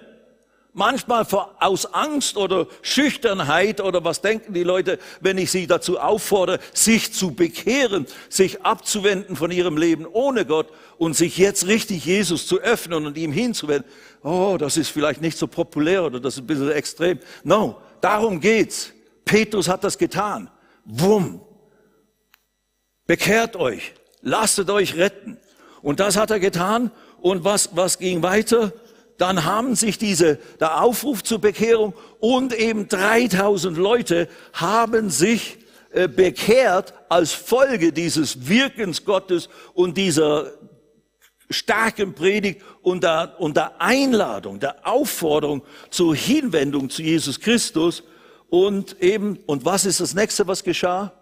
Manchmal 0.76 1.24
aus 1.60 1.86
Angst 1.94 2.36
oder 2.36 2.66
Schüchternheit 2.82 3.80
oder 3.80 4.02
was 4.02 4.22
denken 4.22 4.54
die 4.54 4.64
Leute, 4.64 4.98
wenn 5.20 5.38
ich 5.38 5.52
sie 5.52 5.68
dazu 5.68 6.00
auffordere, 6.00 6.58
sich 6.72 7.12
zu 7.12 7.32
bekehren, 7.32 8.06
sich 8.28 8.62
abzuwenden 8.62 9.36
von 9.36 9.52
ihrem 9.52 9.76
Leben 9.76 10.04
ohne 10.04 10.44
Gott 10.44 10.66
und 10.98 11.14
sich 11.14 11.38
jetzt 11.38 11.68
richtig 11.68 12.04
Jesus 12.04 12.48
zu 12.48 12.58
öffnen 12.58 13.06
und 13.06 13.16
ihm 13.16 13.30
hinzuwenden. 13.30 13.88
Oh, 14.24 14.56
das 14.58 14.76
ist 14.76 14.88
vielleicht 14.88 15.20
nicht 15.20 15.38
so 15.38 15.46
populär 15.46 16.02
oder 16.02 16.18
das 16.18 16.34
ist 16.34 16.40
ein 16.40 16.46
bisschen 16.48 16.72
extrem. 16.72 17.20
No, 17.44 17.80
darum 18.00 18.40
geht's. 18.40 18.92
Petrus 19.24 19.68
hat 19.68 19.84
das 19.84 19.96
getan. 19.96 20.50
Wumm. 20.84 21.40
Bekehrt 23.06 23.54
euch. 23.54 23.92
Lasst 24.22 24.68
euch 24.68 24.96
retten. 24.96 25.38
Und 25.82 26.00
das 26.00 26.16
hat 26.16 26.32
er 26.32 26.40
getan. 26.40 26.90
Und 27.20 27.44
was, 27.44 27.76
was 27.76 27.98
ging 27.98 28.24
weiter? 28.24 28.72
Dann 29.18 29.44
haben 29.44 29.74
sich 29.76 29.98
diese, 29.98 30.38
der 30.60 30.82
Aufruf 30.82 31.22
zur 31.22 31.40
Bekehrung 31.40 31.94
und 32.20 32.52
eben 32.52 32.88
3000 32.88 33.76
Leute 33.76 34.28
haben 34.52 35.10
sich 35.10 35.58
äh, 35.92 36.08
bekehrt 36.08 36.94
als 37.08 37.32
Folge 37.32 37.92
dieses 37.92 38.48
Wirkens 38.48 39.04
Gottes 39.04 39.48
und 39.74 39.96
dieser 39.96 40.52
starken 41.50 42.14
Predigt 42.14 42.62
und 42.82 43.04
der, 43.04 43.36
und 43.38 43.56
der 43.56 43.80
Einladung, 43.80 44.58
der 44.58 44.86
Aufforderung 44.86 45.62
zur 45.90 46.16
Hinwendung 46.16 46.90
zu 46.90 47.02
Jesus 47.02 47.38
Christus. 47.38 48.02
Und 48.48 49.00
eben, 49.00 49.38
und 49.46 49.64
was 49.64 49.84
ist 49.84 50.00
das 50.00 50.14
nächste, 50.14 50.46
was 50.46 50.64
geschah? 50.64 51.12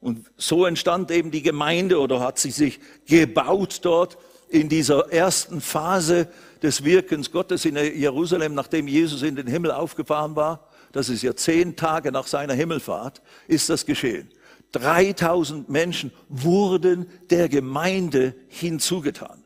Und 0.00 0.30
so 0.36 0.66
entstand 0.66 1.10
eben 1.10 1.30
die 1.30 1.42
Gemeinde 1.42 1.98
oder 1.98 2.20
hat 2.20 2.38
sie 2.38 2.50
sich 2.50 2.80
gebaut 3.06 3.80
dort 3.82 4.18
in 4.48 4.68
dieser 4.68 5.12
ersten 5.12 5.60
Phase 5.60 6.28
des 6.64 6.82
Wirkens 6.82 7.30
Gottes 7.30 7.64
in 7.64 7.76
Jerusalem, 7.76 8.54
nachdem 8.54 8.88
Jesus 8.88 9.22
in 9.22 9.36
den 9.36 9.46
Himmel 9.46 9.70
aufgefahren 9.70 10.34
war, 10.34 10.68
das 10.92 11.08
ist 11.08 11.22
ja 11.22 11.36
zehn 11.36 11.76
Tage 11.76 12.10
nach 12.10 12.26
seiner 12.26 12.54
Himmelfahrt, 12.54 13.20
ist 13.46 13.68
das 13.68 13.84
geschehen. 13.84 14.30
3000 14.72 15.68
Menschen 15.68 16.10
wurden 16.28 17.06
der 17.30 17.48
Gemeinde 17.48 18.34
hinzugetan. 18.48 19.44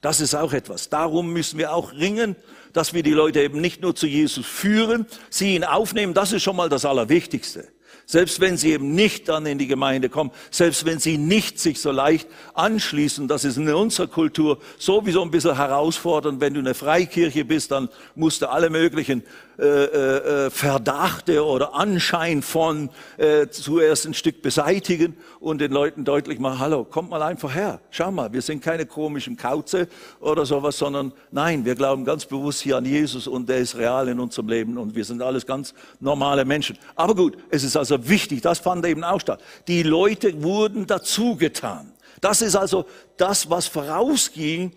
Das 0.00 0.20
ist 0.20 0.34
auch 0.34 0.52
etwas. 0.52 0.88
Darum 0.88 1.32
müssen 1.32 1.58
wir 1.58 1.72
auch 1.72 1.92
ringen, 1.92 2.36
dass 2.72 2.94
wir 2.94 3.02
die 3.02 3.12
Leute 3.12 3.40
eben 3.40 3.60
nicht 3.60 3.82
nur 3.82 3.94
zu 3.94 4.06
Jesus 4.06 4.46
führen, 4.46 5.06
sie 5.28 5.54
ihn 5.56 5.64
aufnehmen. 5.64 6.14
Das 6.14 6.32
ist 6.32 6.42
schon 6.42 6.56
mal 6.56 6.68
das 6.68 6.84
Allerwichtigste. 6.84 7.68
Selbst 8.10 8.40
wenn 8.40 8.56
sie 8.56 8.72
eben 8.72 8.92
nicht 8.92 9.28
dann 9.28 9.46
in 9.46 9.56
die 9.56 9.68
Gemeinde 9.68 10.08
kommen, 10.08 10.32
selbst 10.50 10.84
wenn 10.84 10.98
sie 10.98 11.16
nicht 11.16 11.60
sich 11.60 11.80
so 11.80 11.92
leicht 11.92 12.26
anschließen, 12.54 13.28
das 13.28 13.44
ist 13.44 13.56
in 13.56 13.72
unserer 13.72 14.08
Kultur 14.08 14.58
sowieso 14.80 15.22
ein 15.22 15.30
bisschen 15.30 15.54
herausfordernd. 15.54 16.40
Wenn 16.40 16.54
du 16.54 16.58
eine 16.58 16.74
Freikirche 16.74 17.44
bist, 17.44 17.70
dann 17.70 17.88
musst 18.16 18.42
du 18.42 18.50
alle 18.50 18.68
möglichen 18.68 19.22
äh, 19.60 19.64
äh, 19.64 20.46
äh, 20.46 20.50
Verdachte 20.50 21.44
oder 21.44 21.74
Anschein 21.74 22.40
von 22.40 22.88
äh, 23.18 23.48
zuerst 23.48 24.06
ein 24.06 24.14
Stück 24.14 24.40
beseitigen 24.40 25.18
und 25.38 25.60
den 25.60 25.70
Leuten 25.70 26.06
deutlich 26.06 26.38
machen, 26.38 26.60
hallo, 26.60 26.84
kommt 26.84 27.10
mal 27.10 27.20
einfach 27.20 27.54
her, 27.54 27.78
schau 27.90 28.10
mal, 28.10 28.32
wir 28.32 28.40
sind 28.40 28.62
keine 28.62 28.86
komischen 28.86 29.36
Kauze 29.36 29.86
oder 30.18 30.46
sowas, 30.46 30.78
sondern 30.78 31.12
nein, 31.30 31.66
wir 31.66 31.74
glauben 31.74 32.06
ganz 32.06 32.24
bewusst 32.24 32.62
hier 32.62 32.78
an 32.78 32.86
Jesus 32.86 33.26
und 33.26 33.50
der 33.50 33.58
ist 33.58 33.76
real 33.76 34.08
in 34.08 34.18
unserem 34.18 34.48
Leben 34.48 34.78
und 34.78 34.94
wir 34.94 35.04
sind 35.04 35.20
alles 35.20 35.44
ganz 35.44 35.74
normale 36.00 36.46
Menschen. 36.46 36.78
Aber 36.96 37.14
gut, 37.14 37.36
es 37.50 37.62
ist 37.62 37.76
also 37.76 38.08
wichtig, 38.08 38.40
das 38.40 38.60
fand 38.60 38.86
eben 38.86 39.04
auch 39.04 39.20
statt. 39.20 39.42
Die 39.68 39.82
Leute 39.82 40.42
wurden 40.42 40.86
dazugetan. 40.86 41.92
Das 42.22 42.42
ist 42.42 42.56
also 42.56 42.86
das, 43.16 43.48
was 43.50 43.66
vorausging 43.66 44.72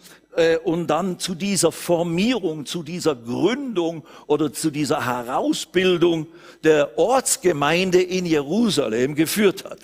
und 0.63 0.87
dann 0.87 1.19
zu 1.19 1.35
dieser 1.35 1.71
Formierung, 1.71 2.65
zu 2.65 2.83
dieser 2.83 3.15
Gründung 3.15 4.03
oder 4.27 4.51
zu 4.51 4.71
dieser 4.71 5.05
Herausbildung 5.05 6.27
der 6.63 6.97
Ortsgemeinde 6.97 8.01
in 8.01 8.25
Jerusalem 8.25 9.15
geführt 9.15 9.63
hat. 9.63 9.79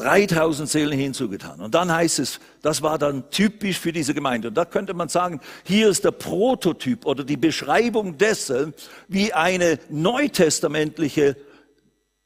3000 0.00 0.68
Seelen 0.68 0.98
hinzugetan. 0.98 1.60
Und 1.60 1.74
dann 1.74 1.92
heißt 1.92 2.20
es, 2.20 2.40
das 2.62 2.80
war 2.80 2.98
dann 2.98 3.30
typisch 3.30 3.78
für 3.78 3.92
diese 3.92 4.14
Gemeinde. 4.14 4.48
Und 4.48 4.54
da 4.54 4.64
könnte 4.64 4.94
man 4.94 5.10
sagen, 5.10 5.40
hier 5.64 5.88
ist 5.88 6.04
der 6.04 6.12
Prototyp 6.12 7.04
oder 7.04 7.22
die 7.22 7.36
Beschreibung 7.36 8.16
dessen, 8.16 8.72
wie 9.08 9.34
eine 9.34 9.78
neutestamentliche 9.90 11.36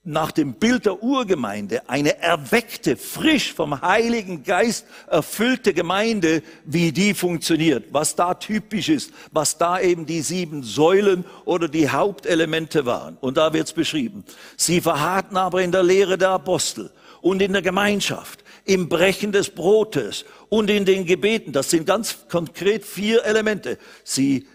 nach 0.05 0.33
dem 0.33 0.53
Bild 0.53 0.85
der 0.85 1.03
Urgemeinde, 1.03 1.89
eine 1.89 2.21
erweckte, 2.21 2.97
frisch 2.97 3.55
vom 3.55 3.81
Heiligen 3.81 4.45
Geist 4.45 4.87
erfüllte 5.09 5.73
Gemeinde, 5.73 6.43
wie 6.67 6.93
die 6.93 7.15
funktioniert, 7.15 7.87
was 7.91 8.15
da 8.15 8.35
typisch 8.35 8.91
ist, 8.91 9.13
was 9.33 9.57
da 9.57 9.81
eben 9.81 10.05
die 10.05 10.21
sieben 10.21 10.63
Säulen 10.63 11.25
oder 11.47 11.69
die 11.69 11.89
Hauptelemente 11.89 12.85
waren. 12.85 13.17
Und 13.21 13.39
da 13.39 13.55
wird's 13.55 13.73
beschrieben. 13.73 14.25
Sie 14.59 14.83
verharrten 14.83 15.39
aber 15.39 15.63
in 15.63 15.73
der 15.73 15.83
Lehre 15.83 16.19
der 16.19 16.31
Apostel 16.31 16.91
und 17.23 17.41
in 17.41 17.55
der 17.55 17.63
Gemeinschaft, 17.63 18.45
im 18.67 18.91
Brechen 18.91 19.33
des 19.33 19.49
Brotes 19.49 20.27
und 20.51 20.69
in 20.69 20.85
den 20.85 21.07
Gebeten. 21.07 21.53
Das 21.53 21.71
sind 21.71 21.87
ganz 21.87 22.27
konkret 22.29 22.85
vier 22.85 23.25
Elemente. 23.25 23.79
Sie 24.05 24.47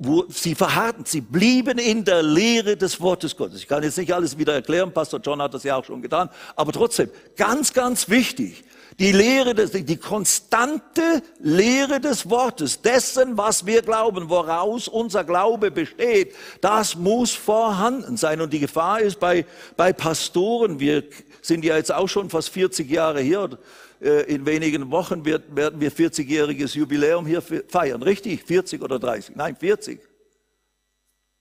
wo 0.00 0.24
sie 0.28 0.54
verharrten, 0.54 1.04
sie 1.04 1.20
blieben 1.20 1.78
in 1.78 2.04
der 2.04 2.22
Lehre 2.22 2.76
des 2.76 3.00
Wortes 3.02 3.36
Gottes. 3.36 3.60
Ich 3.60 3.68
kann 3.68 3.82
jetzt 3.82 3.98
nicht 3.98 4.12
alles 4.12 4.36
wieder 4.38 4.54
erklären, 4.54 4.92
Pastor 4.92 5.20
John 5.22 5.42
hat 5.42 5.52
das 5.52 5.62
ja 5.62 5.76
auch 5.76 5.84
schon 5.84 6.00
getan, 6.00 6.30
aber 6.56 6.72
trotzdem, 6.72 7.10
ganz, 7.36 7.74
ganz 7.74 8.08
wichtig, 8.08 8.64
die 8.98 9.12
Lehre, 9.12 9.54
des, 9.54 9.72
die 9.72 9.96
konstante 9.98 11.22
Lehre 11.38 12.00
des 12.00 12.28
Wortes, 12.28 12.80
dessen, 12.80 13.36
was 13.36 13.66
wir 13.66 13.82
glauben, 13.82 14.30
woraus 14.30 14.88
unser 14.88 15.22
Glaube 15.22 15.70
besteht, 15.70 16.34
das 16.62 16.96
muss 16.96 17.32
vorhanden 17.32 18.16
sein. 18.16 18.40
Und 18.40 18.52
die 18.52 18.58
Gefahr 18.58 19.00
ist 19.00 19.20
bei, 19.20 19.44
bei 19.76 19.92
Pastoren, 19.92 20.80
wir 20.80 21.04
sind 21.42 21.64
ja 21.64 21.76
jetzt 21.76 21.92
auch 21.92 22.08
schon 22.08 22.30
fast 22.30 22.50
40 22.50 22.90
Jahre 22.90 23.20
hier, 23.20 23.58
in 24.00 24.46
wenigen 24.46 24.90
Wochen 24.90 25.24
wird, 25.24 25.54
werden 25.54 25.80
wir 25.80 25.92
40-jähriges 25.92 26.76
Jubiläum 26.76 27.26
hier 27.26 27.42
feiern. 27.42 28.02
Richtig? 28.02 28.42
40 28.44 28.82
oder 28.82 28.98
30? 28.98 29.36
Nein, 29.36 29.56
40. 29.56 30.00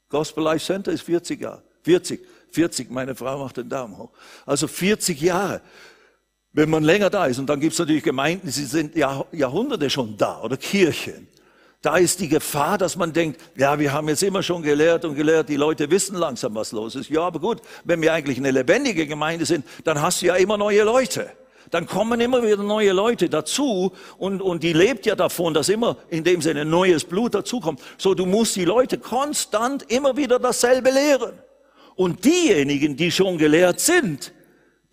Gospel 0.09 0.43
Life 0.43 0.65
Center 0.65 0.91
ist 0.91 1.03
40 1.03 1.39
Jahre. 1.39 1.63
40. 1.83 2.19
40, 2.51 2.89
meine 2.89 3.15
Frau 3.15 3.37
macht 3.39 3.57
den 3.57 3.69
Daumen 3.69 3.97
hoch. 3.97 4.09
Also 4.45 4.67
40 4.67 5.21
Jahre. 5.21 5.61
wenn 6.53 6.69
man 6.69 6.83
länger 6.83 7.09
da 7.09 7.25
ist. 7.25 7.39
Und 7.39 7.47
dann 7.47 7.59
gibt 7.59 7.73
es 7.73 7.79
natürlich 7.79 8.03
Gemeinden, 8.03 8.47
die 8.47 8.51
sind 8.51 8.95
Jahrhunderte 8.95 9.89
schon 9.89 10.17
da 10.17 10.41
oder 10.41 10.57
Kirchen. 10.57 11.27
Da 11.81 11.95
ist 11.95 12.19
die 12.19 12.27
Gefahr, 12.27 12.77
dass 12.77 12.97
man 12.97 13.13
denkt, 13.13 13.39
ja, 13.55 13.79
wir 13.79 13.93
haben 13.93 14.09
jetzt 14.09 14.21
immer 14.23 14.43
schon 14.43 14.61
gelehrt 14.61 15.05
und 15.05 15.15
gelehrt, 15.15 15.47
die 15.47 15.55
Leute 15.55 15.89
wissen 15.89 16.17
langsam, 16.17 16.53
was 16.55 16.73
los 16.73 16.95
ist. 16.95 17.09
Ja, 17.09 17.21
aber 17.21 17.39
gut, 17.39 17.61
wenn 17.85 18.01
wir 18.01 18.11
eigentlich 18.11 18.37
eine 18.37 18.51
lebendige 18.51 19.07
Gemeinde 19.07 19.45
sind, 19.45 19.65
dann 19.85 20.01
hast 20.01 20.21
du 20.21 20.25
ja 20.25 20.35
immer 20.35 20.57
neue 20.57 20.83
Leute. 20.83 21.31
Dann 21.71 21.85
kommen 21.85 22.19
immer 22.19 22.43
wieder 22.43 22.63
neue 22.63 22.93
Leute 22.93 23.29
dazu 23.29 23.91
und, 24.17 24.41
und 24.41 24.63
die 24.63 24.73
lebt 24.73 25.05
ja 25.05 25.15
davon, 25.15 25.53
dass 25.53 25.69
immer 25.69 25.97
in 26.09 26.23
dem 26.23 26.41
Sinne 26.41 26.65
neues 26.65 27.03
Blut 27.03 27.35
dazukommt. 27.35 27.79
So, 27.97 28.13
du 28.13 28.25
musst 28.25 28.55
die 28.55 28.65
Leute 28.65 28.97
konstant 28.97 29.91
immer 29.91 30.17
wieder 30.17 30.39
dasselbe 30.39 30.89
lehren. 30.89 31.33
Und 31.95 32.25
diejenigen, 32.25 32.95
die 32.95 33.11
schon 33.11 33.37
gelehrt 33.37 33.79
sind, 33.79 34.33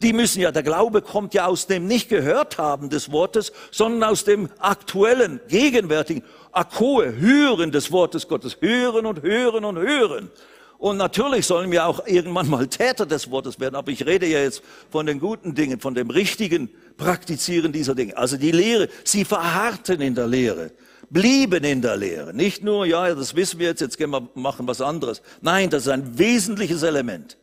die 0.03 0.13
müssen 0.13 0.41
ja, 0.41 0.53
der 0.53 0.63
Glaube 0.63 1.01
kommt 1.01 1.33
ja 1.33 1.47
aus 1.47 1.67
dem 1.67 1.87
nicht 1.87 2.11
gehört 2.11 2.59
haben 2.59 2.91
des 2.91 3.11
Wortes, 3.13 3.53
sondern 3.71 4.11
aus 4.11 4.25
dem 4.25 4.51
aktuellen, 4.59 5.41
gegenwärtigen, 5.49 6.23
Akkoe, 6.53 7.17
Hören 7.17 7.73
des 7.73 7.93
Wortes 7.93 8.29
Gottes, 8.29 8.59
hören 8.61 9.07
und 9.07 9.23
hören 9.23 9.65
und 9.65 9.79
hören. 9.79 10.31
Und 10.79 10.99
natürlich 10.99 11.47
sollen 11.47 11.71
wir 11.71 11.87
auch 11.87 12.07
irgendwann 12.07 12.49
mal 12.49 12.67
Täter 12.67 13.07
des 13.07 13.31
Wortes 13.31 13.59
werden, 13.59 13.75
aber 13.75 13.91
ich 13.91 14.05
rede 14.05 14.27
ja 14.27 14.41
jetzt 14.41 14.63
von 14.91 15.07
den 15.07 15.21
guten 15.21 15.55
Dingen, 15.55 15.81
von 15.81 15.95
dem 15.95 16.11
richtigen 16.11 16.69
Praktizieren 16.97 17.73
dieser 17.73 17.95
Dinge. 17.95 18.17
Also 18.17 18.37
die 18.37 18.53
Lehre, 18.53 18.89
sie 19.05 19.25
verharrten 19.25 20.01
in 20.01 20.15
der 20.15 20.27
Lehre, 20.27 20.73
blieben 21.09 21.65
in 21.65 21.81
der 21.81 21.97
Lehre. 21.97 22.35
Nicht 22.35 22.63
nur, 22.63 22.85
ja, 22.85 23.15
das 23.15 23.35
wissen 23.35 23.59
wir 23.59 23.69
jetzt, 23.69 23.81
jetzt 23.81 23.97
gehen 23.97 24.11
wir 24.11 24.29
machen 24.35 24.67
was 24.67 24.81
anderes. 24.81 25.23
Nein, 25.41 25.71
das 25.71 25.83
ist 25.85 25.89
ein 25.89 26.19
wesentliches 26.19 26.83
Element. 26.83 27.39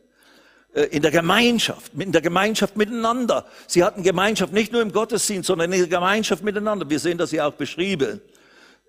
Äh, 0.74 0.84
in 0.86 1.02
der 1.02 1.10
Gemeinschaft, 1.10 1.92
in 1.96 2.12
der 2.12 2.20
Gemeinschaft 2.20 2.76
miteinander. 2.76 3.46
Sie 3.66 3.82
hatten 3.82 4.02
Gemeinschaft 4.02 4.52
nicht 4.52 4.72
nur 4.72 4.82
im 4.82 4.92
Gottesdienst, 4.92 5.46
sondern 5.46 5.72
in 5.72 5.78
der 5.78 5.88
Gemeinschaft 5.88 6.42
miteinander. 6.42 6.88
Wir 6.88 6.98
sehen 6.98 7.18
das 7.18 7.30
ja 7.32 7.46
auch 7.46 7.54
beschrieben. 7.54 8.20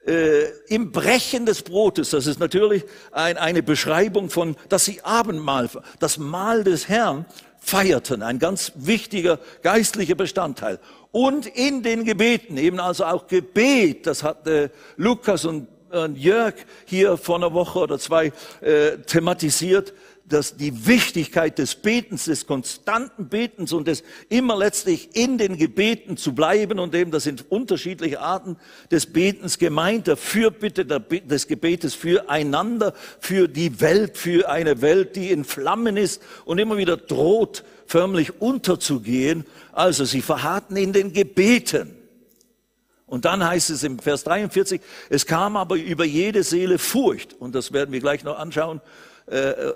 Äh, 0.06 0.50
Im 0.68 0.92
Brechen 0.92 1.46
des 1.46 1.64
Brotes, 1.64 2.12
das 2.12 2.28
ist 2.28 2.40
natürlich 2.40 2.84
ein, 3.12 3.38
eine 3.38 3.64
Beschreibung 3.64 4.30
von, 4.30 4.56
dass 4.70 4.86
sie 4.86 5.02
Abendmahl, 5.02 5.70
das 6.00 6.18
Mahl 6.18 6.64
des 6.64 6.88
Herrn 6.88 7.26
feierten, 7.60 8.22
ein 8.22 8.38
ganz 8.38 8.72
wichtiger 8.76 9.40
geistlicher 9.64 10.14
Bestandteil. 10.14 10.80
Und 11.12 11.48
in 11.48 11.82
den 11.82 12.04
Gebeten, 12.04 12.58
eben 12.58 12.80
also 12.80 13.06
auch 13.06 13.26
Gebet, 13.26 14.06
das 14.06 14.22
hat 14.22 14.48
äh, 14.48 14.70
Lukas 14.98 15.46
und, 15.46 15.68
Jörg 16.16 16.56
hier 16.84 17.16
vor 17.16 17.38
einer 17.38 17.54
Woche 17.54 17.80
oder 17.80 17.98
zwei 17.98 18.34
äh, 18.60 18.98
thematisiert, 19.06 19.94
dass 20.28 20.58
die 20.58 20.88
Wichtigkeit 20.88 21.60
des 21.60 21.76
Betens, 21.76 22.26
des 22.26 22.48
konstanten 22.48 23.30
Betens 23.30 23.74
und 23.74 23.88
des 23.88 24.04
immer 24.30 24.58
letztlich 24.58 25.16
in 25.16 25.38
den 25.38 25.58
Gebeten 25.58 26.18
zu 26.18 26.34
bleiben 26.34 26.80
und 26.80 26.96
eben, 26.96 27.12
das 27.12 27.24
sind 27.24 27.46
unterschiedliche 27.52 28.20
Arten 28.20 28.58
des 28.90 29.06
Betens 29.06 29.60
gemeint, 29.60 30.08
der 30.08 30.18
Fürbitte 30.18 30.86
des 30.86 31.48
Gebetes 31.48 31.94
füreinander, 31.94 32.94
für 33.20 33.48
die 33.48 33.80
Welt, 33.82 34.18
für 34.18 34.50
eine 34.50 34.82
Welt, 34.82 35.16
die 35.16 35.30
in 35.30 35.44
Flammen 35.44 35.96
ist 35.96 36.22
und 36.46 36.58
immer 36.58 36.78
wieder 36.78 36.98
droht, 36.98 37.64
förmlich 37.86 38.42
unterzugehen. 38.42 39.46
Also 39.74 40.06
sie 40.06 40.24
verharrten 40.24 40.76
in 40.76 40.92
den 40.92 41.14
Gebeten. 41.14 41.96
Und 43.06 43.26
dann 43.26 43.48
heißt 43.48 43.70
es 43.70 43.84
im 43.84 44.00
Vers 44.00 44.24
43, 44.24 44.82
es 45.10 45.28
kam 45.28 45.56
aber 45.58 45.76
über 45.76 46.06
jede 46.06 46.42
Seele 46.42 46.80
Furcht, 46.80 47.34
und 47.34 47.54
das 47.54 47.72
werden 47.72 47.92
wir 47.92 48.00
gleich 48.00 48.24
noch 48.24 48.40
anschauen, 48.40 48.82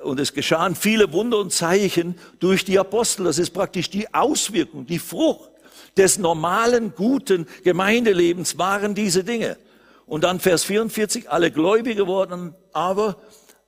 und 0.04 0.20
es 0.20 0.34
geschahen 0.34 0.76
viele 0.76 1.12
Wunder 1.12 1.40
und 1.40 1.52
Zeichen 1.52 2.16
durch 2.40 2.66
die 2.66 2.78
Apostel. 2.78 3.24
Das 3.26 3.40
ist 3.40 3.50
praktisch 3.50 3.90
die 3.90 4.14
Auswirkung, 4.14 4.86
die 4.86 5.00
Frucht 5.00 5.50
des 5.98 6.20
normalen, 6.20 6.94
guten 6.96 7.48
Gemeindelebens 7.64 8.58
waren 8.58 8.94
diese 8.94 9.24
Dinge. 9.24 9.58
Und 10.06 10.24
dann 10.24 10.40
Vers 10.40 10.64
44, 10.64 11.30
alle 11.30 11.52
Gläubige 11.52 12.08
wurden 12.08 12.56
aber 12.74 13.18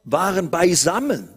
waren 0.03 0.49
beisammen 0.49 1.29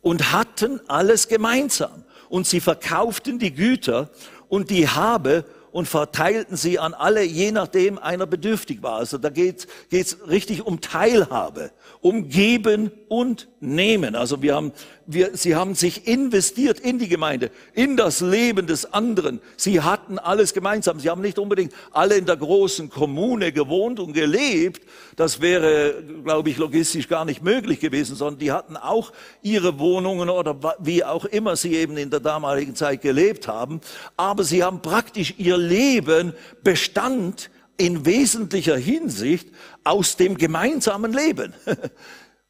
und 0.00 0.32
hatten 0.32 0.80
alles 0.88 1.28
gemeinsam. 1.28 2.04
Und 2.28 2.46
sie 2.46 2.60
verkauften 2.60 3.38
die 3.38 3.54
Güter 3.54 4.10
und 4.48 4.70
die 4.70 4.88
Habe 4.88 5.44
und 5.72 5.86
verteilten 5.86 6.56
sie 6.56 6.78
an 6.78 6.94
alle, 6.94 7.22
je 7.22 7.52
nachdem 7.52 7.98
einer 7.98 8.26
bedürftig 8.26 8.82
war. 8.82 8.96
Also 8.96 9.18
da 9.18 9.30
geht 9.30 9.66
es 9.90 10.28
richtig 10.28 10.66
um 10.66 10.80
Teilhabe, 10.80 11.70
um 12.00 12.28
Geben 12.28 12.90
und 13.08 13.48
Nehmen. 13.60 14.16
Also 14.16 14.42
wir 14.42 14.54
haben, 14.54 14.72
wir, 15.12 15.36
sie 15.36 15.54
haben 15.54 15.74
sich 15.74 16.06
investiert 16.06 16.80
in 16.80 16.98
die 16.98 17.08
Gemeinde, 17.08 17.50
in 17.74 17.96
das 17.96 18.20
Leben 18.20 18.66
des 18.66 18.92
anderen. 18.92 19.40
Sie 19.56 19.80
hatten 19.80 20.18
alles 20.18 20.54
gemeinsam. 20.54 21.00
Sie 21.00 21.10
haben 21.10 21.20
nicht 21.20 21.38
unbedingt 21.38 21.72
alle 21.92 22.16
in 22.16 22.26
der 22.26 22.36
großen 22.36 22.90
Kommune 22.90 23.52
gewohnt 23.52 24.00
und 24.00 24.12
gelebt. 24.12 24.82
Das 25.16 25.40
wäre, 25.40 26.02
glaube 26.24 26.50
ich, 26.50 26.58
logistisch 26.58 27.08
gar 27.08 27.24
nicht 27.24 27.42
möglich 27.42 27.80
gewesen, 27.80 28.16
sondern 28.16 28.38
die 28.38 28.52
hatten 28.52 28.76
auch 28.76 29.12
ihre 29.42 29.78
Wohnungen 29.78 30.28
oder 30.28 30.56
wie 30.78 31.04
auch 31.04 31.24
immer 31.24 31.56
sie 31.56 31.74
eben 31.74 31.96
in 31.96 32.10
der 32.10 32.20
damaligen 32.20 32.74
Zeit 32.74 33.02
gelebt 33.02 33.48
haben. 33.48 33.80
Aber 34.16 34.44
sie 34.44 34.62
haben 34.62 34.82
praktisch 34.82 35.34
ihr 35.38 35.56
Leben 35.56 36.32
Bestand 36.62 37.50
in 37.80 38.04
wesentlicher 38.04 38.76
Hinsicht 38.76 39.48
aus 39.84 40.16
dem 40.16 40.36
gemeinsamen 40.36 41.12
Leben. 41.14 41.54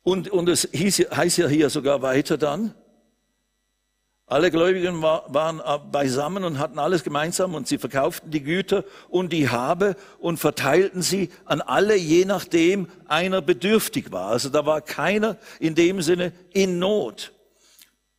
Und, 0.02 0.28
und 0.28 0.48
es 0.48 0.68
hieß, 0.72 1.10
heißt 1.14 1.38
ja 1.38 1.48
hier 1.48 1.70
sogar 1.70 2.02
weiter 2.02 2.38
dann, 2.38 2.74
alle 4.30 4.52
Gläubigen 4.52 5.02
war, 5.02 5.24
waren 5.34 5.60
beisammen 5.90 6.44
und 6.44 6.60
hatten 6.60 6.78
alles 6.78 7.02
gemeinsam 7.02 7.56
und 7.56 7.66
sie 7.66 7.78
verkauften 7.78 8.30
die 8.30 8.44
Güter 8.44 8.84
und 9.08 9.32
die 9.32 9.48
Habe 9.48 9.96
und 10.20 10.36
verteilten 10.36 11.02
sie 11.02 11.30
an 11.46 11.60
alle, 11.60 11.96
je 11.96 12.24
nachdem 12.24 12.86
einer 13.08 13.42
bedürftig 13.42 14.12
war. 14.12 14.28
Also 14.28 14.48
da 14.48 14.64
war 14.64 14.82
keiner 14.82 15.36
in 15.58 15.74
dem 15.74 16.00
Sinne 16.00 16.32
in 16.52 16.78
Not. 16.78 17.32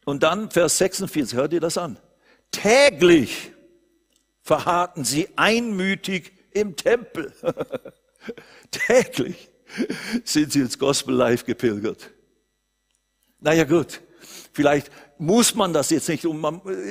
Und 0.03 0.23
dann 0.23 0.51
Vers 0.51 0.79
46, 0.79 1.37
hört 1.37 1.53
ihr 1.53 1.61
das 1.61 1.77
an? 1.77 1.97
Täglich 2.51 3.53
verharrten 4.41 5.05
sie 5.05 5.29
einmütig 5.37 6.33
im 6.51 6.75
Tempel. 6.75 7.31
Täglich 8.71 9.50
sind 10.23 10.51
sie 10.51 10.59
ins 10.59 10.77
Gospel 10.77 11.15
Live 11.15 11.45
gepilgert. 11.45 12.11
Naja 13.39 13.63
gut, 13.63 14.01
vielleicht 14.53 14.91
muss 15.17 15.55
man 15.55 15.73
das 15.73 15.89
jetzt 15.89 16.09
nicht. 16.09 16.25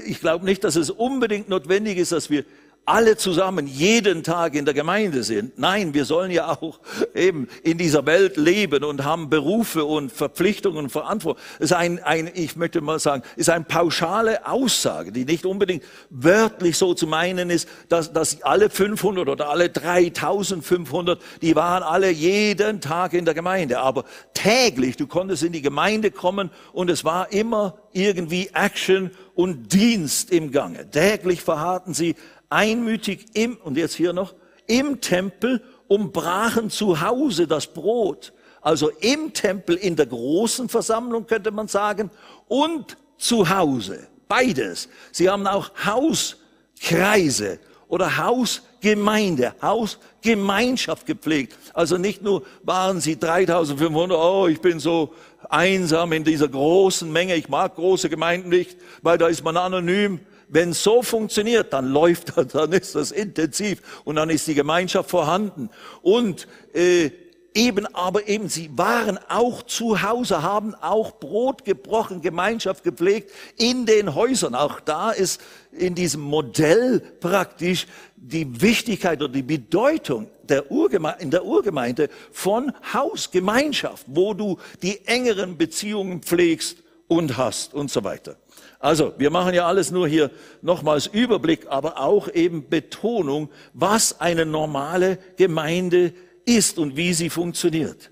Ich 0.06 0.20
glaube 0.20 0.44
nicht, 0.44 0.64
dass 0.64 0.76
es 0.76 0.90
unbedingt 0.90 1.48
notwendig 1.48 1.98
ist, 1.98 2.12
dass 2.12 2.30
wir 2.30 2.44
alle 2.90 3.16
zusammen 3.16 3.68
jeden 3.68 4.24
Tag 4.24 4.56
in 4.56 4.64
der 4.64 4.74
Gemeinde 4.74 5.22
sind. 5.22 5.56
Nein, 5.58 5.94
wir 5.94 6.04
sollen 6.04 6.32
ja 6.32 6.48
auch 6.48 6.80
eben 7.14 7.46
in 7.62 7.78
dieser 7.78 8.04
Welt 8.04 8.36
leben 8.36 8.82
und 8.82 9.04
haben 9.04 9.30
Berufe 9.30 9.84
und 9.84 10.10
Verpflichtungen 10.10 10.78
und 10.78 10.90
Verantwortung. 10.90 11.40
Es 11.60 11.66
ist 11.66 11.72
ein, 11.72 12.02
ein, 12.02 12.28
ich 12.34 12.56
möchte 12.56 12.80
mal 12.80 12.98
sagen, 12.98 13.22
ist 13.36 13.48
eine 13.48 13.64
pauschale 13.64 14.44
Aussage, 14.44 15.12
die 15.12 15.24
nicht 15.24 15.46
unbedingt 15.46 15.84
wörtlich 16.10 16.76
so 16.76 16.92
zu 16.92 17.06
meinen 17.06 17.48
ist, 17.48 17.68
dass, 17.88 18.12
dass 18.12 18.42
alle 18.42 18.68
500 18.68 19.28
oder 19.28 19.50
alle 19.50 19.70
3500, 19.70 21.22
die 21.42 21.54
waren 21.54 21.84
alle 21.84 22.10
jeden 22.10 22.80
Tag 22.80 23.12
in 23.12 23.24
der 23.24 23.34
Gemeinde. 23.34 23.78
Aber 23.78 24.04
täglich, 24.34 24.96
du 24.96 25.06
konntest 25.06 25.44
in 25.44 25.52
die 25.52 25.62
Gemeinde 25.62 26.10
kommen 26.10 26.50
und 26.72 26.90
es 26.90 27.04
war 27.04 27.30
immer 27.30 27.78
irgendwie 27.92 28.50
Action 28.52 29.12
und 29.34 29.72
Dienst 29.72 30.32
im 30.32 30.50
Gange. 30.50 30.90
Täglich 30.90 31.40
verharrten 31.40 31.94
sie 31.94 32.16
einmütig 32.50 33.26
im, 33.34 33.56
und 33.56 33.76
jetzt 33.76 33.94
hier 33.94 34.12
noch, 34.12 34.34
im 34.66 35.00
Tempel 35.00 35.62
und 35.88 36.12
brachen 36.12 36.70
zu 36.70 37.00
Hause 37.00 37.46
das 37.46 37.66
Brot. 37.66 38.32
Also 38.60 38.90
im 39.00 39.32
Tempel, 39.32 39.76
in 39.76 39.96
der 39.96 40.06
großen 40.06 40.68
Versammlung 40.68 41.26
könnte 41.26 41.50
man 41.50 41.68
sagen, 41.68 42.10
und 42.48 42.96
zu 43.16 43.48
Hause. 43.48 44.06
Beides. 44.28 44.88
Sie 45.12 45.28
haben 45.28 45.46
auch 45.46 45.70
Hauskreise 45.84 47.58
oder 47.88 48.18
Hausgemeinde, 48.18 49.54
Hausgemeinschaft 49.60 51.06
gepflegt. 51.06 51.56
Also 51.74 51.98
nicht 51.98 52.22
nur 52.22 52.44
waren 52.62 53.00
sie 53.00 53.18
3500, 53.18 54.16
oh, 54.16 54.46
ich 54.46 54.60
bin 54.60 54.78
so 54.78 55.12
einsam 55.48 56.12
in 56.12 56.22
dieser 56.22 56.48
großen 56.48 57.10
Menge, 57.10 57.34
ich 57.34 57.48
mag 57.48 57.74
große 57.74 58.08
Gemeinden 58.08 58.50
nicht, 58.50 58.76
weil 59.02 59.18
da 59.18 59.26
ist 59.26 59.42
man 59.42 59.56
anonym. 59.56 60.20
Wenn 60.52 60.72
so 60.72 61.02
funktioniert, 61.02 61.72
dann 61.72 61.92
läuft 61.92 62.36
das, 62.36 62.48
dann 62.52 62.72
ist 62.72 62.94
das 62.94 63.12
intensiv 63.12 64.02
und 64.04 64.16
dann 64.16 64.30
ist 64.30 64.46
die 64.46 64.54
Gemeinschaft 64.54 65.10
vorhanden. 65.10 65.70
Und 66.02 66.48
äh, 66.74 67.10
eben, 67.54 67.86
aber 67.94 68.28
eben, 68.28 68.48
sie 68.48 68.70
waren 68.76 69.18
auch 69.28 69.62
zu 69.62 70.02
Hause, 70.02 70.42
haben 70.42 70.74
auch 70.74 71.20
Brot 71.20 71.64
gebrochen, 71.64 72.20
Gemeinschaft 72.20 72.82
gepflegt 72.82 73.30
in 73.56 73.86
den 73.86 74.14
Häusern. 74.14 74.54
Auch 74.54 74.80
da 74.80 75.12
ist 75.12 75.40
in 75.72 75.94
diesem 75.94 76.20
Modell 76.20 77.00
praktisch 77.20 77.86
die 78.16 78.60
Wichtigkeit 78.60 79.22
oder 79.22 79.32
die 79.32 79.42
Bedeutung 79.42 80.28
der 80.42 80.70
Urgemeinde, 80.70 81.22
in 81.22 81.30
der 81.30 81.44
Urgemeinde 81.44 82.08
von 82.32 82.72
Hausgemeinschaft, 82.92 84.04
wo 84.08 84.34
du 84.34 84.58
die 84.82 85.06
engeren 85.06 85.56
Beziehungen 85.56 86.22
pflegst 86.22 86.78
und 87.06 87.36
hast 87.36 87.72
und 87.72 87.90
so 87.90 88.02
weiter. 88.02 88.36
Also, 88.78 89.14
wir 89.18 89.30
machen 89.30 89.54
ja 89.54 89.66
alles 89.66 89.90
nur 89.90 90.08
hier 90.08 90.30
nochmals 90.62 91.06
Überblick, 91.06 91.66
aber 91.68 92.00
auch 92.00 92.28
eben 92.32 92.68
Betonung, 92.68 93.50
was 93.72 94.20
eine 94.20 94.46
normale 94.46 95.18
Gemeinde 95.36 96.12
ist 96.44 96.78
und 96.78 96.96
wie 96.96 97.12
sie 97.12 97.30
funktioniert. 97.30 98.10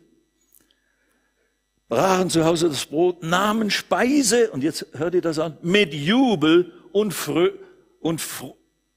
Brachen 1.88 2.28
zu 2.28 2.44
Hause 2.44 2.68
das 2.68 2.84
Brot, 2.84 3.22
nahmen 3.22 3.70
Speise, 3.70 4.50
und 4.50 4.62
jetzt 4.62 4.86
hört 4.92 5.14
ihr 5.14 5.22
das 5.22 5.38
an, 5.38 5.56
mit 5.62 5.94
Jubel 5.94 6.72
und, 6.92 7.14
Frö 7.14 7.52
und, 8.00 8.22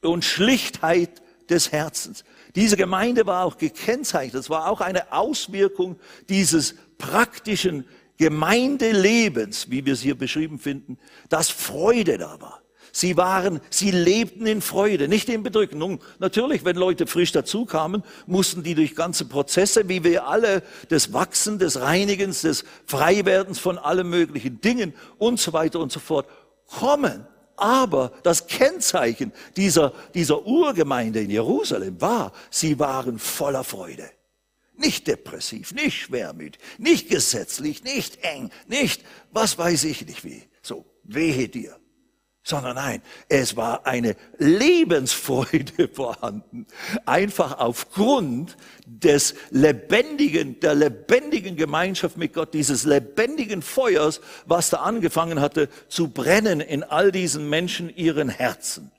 und 0.01 0.25
Schlichtheit 0.25 1.21
des 1.49 1.71
Herzens. 1.71 2.25
Diese 2.55 2.75
Gemeinde 2.75 3.25
war 3.25 3.45
auch 3.45 3.57
gekennzeichnet. 3.57 4.35
Das 4.35 4.49
war 4.49 4.69
auch 4.69 4.81
eine 4.81 5.13
Auswirkung 5.13 5.97
dieses 6.27 6.75
praktischen 6.97 7.85
Gemeindelebens, 8.21 9.71
wie 9.71 9.83
wir 9.83 9.93
es 9.93 10.01
hier 10.01 10.15
beschrieben 10.15 10.59
finden, 10.59 10.99
dass 11.29 11.49
Freude 11.49 12.19
da 12.19 12.39
war. 12.39 12.61
Sie 12.91 13.17
waren, 13.17 13.61
sie 13.71 13.89
lebten 13.89 14.45
in 14.45 14.61
Freude, 14.61 15.07
nicht 15.07 15.27
in 15.27 15.41
Bedrücken. 15.41 15.79
Nun, 15.79 15.97
natürlich, 16.19 16.63
wenn 16.63 16.75
Leute 16.75 17.07
frisch 17.07 17.31
dazukamen, 17.31 18.03
mussten 18.27 18.61
die 18.61 18.75
durch 18.75 18.95
ganze 18.95 19.25
Prozesse, 19.25 19.89
wie 19.89 20.03
wir 20.03 20.27
alle, 20.27 20.61
des 20.91 21.13
Wachsen, 21.13 21.57
des 21.57 21.81
Reinigens, 21.81 22.41
des 22.41 22.63
Freiwerdens 22.85 23.57
von 23.57 23.79
allen 23.79 24.07
möglichen 24.07 24.61
Dingen 24.61 24.93
und 25.17 25.39
so 25.39 25.51
weiter 25.51 25.79
und 25.79 25.91
so 25.91 25.99
fort 25.99 26.27
kommen. 26.67 27.25
Aber 27.55 28.11
das 28.21 28.45
Kennzeichen 28.45 29.31
dieser, 29.57 29.93
dieser 30.13 30.45
Urgemeinde 30.45 31.21
in 31.21 31.31
Jerusalem 31.31 31.99
war, 31.99 32.33
sie 32.51 32.77
waren 32.77 33.17
voller 33.17 33.63
Freude. 33.63 34.11
Nicht 34.81 35.07
depressiv, 35.07 35.73
nicht 35.73 36.01
schwermütig, 36.01 36.61
nicht 36.77 37.09
gesetzlich, 37.09 37.83
nicht 37.83 38.23
eng, 38.23 38.49
nicht, 38.67 39.03
was 39.31 39.57
weiß 39.57 39.85
ich 39.85 40.05
nicht 40.05 40.25
wie. 40.25 40.43
So, 40.61 40.85
wehe 41.03 41.47
dir 41.47 41.81
sondern 42.43 42.75
nein, 42.75 43.01
es 43.29 43.55
war 43.55 43.85
eine 43.85 44.15
Lebensfreude 44.37 45.87
vorhanden. 45.93 46.65
Einfach 47.05 47.59
aufgrund 47.59 48.57
des 48.85 49.35
lebendigen, 49.51 50.59
der 50.59 50.73
lebendigen 50.73 51.55
Gemeinschaft 51.55 52.17
mit 52.17 52.33
Gott, 52.33 52.53
dieses 52.53 52.83
lebendigen 52.83 53.61
Feuers, 53.61 54.21
was 54.45 54.71
da 54.71 54.77
angefangen 54.77 55.39
hatte 55.39 55.69
zu 55.87 56.07
brennen 56.07 56.61
in 56.61 56.83
all 56.83 57.11
diesen 57.11 57.47
Menschen 57.49 57.95
ihren 57.95 58.29
Herzen. 58.29 58.91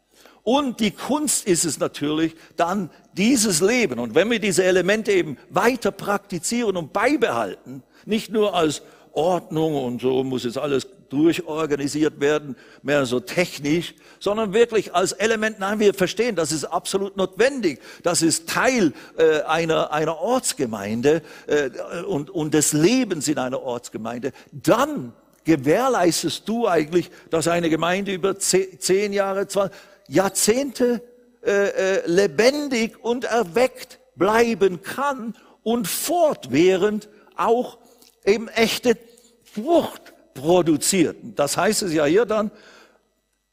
Und 0.44 0.81
die 0.81 0.90
Kunst 0.90 1.46
ist 1.46 1.64
es 1.64 1.78
natürlich, 1.78 2.35
dann 2.57 2.90
dieses 3.12 3.61
Leben, 3.61 3.98
und 3.98 4.14
wenn 4.14 4.31
wir 4.31 4.40
diese 4.40 4.64
Elemente 4.64 5.12
eben 5.12 5.37
weiter 5.50 5.92
praktizieren 5.92 6.76
und 6.76 6.92
beibehalten, 6.92 7.83
nicht 8.07 8.33
nur 8.33 8.55
als 8.55 8.83
Ordnung 9.12 9.76
und 9.85 10.00
so 10.00 10.24
muss 10.24 10.44
jetzt 10.44 10.59
alles 10.59 10.88
durchorganisiert 11.11 12.20
werden, 12.20 12.57
mehr 12.83 13.05
so 13.05 13.20
technisch, 13.20 13.94
sondern 14.18 14.55
wirklich 14.55 14.94
als 14.94 15.12
Element, 15.12 15.61
nein, 15.61 15.78
wir 15.78 15.92
verstehen, 15.92 16.35
das 16.35 16.50
ist 16.50 16.64
absolut 16.64 17.16
notwendig, 17.18 17.81
das 18.02 18.22
ist 18.22 18.48
Teil 18.48 18.94
äh, 19.18 19.42
einer, 19.42 19.92
einer 19.92 20.18
Ortsgemeinde 20.18 21.22
äh, 21.46 21.68
und, 22.05 22.31
und 22.31 22.55
des 22.55 22.72
Lebens 22.72 23.28
in 23.28 23.38
einer 23.38 23.62
Ortsgemeinde, 23.62 24.33
dann 24.50 25.12
gewährleistest 25.44 26.48
du 26.48 26.66
eigentlich, 26.66 27.11
dass 27.31 27.46
eine 27.46 27.68
Gemeinde 27.68 28.14
über 28.14 28.38
zehn 28.38 29.12
Jahre, 29.12 29.46
zwanzig 29.48 29.76
Jahrzehnte 30.12 31.03
äh, 31.42 31.51
äh, 31.51 32.07
lebendig 32.07 33.03
und 33.03 33.25
erweckt 33.25 33.98
bleiben 34.14 34.83
kann 34.83 35.35
und 35.62 35.88
fortwährend 35.88 37.09
auch 37.37 37.79
eben 38.25 38.48
echte 38.48 38.98
Frucht 39.42 40.12
produziert. 40.35 41.16
Das 41.37 41.57
heißt 41.57 41.83
es 41.83 41.92
ja 41.92 42.05
hier 42.05 42.27
dann, 42.27 42.51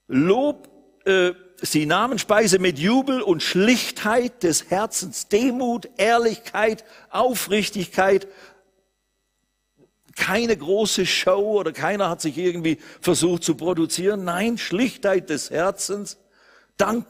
Lob, 0.07 0.67
äh, 1.05 1.31
sie 1.61 1.85
nahmen 1.85 2.19
Speise 2.19 2.59
mit 2.59 2.77
Jubel 2.77 3.21
und 3.21 3.41
Schlichtheit 3.41 4.43
des 4.43 4.69
Herzens, 4.69 5.27
Demut, 5.29 5.89
Ehrlichkeit, 5.97 6.83
Aufrichtigkeit, 7.09 8.27
keine 10.15 10.57
große 10.57 11.05
Show 11.05 11.59
oder 11.59 11.71
keiner 11.71 12.09
hat 12.09 12.21
sich 12.21 12.37
irgendwie 12.37 12.77
versucht 12.99 13.43
zu 13.43 13.55
produzieren. 13.55 14.25
Nein, 14.25 14.57
Schlichtheit 14.57 15.29
des 15.29 15.49
Herzens, 15.49 16.17
dank, 16.79 17.05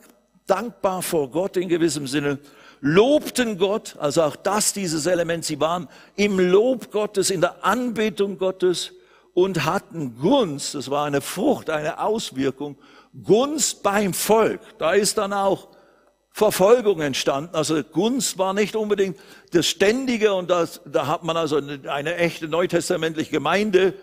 dankbar 0.47 1.01
vor 1.01 1.31
Gott 1.31 1.55
in 1.55 1.69
gewissem 1.69 2.07
Sinne, 2.07 2.39
lobten 2.81 3.57
Gott, 3.57 3.95
also 3.99 4.23
auch 4.23 4.35
das, 4.35 4.73
dieses 4.73 5.05
Element, 5.05 5.45
sie 5.45 5.59
waren 5.59 5.87
im 6.15 6.39
Lob 6.39 6.91
Gottes, 6.91 7.29
in 7.29 7.41
der 7.41 7.63
Anbetung 7.63 8.37
Gottes, 8.37 8.91
und 9.33 9.63
hatten 9.63 10.17
Gunst, 10.19 10.75
das 10.75 10.89
war 10.89 11.05
eine 11.05 11.21
Frucht, 11.21 11.69
eine 11.69 12.01
Auswirkung, 12.01 12.77
Gunst 13.23 13.83
beim 13.83 14.13
Volk. 14.13 14.59
Da 14.79 14.93
ist 14.93 15.17
dann 15.17 15.33
auch 15.33 15.69
Verfolgung 16.31 17.01
entstanden. 17.01 17.55
Also 17.55 17.83
Gunst 17.83 18.37
war 18.37 18.53
nicht 18.53 18.75
unbedingt 18.75 19.17
das 19.51 19.67
Ständige 19.67 20.33
und 20.33 20.49
das, 20.49 20.81
da 20.85 21.07
hat 21.07 21.23
man 21.23 21.37
also 21.37 21.57
eine, 21.57 21.79
eine 21.89 22.15
echte 22.15 22.47
neutestamentliche 22.47 23.31
Gemeinde, 23.31 23.93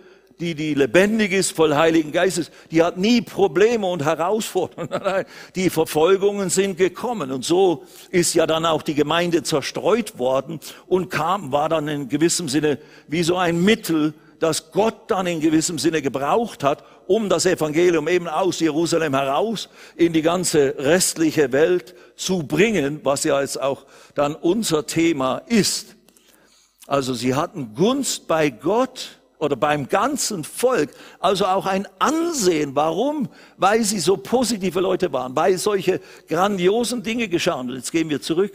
die, 0.41 0.55
die 0.55 0.75
lebendig 0.75 1.33
ist, 1.33 1.53
voll 1.53 1.75
Heiligen 1.75 2.13
Geistes, 2.13 2.51
die 2.71 2.83
hat 2.83 2.99
nie 2.99 3.23
Probleme 3.23 3.87
und 3.87 4.05
Herausforderungen. 4.05 4.91
Die 5.55 5.71
Verfolgungen 5.71 6.51
sind 6.51 6.77
gekommen. 6.77 7.31
Und 7.31 7.45
so 7.45 7.85
ist 8.11 8.35
ja 8.35 8.47
dann 8.47 8.67
auch 8.67 8.83
die 8.83 8.95
Gemeinde 8.95 9.43
zerstreut 9.43 10.19
worden 10.19 10.61
und 10.87 11.09
kam, 11.09 11.53
war 11.53 11.69
dann 11.69 11.89
in 11.89 12.09
gewissem 12.09 12.49
Sinne 12.49 12.79
wie 13.09 13.23
so 13.23 13.37
ein 13.37 13.63
Mittel, 13.63 14.15
das 14.39 14.71
Gott 14.73 15.11
dann 15.11 15.27
in 15.27 15.41
gewissem 15.41 15.79
Sinne 15.79 16.03
gebraucht 16.03 16.63
hat, 16.63 16.85
um 17.07 17.29
das 17.29 17.47
Evangelium 17.47 18.09
eben 18.09 18.29
aus 18.29 18.61
Jerusalem 18.61 19.15
heraus 19.15 19.71
in 19.97 20.13
die 20.13 20.23
ganze 20.23 20.75
restliche 20.79 21.53
Welt 21.53 21.95
zu 22.17 22.43
bringen, 22.43 23.01
was 23.03 23.25
ja 23.25 23.41
jetzt 23.41 23.61
auch 23.61 23.87
dann 24.15 24.35
unser 24.35 24.87
Thema 24.87 25.39
ist. 25.47 25.97
Also 26.87 27.15
sie 27.15 27.35
hatten 27.35 27.75
Gunst 27.75 28.29
bei 28.29 28.51
Gott 28.51 29.19
oder 29.39 29.57
beim 29.57 29.89
ganzen 29.89 30.45
Volk, 30.45 30.91
also 31.21 31.47
auch 31.47 31.67
ein 31.67 31.87
Ansehen. 31.99 32.75
Warum? 32.75 33.29
Weil 33.57 33.83
sie 33.83 33.99
so 33.99 34.17
positive 34.17 34.81
Leute 34.81 35.13
waren, 35.13 35.37
weil 35.37 35.59
solche 35.59 36.01
grandiosen 36.29 37.03
Dinge 37.03 37.29
geschahen. 37.29 37.71
Und 37.71 37.77
jetzt 37.77 37.93
gehen 37.93 38.09
wir 38.09 38.21
zurück 38.21 38.53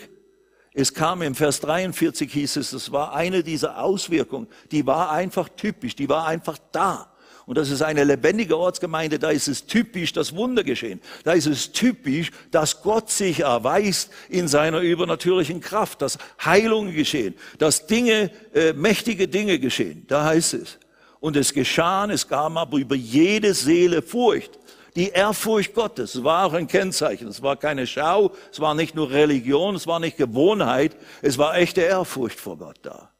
es 0.73 0.93
kam 0.93 1.21
im 1.21 1.35
Vers 1.35 1.59
43 1.59 2.31
hieß 2.31 2.55
es, 2.57 2.71
das 2.71 2.91
war 2.91 3.13
eine 3.13 3.43
dieser 3.43 3.83
Auswirkungen, 3.83 4.47
die 4.71 4.85
war 4.85 5.11
einfach 5.11 5.49
typisch, 5.49 5.95
die 5.95 6.07
war 6.07 6.25
einfach 6.25 6.57
da. 6.71 7.10
Und 7.45 7.57
das 7.57 7.69
ist 7.69 7.81
eine 7.81 8.03
lebendige 8.03 8.57
Ortsgemeinde, 8.57 9.19
da 9.19 9.29
ist 9.29 9.47
es 9.47 9.65
typisch, 9.65 10.13
dass 10.13 10.35
Wunder 10.35 10.63
geschehen. 10.63 11.01
Da 11.23 11.33
ist 11.33 11.47
es 11.47 11.71
typisch, 11.71 12.31
dass 12.51 12.81
Gott 12.81 13.09
sich 13.09 13.41
erweist 13.41 14.11
in 14.29 14.47
seiner 14.47 14.79
übernatürlichen 14.79 15.61
Kraft, 15.61 16.01
dass 16.01 16.17
Heilungen 16.43 16.93
geschehen, 16.93 17.35
dass 17.57 17.87
Dinge, 17.87 18.31
äh, 18.53 18.73
mächtige 18.73 19.27
Dinge 19.27 19.59
geschehen. 19.59 20.05
Da 20.07 20.25
heißt 20.25 20.53
es. 20.55 20.77
Und 21.19 21.35
es 21.35 21.53
geschahen, 21.53 22.09
es 22.09 22.27
kam 22.27 22.57
aber 22.57 22.77
über 22.77 22.95
jede 22.95 23.53
Seele 23.53 24.01
Furcht 24.01 24.57
die 24.95 25.09
Ehrfurcht 25.09 25.73
Gottes 25.73 26.23
war 26.23 26.45
auch 26.45 26.53
ein 26.53 26.67
Kennzeichen. 26.67 27.27
Es 27.27 27.41
war 27.41 27.55
keine 27.55 27.87
Schau, 27.87 28.31
es 28.51 28.59
war 28.59 28.75
nicht 28.75 28.95
nur 28.95 29.09
Religion, 29.09 29.75
es 29.75 29.87
war 29.87 29.99
nicht 29.99 30.17
Gewohnheit, 30.17 30.97
es 31.21 31.37
war 31.37 31.55
echte 31.55 31.81
Ehrfurcht 31.81 32.39
vor 32.39 32.57
Gott 32.57 32.79
da. 32.81 33.10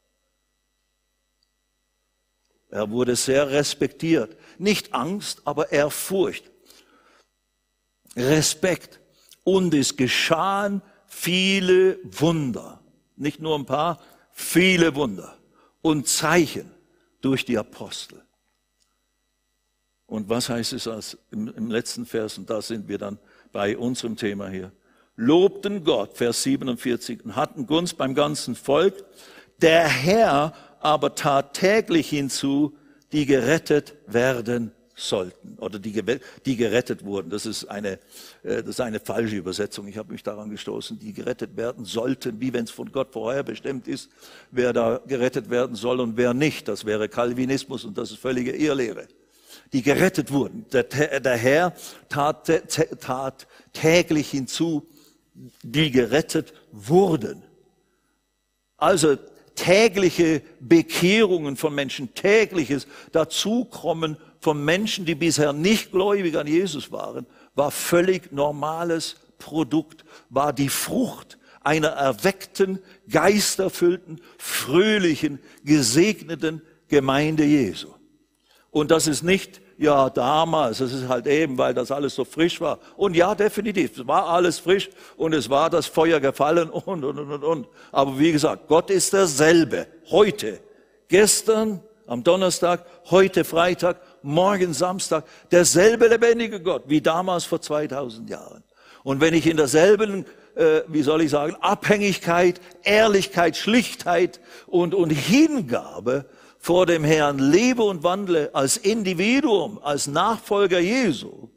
Er 2.72 2.90
wurde 2.90 3.16
sehr 3.16 3.50
respektiert. 3.50 4.34
Nicht 4.58 4.94
Angst, 4.94 5.42
aber 5.44 5.72
Ehrfurcht. 5.72 6.50
Respekt. 8.16 8.98
Und 9.44 9.74
es 9.74 9.96
geschahen 9.96 10.80
viele 11.06 11.98
Wunder. 12.02 12.80
Nicht 13.14 13.40
nur 13.40 13.58
ein 13.58 13.66
paar, 13.66 14.00
viele 14.30 14.94
Wunder. 14.94 15.36
Und 15.82 16.08
Zeichen 16.08 16.70
durch 17.20 17.44
die 17.44 17.58
Apostel. 17.58 18.22
Und 20.06 20.30
was 20.30 20.48
heißt 20.48 20.72
es 20.72 20.88
als 20.88 21.18
im, 21.30 21.48
im 21.54 21.70
letzten 21.70 22.06
Vers? 22.06 22.38
Und 22.38 22.48
da 22.48 22.62
sind 22.62 22.88
wir 22.88 22.96
dann 22.96 23.18
bei 23.52 23.76
unserem 23.76 24.16
Thema 24.16 24.48
hier. 24.48 24.72
Lobten 25.16 25.84
Gott, 25.84 26.16
Vers 26.16 26.42
47, 26.44 27.22
und 27.22 27.36
hatten 27.36 27.66
Gunst 27.66 27.98
beim 27.98 28.14
ganzen 28.14 28.54
Volk. 28.54 29.04
Der 29.60 29.86
Herr 29.86 30.54
aber 30.82 31.14
tat 31.14 31.54
täglich 31.54 32.08
hinzu, 32.08 32.74
die 33.12 33.26
gerettet 33.26 33.94
werden 34.06 34.72
sollten 34.94 35.56
oder 35.58 35.78
die, 35.78 36.02
die 36.44 36.56
gerettet 36.56 37.04
wurden. 37.04 37.30
Das 37.30 37.46
ist 37.46 37.64
eine, 37.64 37.92
äh, 38.42 38.62
das 38.62 38.68
ist 38.68 38.80
eine 38.80 39.00
falsche 39.00 39.36
Übersetzung. 39.36 39.86
Ich 39.88 39.96
habe 39.96 40.12
mich 40.12 40.22
daran 40.22 40.50
gestoßen, 40.50 40.98
die 40.98 41.12
gerettet 41.12 41.56
werden 41.56 41.84
sollten, 41.84 42.40
wie 42.40 42.52
wenn 42.52 42.64
es 42.64 42.70
von 42.70 42.92
Gott 42.92 43.08
vorher 43.12 43.42
bestimmt 43.42 43.88
ist, 43.88 44.10
wer 44.50 44.72
da 44.72 45.00
gerettet 45.06 45.50
werden 45.50 45.76
soll 45.76 46.00
und 46.00 46.16
wer 46.16 46.34
nicht. 46.34 46.68
Das 46.68 46.84
wäre 46.84 47.08
Calvinismus 47.08 47.84
und 47.84 47.96
das 47.96 48.10
ist 48.10 48.18
völlige 48.18 48.52
Irrlehre 48.52 49.06
die 49.72 49.82
gerettet 49.82 50.30
wurden. 50.30 50.66
Der, 50.72 50.82
der 50.84 51.36
Herr 51.36 51.74
tat, 52.08 52.50
tat 53.00 53.46
täglich 53.72 54.30
hinzu, 54.30 54.86
die 55.62 55.90
gerettet 55.90 56.52
wurden. 56.72 57.42
Also 58.76 59.16
tägliche 59.62 60.42
Bekehrungen 60.58 61.56
von 61.56 61.72
Menschen, 61.72 62.12
tägliches 62.14 62.88
Dazukommen 63.12 64.16
von 64.40 64.64
Menschen, 64.64 65.06
die 65.06 65.14
bisher 65.14 65.52
nicht 65.52 65.92
gläubig 65.92 66.36
an 66.36 66.48
Jesus 66.48 66.90
waren, 66.90 67.26
war 67.54 67.70
völlig 67.70 68.32
normales 68.32 69.14
Produkt, 69.38 70.04
war 70.30 70.52
die 70.52 70.68
Frucht 70.68 71.38
einer 71.60 71.90
erweckten, 71.90 72.80
geisterfüllten, 73.08 74.20
fröhlichen, 74.36 75.38
gesegneten 75.62 76.62
Gemeinde 76.88 77.44
Jesu. 77.44 77.94
Und 78.72 78.90
das 78.90 79.06
ist 79.06 79.22
nicht, 79.22 79.61
ja, 79.78 80.10
damals, 80.10 80.78
das 80.78 80.92
ist 80.92 81.08
halt 81.08 81.26
eben, 81.26 81.58
weil 81.58 81.74
das 81.74 81.90
alles 81.90 82.14
so 82.14 82.24
frisch 82.24 82.60
war. 82.60 82.78
Und 82.96 83.16
ja, 83.16 83.34
definitiv, 83.34 83.98
es 83.98 84.06
war 84.06 84.26
alles 84.26 84.58
frisch 84.58 84.90
und 85.16 85.34
es 85.34 85.48
war 85.50 85.70
das 85.70 85.86
Feuer 85.86 86.20
gefallen 86.20 86.70
und, 86.70 87.04
und, 87.04 87.18
und, 87.18 87.44
und. 87.44 87.68
Aber 87.90 88.18
wie 88.18 88.32
gesagt, 88.32 88.68
Gott 88.68 88.90
ist 88.90 89.12
derselbe, 89.12 89.86
heute, 90.10 90.60
gestern, 91.08 91.80
am 92.06 92.22
Donnerstag, 92.22 92.84
heute 93.10 93.44
Freitag, 93.44 94.00
morgen 94.22 94.72
Samstag, 94.72 95.24
derselbe 95.50 96.08
lebendige 96.08 96.60
Gott 96.60 96.84
wie 96.86 97.00
damals 97.00 97.44
vor 97.44 97.60
2000 97.60 98.28
Jahren. 98.28 98.62
Und 99.02 99.20
wenn 99.20 99.34
ich 99.34 99.46
in 99.46 99.56
derselben, 99.56 100.26
äh, 100.54 100.82
wie 100.88 101.02
soll 101.02 101.22
ich 101.22 101.30
sagen, 101.30 101.56
Abhängigkeit, 101.60 102.60
Ehrlichkeit, 102.82 103.56
Schlichtheit 103.56 104.40
und, 104.66 104.94
und 104.94 105.10
Hingabe 105.10 106.26
vor 106.62 106.86
dem 106.86 107.02
Herrn 107.02 107.40
lebe 107.40 107.82
und 107.82 108.04
wandle 108.04 108.54
als 108.54 108.76
Individuum, 108.76 109.80
als 109.82 110.06
Nachfolger 110.06 110.78
Jesu 110.78 111.48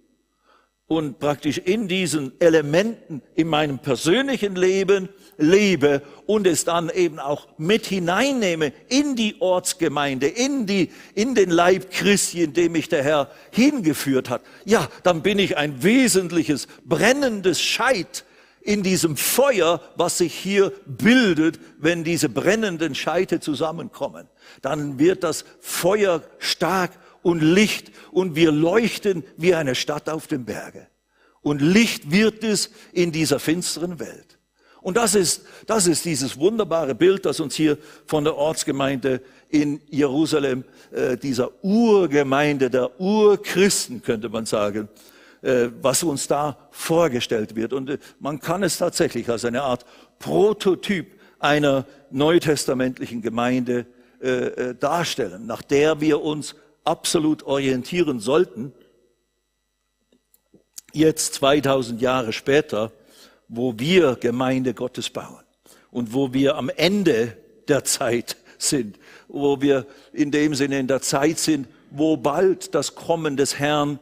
und 0.87 1.19
praktisch 1.19 1.59
in 1.59 1.87
diesen 1.87 2.33
Elementen 2.41 3.21
in 3.35 3.47
meinem 3.47 3.77
persönlichen 3.77 4.55
Leben 4.55 5.09
lebe 5.37 6.01
und 6.25 6.47
es 6.47 6.65
dann 6.65 6.89
eben 6.89 7.19
auch 7.19 7.47
mit 7.59 7.85
hineinnehme 7.85 8.73
in 8.89 9.15
die 9.15 9.35
Ortsgemeinde, 9.41 10.25
in 10.25 10.65
die, 10.65 10.89
in 11.13 11.35
den 11.35 11.51
Leib 11.51 11.91
Christi, 11.91 12.41
in 12.41 12.53
dem 12.53 12.71
mich 12.71 12.89
der 12.89 13.03
Herr 13.03 13.29
hingeführt 13.51 14.31
hat. 14.31 14.41
Ja, 14.65 14.89
dann 15.03 15.21
bin 15.21 15.37
ich 15.37 15.55
ein 15.55 15.83
wesentliches, 15.83 16.67
brennendes 16.83 17.61
Scheit 17.61 18.24
in 18.65 18.81
diesem 18.81 19.15
Feuer, 19.15 19.79
was 19.95 20.17
sich 20.17 20.33
hier 20.33 20.73
bildet, 20.87 21.59
wenn 21.77 22.03
diese 22.03 22.29
brennenden 22.29 22.95
Scheite 22.95 23.39
zusammenkommen. 23.39 24.27
Dann 24.63 24.97
wird 24.97 25.23
das 25.23 25.45
Feuer 25.61 26.23
stark 26.39 26.91
und 27.21 27.41
Licht 27.41 27.91
und 28.11 28.35
wir 28.35 28.51
leuchten 28.51 29.23
wie 29.37 29.53
eine 29.53 29.75
Stadt 29.75 30.09
auf 30.09 30.25
dem 30.25 30.45
Berge. 30.45 30.87
Und 31.41 31.61
Licht 31.61 32.11
wird 32.11 32.43
es 32.43 32.71
in 32.91 33.11
dieser 33.11 33.39
finsteren 33.39 33.99
Welt. 33.99 34.39
Und 34.81 34.97
das 34.97 35.13
ist, 35.13 35.43
das 35.67 35.85
ist 35.85 36.03
dieses 36.03 36.39
wunderbare 36.39 36.95
Bild, 36.95 37.25
das 37.25 37.39
uns 37.39 37.53
hier 37.53 37.77
von 38.07 38.23
der 38.23 38.35
Ortsgemeinde 38.35 39.21
in 39.49 39.79
Jerusalem, 39.89 40.63
äh, 40.91 41.17
dieser 41.17 41.51
Urgemeinde 41.63 42.71
der 42.71 42.99
Urchristen, 42.99 44.01
könnte 44.01 44.29
man 44.29 44.47
sagen, 44.47 44.89
was 45.81 46.03
uns 46.03 46.27
da 46.27 46.57
vorgestellt 46.71 47.55
wird. 47.55 47.73
Und 47.73 47.89
äh, 47.89 47.97
man 48.19 48.39
kann 48.39 48.63
es 48.63 48.77
tatsächlich 48.77 49.29
als 49.29 49.45
eine 49.45 49.61
Art 49.61 49.85
Prototyp 50.19 51.19
einer 51.39 51.85
neutestamentlichen 52.09 53.21
Gemeinde 53.21 53.85
äh, 54.19 54.73
darstellen, 54.73 55.45
nach 55.45 55.61
der 55.61 56.01
wir 56.01 56.21
uns 56.21 56.55
absolut 56.83 57.43
orientieren 57.43 58.19
sollten. 58.19 58.73
Jetzt 60.93 61.35
2000 61.35 62.01
Jahre 62.01 62.31
später, 62.31 62.91
wo 63.47 63.77
wir 63.77 64.15
Gemeinde 64.15 64.73
Gottes 64.73 65.09
bauen 65.09 65.43
und 65.91 66.13
wo 66.13 66.33
wir 66.33 66.55
am 66.55 66.69
Ende 66.69 67.37
der 67.67 67.83
Zeit 67.83 68.37
sind, 68.57 68.97
wo 69.27 69.61
wir 69.61 69.85
in 70.13 70.31
dem 70.31 70.55
Sinne 70.55 70.79
in 70.79 70.87
der 70.87 71.01
Zeit 71.01 71.37
sind, 71.37 71.67
wo 71.91 72.17
bald 72.17 72.73
das 72.73 72.95
Kommen 72.95 73.37
des 73.37 73.59
Herrn 73.59 73.99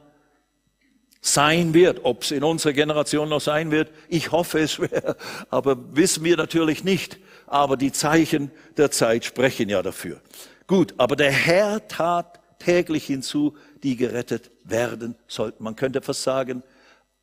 sein 1.23 1.73
wird. 1.73 2.01
Ob 2.03 2.23
es 2.23 2.31
in 2.31 2.43
unserer 2.43 2.73
Generation 2.73 3.29
noch 3.29 3.41
sein 3.41 3.71
wird, 3.71 3.91
ich 4.09 4.31
hoffe 4.31 4.59
es 4.59 4.73
schwer, 4.73 5.15
aber 5.49 5.77
wissen 5.95 6.23
wir 6.23 6.37
natürlich 6.37 6.83
nicht. 6.83 7.17
Aber 7.47 7.77
die 7.77 7.91
Zeichen 7.91 8.51
der 8.77 8.91
Zeit 8.91 9.25
sprechen 9.25 9.69
ja 9.69 9.81
dafür. 9.81 10.21
Gut, 10.67 10.93
aber 10.97 11.15
der 11.15 11.31
Herr 11.31 11.87
tat 11.87 12.39
täglich 12.59 13.05
hinzu, 13.05 13.55
die 13.83 13.95
gerettet 13.95 14.51
werden 14.63 15.15
sollten. 15.27 15.63
Man 15.63 15.75
könnte 15.75 16.01
fast 16.01 16.23
sagen, 16.23 16.61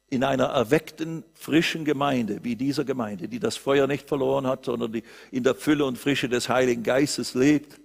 in 0.09 0.25
einer 0.25 0.47
erweckten, 0.47 1.23
frischen 1.35 1.85
Gemeinde, 1.85 2.41
wie 2.43 2.57
dieser 2.57 2.85
Gemeinde, 2.85 3.29
die 3.29 3.39
das 3.39 3.57
Feuer 3.57 3.87
nicht 3.87 4.09
verloren 4.09 4.47
hat, 4.47 4.65
sondern 4.65 4.93
die 4.93 5.05
in 5.31 5.45
der 5.45 5.55
Fülle 5.55 5.85
und 5.85 5.99
Frische 5.99 6.29
des 6.29 6.49
Heiligen 6.49 6.83
Geistes 6.83 7.35
lebt, 7.35 7.81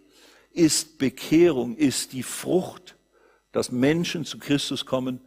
ist 0.52 0.98
Bekehrung, 0.98 1.76
ist 1.76 2.14
die 2.14 2.24
Frucht, 2.24 2.96
dass 3.52 3.72
Menschen 3.72 4.26
zu 4.26 4.40
Christus 4.40 4.86
kommen, 4.86 5.22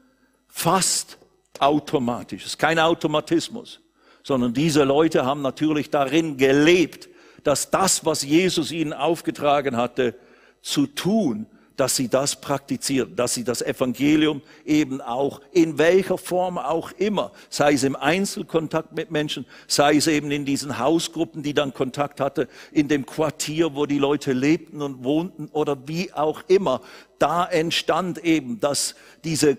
fast 0.49 1.19
automatisch. 1.59 2.43
Es 2.43 2.51
ist 2.51 2.59
kein 2.59 2.79
Automatismus, 2.79 3.81
sondern 4.23 4.53
diese 4.53 4.85
Leute 4.85 5.25
haben 5.25 5.43
natürlich 5.43 5.91
darin 5.91 6.37
gelebt, 6.37 7.09
dass 7.45 7.71
das, 7.71 8.05
was 8.05 8.23
Jesus 8.23 8.73
ihnen 8.73 8.93
aufgetragen 8.93 9.77
hatte, 9.77 10.15
zu 10.61 10.87
tun, 10.87 11.47
dass 11.79 11.95
sie 11.95 12.09
das 12.09 12.41
praktizieren, 12.41 13.15
dass 13.15 13.35
sie 13.35 13.45
das 13.45 13.63
Evangelium 13.63 14.43
eben 14.65 15.01
auch 15.01 15.41
in 15.53 15.79
welcher 15.79 16.19
Form 16.19 16.59
auch 16.59 16.91
immer, 16.99 17.31
sei 17.51 17.75
es 17.75 17.85
im 17.85 17.95
Einzelkontakt 17.95 18.93
mit 18.93 19.13
Menschen, 19.13 19.47
sei 19.69 19.97
es 19.97 20.09
eben 20.09 20.33
in 20.33 20.45
diesen 20.45 20.79
Hausgruppen, 20.79 21.45
die 21.45 21.55
dann 21.55 21.73
Kontakt 21.73 22.21
hatte, 22.21 22.49
in 22.73 22.89
dem 22.89 23.07
Quartier, 23.07 23.77
wo 23.77 23.87
die 23.87 23.99
Leute 23.99 24.33
lebten 24.33 24.83
und 24.83 25.05
wohnten 25.05 25.49
oder 25.53 25.87
wie 25.87 26.13
auch 26.13 26.43
immer, 26.49 26.81
da 27.21 27.45
entstand 27.45 28.25
eben, 28.25 28.59
dass 28.59 28.97
diese 29.23 29.57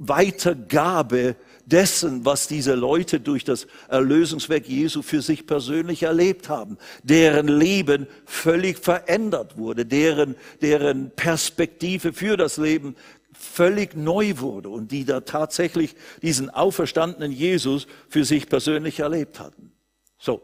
Weitergabe 0.00 1.36
dessen, 1.66 2.24
was 2.24 2.48
diese 2.48 2.74
Leute 2.74 3.20
durch 3.20 3.44
das 3.44 3.66
Erlösungswerk 3.88 4.66
Jesu 4.66 5.02
für 5.02 5.20
sich 5.20 5.46
persönlich 5.46 6.04
erlebt 6.04 6.48
haben, 6.48 6.78
deren 7.02 7.48
Leben 7.48 8.06
völlig 8.24 8.78
verändert 8.78 9.58
wurde, 9.58 9.84
deren, 9.84 10.36
deren 10.62 11.10
Perspektive 11.10 12.14
für 12.14 12.38
das 12.38 12.56
Leben 12.56 12.96
völlig 13.32 13.94
neu 13.94 14.38
wurde 14.38 14.70
und 14.70 14.90
die 14.90 15.04
da 15.04 15.20
tatsächlich 15.20 15.94
diesen 16.22 16.48
auferstandenen 16.48 17.30
Jesus 17.30 17.86
für 18.08 18.24
sich 18.24 18.48
persönlich 18.48 19.00
erlebt 19.00 19.38
hatten. 19.38 19.70
So, 20.18 20.42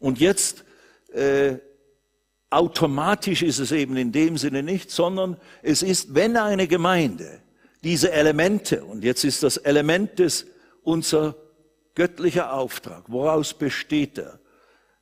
und 0.00 0.18
jetzt 0.18 0.64
äh, 1.12 1.56
automatisch 2.48 3.42
ist 3.42 3.58
es 3.58 3.70
eben 3.70 3.98
in 3.98 4.12
dem 4.12 4.38
Sinne 4.38 4.62
nicht, 4.62 4.90
sondern 4.90 5.36
es 5.62 5.82
ist, 5.82 6.14
wenn 6.14 6.38
eine 6.38 6.66
Gemeinde 6.68 7.43
diese 7.84 8.10
Elemente, 8.10 8.84
und 8.84 9.04
jetzt 9.04 9.24
ist 9.24 9.42
das 9.42 9.58
Element 9.58 10.18
des 10.18 10.46
unser 10.82 11.36
göttlicher 11.94 12.52
Auftrag, 12.52 13.04
woraus 13.08 13.54
besteht 13.54 14.18
er? 14.18 14.40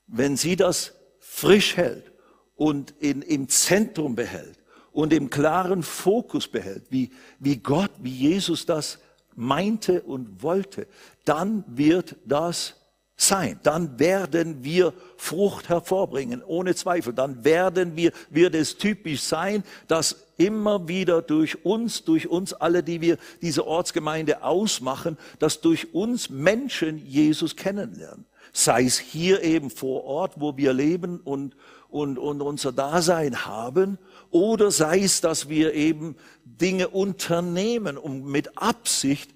Wenn 0.06 0.36
sie 0.36 0.56
das 0.56 0.92
frisch 1.20 1.76
hält 1.76 2.12
und 2.56 2.92
in, 2.98 3.22
im 3.22 3.48
Zentrum 3.48 4.14
behält 4.14 4.58
und 4.90 5.12
im 5.12 5.30
klaren 5.30 5.82
Fokus 5.82 6.48
behält, 6.48 6.84
wie, 6.90 7.10
wie 7.38 7.56
Gott, 7.56 7.90
wie 7.98 8.10
Jesus 8.10 8.66
das 8.66 8.98
meinte 9.34 10.02
und 10.02 10.42
wollte, 10.42 10.86
dann 11.24 11.64
wird 11.66 12.16
das 12.26 12.74
sein. 13.22 13.58
Dann 13.62 13.98
werden 13.98 14.64
wir 14.64 14.92
Frucht 15.16 15.68
hervorbringen, 15.68 16.42
ohne 16.44 16.74
Zweifel. 16.74 17.12
Dann 17.12 17.44
werden 17.44 17.96
wir, 17.96 18.12
wird 18.30 18.54
es 18.54 18.76
typisch 18.76 19.22
sein, 19.22 19.64
dass 19.88 20.26
immer 20.36 20.88
wieder 20.88 21.22
durch 21.22 21.64
uns, 21.64 22.04
durch 22.04 22.28
uns 22.28 22.52
alle, 22.52 22.82
die 22.82 23.00
wir 23.00 23.18
diese 23.40 23.66
Ortsgemeinde 23.66 24.42
ausmachen, 24.42 25.16
dass 25.38 25.60
durch 25.60 25.94
uns 25.94 26.30
Menschen 26.30 26.98
Jesus 27.06 27.56
kennenlernen. 27.56 28.26
Sei 28.52 28.84
es 28.84 28.98
hier 28.98 29.42
eben 29.42 29.70
vor 29.70 30.04
Ort, 30.04 30.34
wo 30.36 30.56
wir 30.56 30.72
leben 30.72 31.20
und, 31.20 31.56
und, 31.88 32.18
und 32.18 32.42
unser 32.42 32.72
Dasein 32.72 33.46
haben, 33.46 33.98
oder 34.30 34.70
sei 34.70 35.00
es, 35.00 35.20
dass 35.20 35.48
wir 35.48 35.74
eben 35.74 36.16
Dinge 36.44 36.88
unternehmen, 36.88 37.98
um 37.98 38.30
mit 38.30 38.58
Absicht 38.58 39.30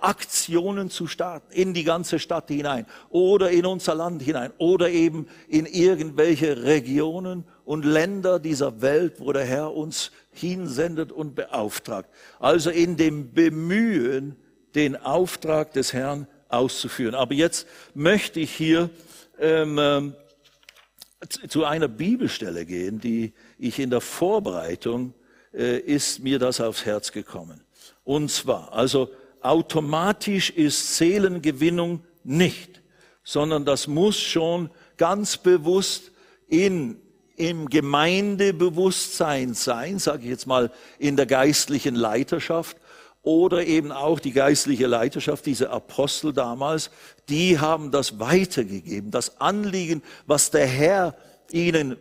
Aktionen 0.00 0.90
zu 0.90 1.06
starten 1.06 1.52
in 1.52 1.72
die 1.72 1.84
ganze 1.84 2.18
Stadt 2.18 2.48
hinein 2.48 2.86
oder 3.08 3.50
in 3.50 3.64
unser 3.64 3.94
Land 3.94 4.22
hinein 4.22 4.52
oder 4.58 4.90
eben 4.90 5.26
in 5.48 5.64
irgendwelche 5.66 6.64
Regionen 6.64 7.44
und 7.64 7.84
Länder 7.84 8.38
dieser 8.38 8.82
Welt, 8.82 9.14
wo 9.18 9.32
der 9.32 9.44
Herr 9.44 9.74
uns 9.74 10.10
hinsendet 10.32 11.10
und 11.10 11.34
beauftragt. 11.34 12.10
Also 12.38 12.70
in 12.70 12.96
dem 12.96 13.32
Bemühen, 13.32 14.36
den 14.74 14.96
Auftrag 14.96 15.72
des 15.72 15.92
Herrn 15.92 16.26
auszuführen. 16.48 17.14
Aber 17.14 17.34
jetzt 17.34 17.66
möchte 17.94 18.40
ich 18.40 18.52
hier 18.52 18.90
ähm, 19.38 19.78
ähm 19.78 20.14
zu 21.48 21.66
einer 21.66 21.88
Bibelstelle 21.88 22.64
gehen, 22.64 22.98
die 22.98 23.34
ich 23.58 23.78
in 23.78 23.90
der 23.90 24.00
Vorbereitung 24.00 25.12
äh, 25.52 25.78
ist 25.78 26.20
mir 26.20 26.38
das 26.38 26.62
aufs 26.62 26.86
Herz 26.86 27.12
gekommen. 27.12 27.60
Und 28.04 28.30
zwar, 28.30 28.72
also 28.72 29.10
automatisch 29.42 30.50
ist 30.50 30.96
Seelengewinnung 30.96 32.02
nicht, 32.24 32.82
sondern 33.24 33.64
das 33.64 33.86
muss 33.86 34.18
schon 34.18 34.70
ganz 34.96 35.36
bewusst 35.36 36.12
in, 36.48 36.96
im 37.36 37.68
Gemeindebewusstsein 37.68 39.54
sein, 39.54 39.98
sage 39.98 40.24
ich 40.24 40.30
jetzt 40.30 40.46
mal 40.46 40.70
in 40.98 41.16
der 41.16 41.26
geistlichen 41.26 41.94
Leiterschaft, 41.94 42.76
oder 43.22 43.66
eben 43.66 43.92
auch 43.92 44.18
die 44.18 44.32
geistliche 44.32 44.86
Leiterschaft, 44.86 45.44
diese 45.44 45.70
Apostel 45.70 46.32
damals, 46.32 46.90
die 47.28 47.58
haben 47.58 47.90
das 47.90 48.18
weitergegeben. 48.18 49.10
Das 49.10 49.40
Anliegen, 49.40 50.02
was 50.26 50.50
der 50.50 50.66
Herr 50.66 51.14
ihnen 51.50 51.96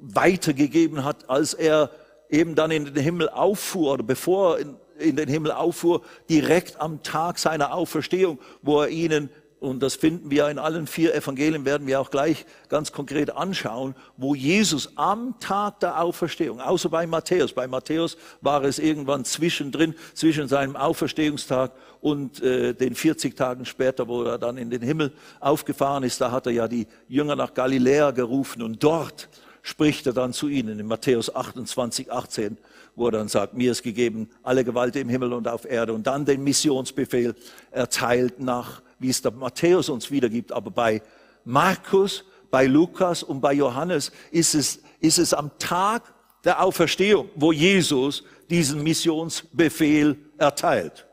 weitergegeben 0.00 1.04
hat, 1.04 1.28
als 1.28 1.52
er 1.54 1.90
eben 2.30 2.54
dann 2.54 2.70
in 2.70 2.86
den 2.86 2.96
Himmel 2.96 3.28
auffuhr 3.28 3.92
oder 3.92 4.02
bevor 4.02 4.58
in 5.02 5.16
den 5.16 5.28
Himmel 5.28 5.52
auffuhr, 5.52 6.02
direkt 6.30 6.80
am 6.80 7.02
Tag 7.02 7.38
seiner 7.38 7.74
Auferstehung, 7.74 8.38
wo 8.62 8.80
er 8.80 8.88
ihnen 8.88 9.30
und 9.62 9.80
das 9.80 9.94
finden 9.94 10.28
wir 10.28 10.48
in 10.48 10.58
allen 10.58 10.88
vier 10.88 11.14
Evangelien, 11.14 11.64
werden 11.64 11.86
wir 11.86 12.00
auch 12.00 12.10
gleich 12.10 12.46
ganz 12.68 12.90
konkret 12.90 13.30
anschauen, 13.30 13.94
wo 14.16 14.34
Jesus 14.34 14.96
am 14.96 15.38
Tag 15.38 15.78
der 15.78 16.00
Auferstehung, 16.02 16.60
außer 16.60 16.88
bei 16.88 17.06
Matthäus, 17.06 17.52
bei 17.52 17.68
Matthäus 17.68 18.16
war 18.40 18.64
es 18.64 18.80
irgendwann 18.80 19.24
zwischendrin, 19.24 19.94
zwischen 20.14 20.48
seinem 20.48 20.74
Auferstehungstag 20.74 21.70
und 22.00 22.42
äh, 22.42 22.74
den 22.74 22.96
40 22.96 23.36
Tagen 23.36 23.64
später, 23.64 24.08
wo 24.08 24.24
er 24.24 24.36
dann 24.36 24.56
in 24.56 24.68
den 24.68 24.82
Himmel 24.82 25.12
aufgefahren 25.38 26.02
ist, 26.02 26.20
da 26.20 26.32
hat 26.32 26.46
er 26.46 26.52
ja 26.52 26.66
die 26.66 26.88
Jünger 27.06 27.36
nach 27.36 27.54
Galiläa 27.54 28.10
gerufen 28.10 28.62
und 28.62 28.82
dort 28.82 29.28
spricht 29.62 30.08
er 30.08 30.12
dann 30.12 30.32
zu 30.32 30.48
ihnen 30.48 30.80
in 30.80 30.86
Matthäus 30.86 31.32
28, 31.32 32.10
18, 32.10 32.58
wo 32.94 33.06
er 33.06 33.12
dann 33.12 33.28
sagt, 33.28 33.54
mir 33.54 33.72
ist 33.72 33.82
gegeben 33.82 34.28
alle 34.42 34.64
Gewalt 34.64 34.96
im 34.96 35.08
Himmel 35.08 35.32
und 35.32 35.48
auf 35.48 35.64
Erde 35.64 35.92
und 35.92 36.06
dann 36.06 36.24
den 36.24 36.44
Missionsbefehl 36.44 37.34
erteilt 37.70 38.40
nach 38.40 38.82
wie 39.02 39.10
es 39.10 39.20
der 39.20 39.32
Matthäus 39.32 39.88
uns 39.88 40.10
wiedergibt, 40.10 40.52
aber 40.52 40.70
bei 40.70 41.02
Markus, 41.44 42.24
bei 42.50 42.66
Lukas 42.66 43.22
und 43.22 43.40
bei 43.40 43.52
Johannes 43.52 44.12
ist 44.30 44.54
es, 44.54 44.80
ist 45.00 45.18
es 45.18 45.34
am 45.34 45.50
Tag 45.58 46.14
der 46.44 46.62
Auferstehung, 46.62 47.28
wo 47.34 47.52
Jesus 47.52 48.22
diesen 48.48 48.82
Missionsbefehl 48.82 50.16
erteilt. 50.38 51.06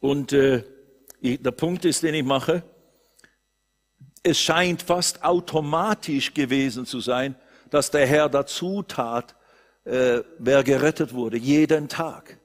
Und 0.00 0.32
äh, 0.32 0.64
der 1.22 1.50
Punkt 1.52 1.84
ist, 1.84 2.02
den 2.02 2.14
ich 2.14 2.24
mache, 2.24 2.62
es 4.22 4.38
scheint 4.38 4.82
fast 4.82 5.22
automatisch 5.22 6.34
gewesen 6.34 6.86
zu 6.86 7.00
sein, 7.00 7.36
dass 7.70 7.90
der 7.90 8.06
Herr 8.06 8.28
dazu 8.28 8.82
tat, 8.82 9.34
äh, 9.84 10.22
wer 10.38 10.62
gerettet 10.64 11.14
wurde, 11.14 11.36
jeden 11.36 11.88
Tag. 11.88 12.38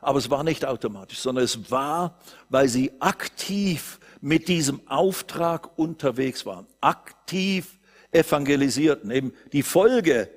Aber 0.00 0.18
es 0.18 0.30
war 0.30 0.44
nicht 0.44 0.64
automatisch, 0.64 1.18
sondern 1.18 1.44
es 1.44 1.70
war, 1.70 2.18
weil 2.48 2.68
sie 2.68 2.92
aktiv 3.00 3.98
mit 4.20 4.48
diesem 4.48 4.86
Auftrag 4.86 5.78
unterwegs 5.78 6.46
waren, 6.46 6.66
aktiv 6.80 7.78
evangelisierten. 8.12 9.10
Eben 9.10 9.32
die 9.52 9.62
Folge, 9.62 10.30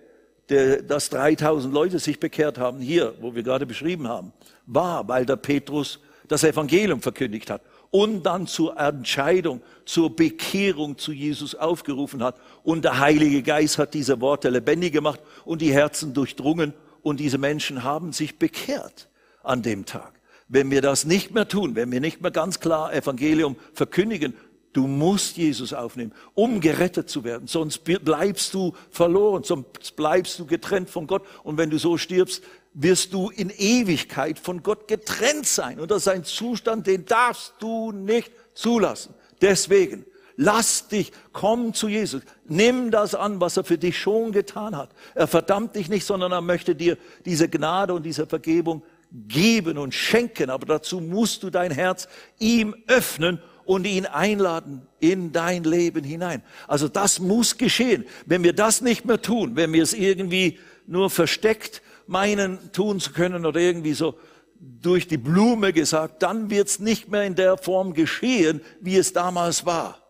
dass 0.47 1.09
3000 1.11 1.71
Leute 1.71 1.99
sich 1.99 2.19
bekehrt 2.19 2.57
haben, 2.57 2.79
hier, 2.79 3.13
wo 3.21 3.35
wir 3.35 3.43
gerade 3.43 3.67
beschrieben 3.67 4.07
haben, 4.07 4.33
war, 4.65 5.07
weil 5.07 5.25
der 5.25 5.35
Petrus 5.35 5.99
das 6.27 6.43
Evangelium 6.43 7.01
verkündigt 7.01 7.51
hat 7.51 7.61
und 7.91 8.23
dann 8.23 8.47
zur 8.47 8.77
Entscheidung, 8.77 9.61
zur 9.85 10.15
Bekehrung 10.15 10.97
zu 10.97 11.11
Jesus 11.11 11.55
aufgerufen 11.55 12.23
hat. 12.23 12.35
Und 12.63 12.85
der 12.85 12.99
Heilige 12.99 13.41
Geist 13.41 13.77
hat 13.77 13.93
diese 13.93 14.21
Worte 14.21 14.49
lebendig 14.49 14.93
gemacht 14.93 15.19
und 15.45 15.61
die 15.61 15.73
Herzen 15.73 16.13
durchdrungen 16.13 16.73
und 17.01 17.19
diese 17.19 17.37
Menschen 17.37 17.83
haben 17.83 18.13
sich 18.13 18.37
bekehrt 18.37 19.09
an 19.43 19.61
dem 19.61 19.85
Tag. 19.85 20.19
Wenn 20.47 20.71
wir 20.71 20.81
das 20.81 21.05
nicht 21.05 21.33
mehr 21.33 21.47
tun, 21.47 21.75
wenn 21.75 21.91
wir 21.91 22.01
nicht 22.01 22.21
mehr 22.21 22.31
ganz 22.31 22.59
klar 22.59 22.93
Evangelium 22.93 23.55
verkündigen, 23.73 24.33
du 24.73 24.87
musst 24.87 25.37
Jesus 25.37 25.73
aufnehmen, 25.73 26.13
um 26.33 26.59
gerettet 26.59 27.09
zu 27.09 27.23
werden, 27.23 27.47
sonst 27.47 27.83
bleibst 27.83 28.53
du 28.53 28.73
verloren, 28.91 29.43
sonst 29.43 29.95
bleibst 29.95 30.37
du 30.39 30.45
getrennt 30.45 30.89
von 30.89 31.07
Gott 31.07 31.23
und 31.43 31.57
wenn 31.57 31.69
du 31.69 31.77
so 31.77 31.97
stirbst, 31.97 32.43
wirst 32.73 33.13
du 33.13 33.29
in 33.29 33.49
Ewigkeit 33.49 34.39
von 34.39 34.63
Gott 34.63 34.87
getrennt 34.87 35.45
sein 35.45 35.79
und 35.79 35.91
das 35.91 36.03
ist 36.03 36.07
ein 36.07 36.23
Zustand, 36.23 36.87
den 36.87 37.05
darfst 37.05 37.55
du 37.59 37.91
nicht 37.91 38.31
zulassen. 38.53 39.13
Deswegen, 39.41 40.05
Lass 40.41 40.87
dich, 40.87 41.11
komm 41.33 41.73
zu 41.73 41.89
Jesus. 41.89 42.21
Nimm 42.45 42.91
das 42.91 43.13
an, 43.13 43.41
was 43.41 43.57
er 43.57 43.65
für 43.65 43.77
dich 43.77 43.99
schon 43.99 44.31
getan 44.31 44.77
hat. 44.77 44.89
Er 45.13 45.27
verdammt 45.27 45.75
dich 45.75 45.89
nicht, 45.89 46.05
sondern 46.05 46.31
er 46.31 46.39
möchte 46.39 46.75
dir 46.75 46.97
diese 47.25 47.49
Gnade 47.49 47.93
und 47.93 48.03
diese 48.03 48.25
Vergebung 48.25 48.81
geben 49.11 49.77
und 49.77 49.93
schenken, 49.93 50.49
aber 50.49 50.65
dazu 50.65 51.01
musst 51.01 51.43
du 51.43 51.49
dein 51.49 51.71
Herz 51.71 52.07
ihm 52.37 52.73
öffnen 52.87 53.41
und 53.65 53.85
ihn 53.85 54.05
einladen 54.05 54.87
in 55.01 55.33
dein 55.33 55.65
Leben 55.65 56.05
hinein. 56.05 56.41
Also 56.69 56.87
das 56.87 57.19
muss 57.19 57.57
geschehen. 57.57 58.05
Wenn 58.25 58.41
wir 58.41 58.53
das 58.53 58.79
nicht 58.79 59.03
mehr 59.03 59.21
tun, 59.21 59.57
wenn 59.57 59.73
wir 59.73 59.83
es 59.83 59.93
irgendwie 59.93 60.57
nur 60.87 61.09
versteckt 61.09 61.81
meinen 62.09 62.71
tun 62.73 62.99
zu 62.99 63.13
können 63.13 63.45
oder 63.45 63.59
irgendwie 63.59 63.93
so 63.93 64.19
durch 64.59 65.07
die 65.07 65.17
Blume 65.17 65.71
gesagt, 65.71 66.21
dann 66.23 66.49
wird 66.49 66.67
es 66.67 66.79
nicht 66.79 67.07
mehr 67.07 67.23
in 67.23 67.35
der 67.35 67.57
Form 67.57 67.93
geschehen, 67.93 68.61
wie 68.81 68.97
es 68.97 69.13
damals 69.13 69.65
war. 69.65 70.01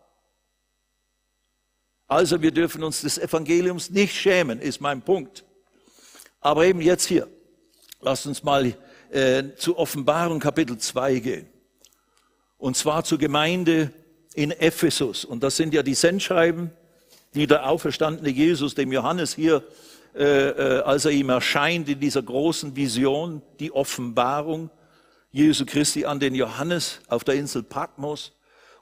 Also 2.08 2.42
wir 2.42 2.50
dürfen 2.50 2.82
uns 2.82 3.02
des 3.02 3.18
Evangeliums 3.18 3.90
nicht 3.90 4.16
schämen, 4.16 4.60
ist 4.60 4.80
mein 4.80 5.02
Punkt. 5.02 5.44
Aber 6.40 6.64
eben 6.64 6.80
jetzt 6.80 7.06
hier, 7.06 7.28
lasst 8.00 8.26
uns 8.26 8.42
mal 8.42 8.74
äh, 9.10 9.44
zu 9.56 9.78
Offenbarung 9.78 10.40
Kapitel 10.40 10.78
2 10.78 11.18
gehen. 11.20 11.46
Und 12.56 12.76
zwar 12.76 13.04
zur 13.04 13.18
Gemeinde 13.18 13.92
in 14.34 14.50
Ephesus. 14.50 15.24
Und 15.24 15.42
das 15.42 15.56
sind 15.56 15.74
ja 15.74 15.82
die 15.82 15.94
Sendschreiben, 15.94 16.70
die 17.34 17.46
der 17.46 17.68
auferstandene 17.68 18.30
Jesus 18.30 18.74
dem 18.74 18.90
Johannes 18.90 19.34
hier, 19.34 19.62
äh, 20.14 20.48
äh, 20.48 20.82
als 20.82 21.04
er 21.04 21.12
ihm 21.12 21.28
erscheint 21.28 21.88
in 21.88 22.00
dieser 22.00 22.22
großen 22.22 22.74
Vision, 22.74 23.42
die 23.60 23.72
Offenbarung 23.72 24.70
Jesu 25.30 25.64
Christi 25.64 26.04
an 26.04 26.18
den 26.18 26.34
Johannes 26.34 27.00
auf 27.08 27.22
der 27.22 27.36
Insel 27.36 27.62
Patmos. 27.62 28.32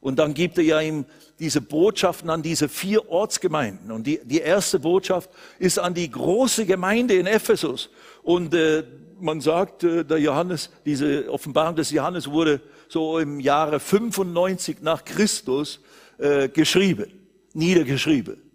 Und 0.00 0.18
dann 0.18 0.32
gibt 0.32 0.58
er 0.58 0.64
ja 0.64 0.80
ihm 0.80 1.04
diese 1.38 1.60
Botschaften 1.60 2.30
an 2.30 2.42
diese 2.42 2.68
vier 2.68 3.08
Ortsgemeinden. 3.10 3.90
Und 3.90 4.06
die, 4.06 4.20
die 4.24 4.40
erste 4.40 4.78
Botschaft 4.78 5.28
ist 5.58 5.78
an 5.78 5.92
die 5.92 6.10
große 6.10 6.64
Gemeinde 6.64 7.14
in 7.14 7.26
Ephesus. 7.26 7.90
Und 8.22 8.54
äh, 8.54 8.84
man 9.20 9.40
sagt, 9.40 9.84
äh, 9.84 10.04
der 10.04 10.18
Johannes, 10.18 10.70
diese 10.86 11.30
Offenbarung 11.30 11.76
des 11.76 11.90
Johannes 11.90 12.30
wurde 12.30 12.60
so 12.88 13.18
im 13.18 13.40
Jahre 13.40 13.80
95 13.80 14.78
nach 14.80 15.04
Christus 15.04 15.80
äh, 16.18 16.48
geschrieben, 16.48 17.12
niedergeschrieben. 17.52 18.47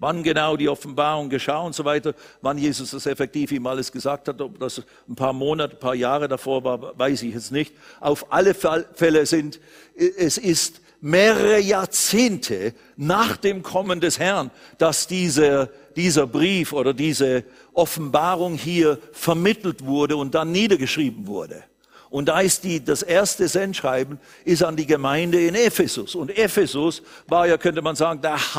Wann 0.00 0.22
genau 0.22 0.56
die 0.56 0.68
Offenbarung 0.68 1.28
geschah 1.28 1.60
und 1.60 1.74
so 1.74 1.84
weiter, 1.84 2.14
wann 2.40 2.56
Jesus 2.56 2.92
das 2.92 3.04
effektiv 3.04 3.52
ihm 3.52 3.66
alles 3.66 3.92
gesagt 3.92 4.28
hat, 4.28 4.40
ob 4.40 4.58
das 4.58 4.82
ein 5.06 5.14
paar 5.14 5.34
Monate, 5.34 5.76
ein 5.76 5.78
paar 5.78 5.94
Jahre 5.94 6.26
davor 6.26 6.64
war, 6.64 6.98
weiß 6.98 7.22
ich 7.22 7.34
jetzt 7.34 7.52
nicht. 7.52 7.74
Auf 8.00 8.32
alle 8.32 8.54
Fälle 8.54 9.26
sind, 9.26 9.60
es 9.94 10.38
ist 10.38 10.80
mehrere 11.02 11.60
Jahrzehnte 11.60 12.72
nach 12.96 13.36
dem 13.36 13.62
Kommen 13.62 14.00
des 14.00 14.18
Herrn, 14.18 14.50
dass 14.78 15.06
dieser, 15.06 15.68
dieser 15.96 16.26
Brief 16.26 16.72
oder 16.72 16.94
diese 16.94 17.44
Offenbarung 17.74 18.54
hier 18.54 18.98
vermittelt 19.12 19.84
wurde 19.84 20.16
und 20.16 20.34
dann 20.34 20.50
niedergeschrieben 20.50 21.26
wurde. 21.26 21.62
Und 22.08 22.28
da 22.28 22.40
ist 22.40 22.64
die, 22.64 22.82
das 22.82 23.02
erste 23.02 23.48
Sendschreiben 23.48 24.18
ist 24.44 24.64
an 24.64 24.76
die 24.76 24.86
Gemeinde 24.86 25.46
in 25.46 25.54
Ephesus. 25.54 26.14
Und 26.14 26.36
Ephesus 26.36 27.02
war 27.28 27.46
ja, 27.46 27.56
könnte 27.56 27.82
man 27.82 27.96
sagen, 27.96 28.20
der 28.20 28.54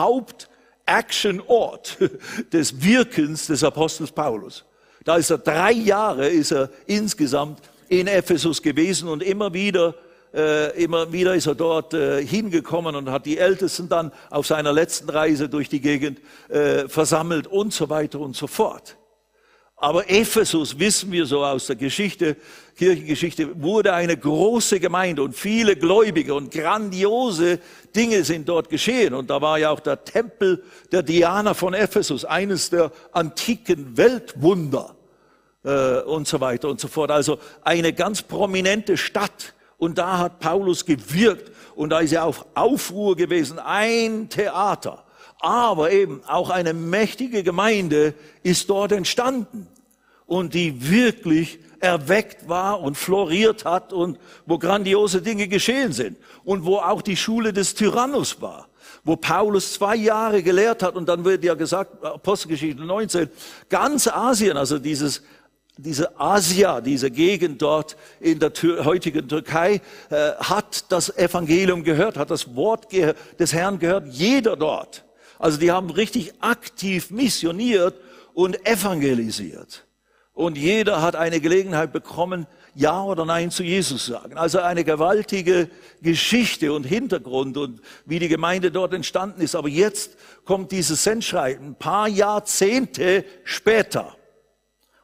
Hauptactionort 0.88 1.98
des 2.54 2.84
Wirkens 2.84 3.48
des 3.48 3.64
Apostels 3.64 4.12
Paulus. 4.12 4.66
Da 5.04 5.16
ist 5.16 5.30
er 5.30 5.38
drei 5.38 5.72
Jahre, 5.72 6.28
ist 6.28 6.52
er 6.52 6.70
insgesamt 6.86 7.60
in 7.90 8.08
Ephesus 8.08 8.62
gewesen 8.62 9.10
und 9.10 9.24
immer 9.24 9.54
wieder 9.54 9.96
äh, 10.34 10.82
immer 10.82 11.12
wieder 11.12 11.36
ist 11.36 11.48
er 11.48 11.56
dort 11.56 11.94
äh, 11.94 12.26
hingekommen 12.26 12.96
und 12.96 13.10
hat 13.10 13.26
die 13.26 13.38
Ältesten 13.38 13.90
dann 13.90 14.14
auf 14.30 14.48
seiner 14.48 14.72
letzten 14.72 15.10
Reise 15.10 15.50
durch 15.50 15.68
die 15.68 15.82
Gegend 15.82 16.22
äh, 16.48 16.88
versammelt 16.88 17.48
und 17.48 17.74
so 17.74 17.90
weiter 17.90 18.22
und 18.22 18.38
so 18.38 18.48
fort. 18.48 18.96
Aber 19.84 20.08
Ephesus, 20.12 20.78
wissen 20.78 21.12
wir 21.12 21.26
so 21.26 21.44
aus 21.44 21.66
der 21.66 21.76
Geschichte, 21.76 22.38
Kirchengeschichte, 22.78 23.60
wurde 23.64 23.94
eine 23.94 24.16
große 24.16 24.80
Gemeinde 24.80 25.24
und 25.24 25.36
viele 25.36 25.76
Gläubige 25.76 26.36
und 26.36 26.52
grandiose 26.52 27.58
Dinge 27.96 28.24
sind 28.24 28.48
dort 28.48 28.70
geschehen. 28.70 29.16
Und 29.16 29.32
da 29.32 29.42
war 29.42 29.58
ja 29.58 29.72
auch 29.72 29.80
der 29.80 30.06
Tempel 30.06 30.64
der 30.92 31.02
Diana 31.02 31.56
von 31.56 31.74
Ephesus, 31.74 32.26
eines 32.26 32.70
der 32.70 32.92
antiken 33.12 33.98
Weltwunder 33.98 34.96
äh, 35.64 36.02
und 36.02 36.28
so 36.28 36.40
weiter 36.40 36.70
und 36.70 36.80
so 36.80 36.88
fort. 36.88 37.10
Also 37.10 37.40
eine 37.64 37.92
ganz 37.92 38.22
prominente 38.22 38.98
Stadt 38.98 39.56
und 39.80 39.98
da 39.98 40.20
hat 40.20 40.40
Paulus 40.40 40.86
gewirkt 40.86 41.52
und 41.74 41.90
da 41.90 42.02
ist 42.02 42.12
ja 42.12 42.22
auch 42.22 42.46
Aufruhr 42.54 43.16
gewesen, 43.16 43.58
ein 43.58 44.30
Theater. 44.30 45.04
Aber 45.40 45.92
eben 45.92 46.22
auch 46.28 46.52
eine 46.52 46.76
mächtige 46.76 47.42
Gemeinde 47.42 48.14
ist 48.44 48.70
dort 48.70 48.92
entstanden. 48.92 49.68
Und 50.32 50.54
die 50.54 50.90
wirklich 50.90 51.60
erweckt 51.82 52.48
war 52.48 52.80
und 52.80 52.96
floriert 52.96 53.66
hat 53.66 53.92
und 53.92 54.18
wo 54.46 54.58
grandiose 54.58 55.22
Dinge 55.22 55.50
geschehen 55.50 55.92
sind 55.92 56.18
und 56.46 56.64
wo 56.64 56.78
auch 56.78 57.02
die 57.02 57.18
Schule 57.18 57.52
des 57.52 57.76
Tyrannus 57.76 58.42
war, 58.42 58.70
wo 59.04 59.18
Paulus 59.18 59.74
zwei 59.74 59.98
Jahre 59.98 60.42
gelehrt 60.42 60.84
hat 60.84 60.96
und 60.96 61.10
dann 61.10 61.26
wird 61.26 61.44
ja 61.44 61.54
gesagt, 61.54 62.02
Apostelgeschichte 62.02 62.82
19, 62.82 63.28
ganz 63.68 64.08
Asien, 64.08 64.56
also 64.56 64.80
dieses 64.80 65.22
diese 65.76 66.18
Asia, 66.18 66.80
diese 66.80 67.12
Gegend 67.12 67.62
dort 67.62 67.98
in 68.22 68.40
der 68.40 68.54
heutigen 68.86 69.28
Türkei, 69.28 69.82
äh, 70.10 70.32
hat 70.36 70.92
das 70.92 71.18
Evangelium 71.18 71.84
gehört, 71.84 72.16
hat 72.16 72.30
das 72.30 72.56
Wort 72.56 72.88
des 72.94 73.54
Herrn 73.54 73.80
gehört, 73.80 74.08
jeder 74.08 74.56
dort. 74.56 75.04
Also 75.40 75.58
die 75.58 75.72
haben 75.72 75.90
richtig 75.90 76.34
aktiv 76.40 77.10
missioniert 77.10 77.96
und 78.34 78.66
evangelisiert. 78.66 79.86
Und 80.34 80.58
jeder 80.58 81.02
hat 81.02 81.16
eine 81.16 81.42
Gelegenheit 81.42 81.92
bekommen, 81.92 82.48
Ja 82.74 83.04
oder 83.04 83.26
Nein 83.26 83.52
zu 83.52 83.64
Jesus 83.64 84.06
zu 84.06 84.14
sagen. 84.14 84.38
Also 84.38 84.60
eine 84.60 84.84
gewaltige 84.84 85.70
Geschichte 86.02 86.72
und 86.72 86.84
Hintergrund 86.84 87.58
und 87.58 87.82
wie 88.06 88.20
die 88.20 88.30
Gemeinde 88.30 88.72
dort 88.72 88.94
entstanden 88.94 89.42
ist. 89.42 89.56
Aber 89.56 89.68
jetzt 89.68 90.18
kommt 90.46 90.72
dieses 90.72 91.04
Sendschreiben, 91.04 91.72
ein 91.72 91.76
paar 91.76 92.08
Jahrzehnte 92.08 93.26
später. 93.44 94.16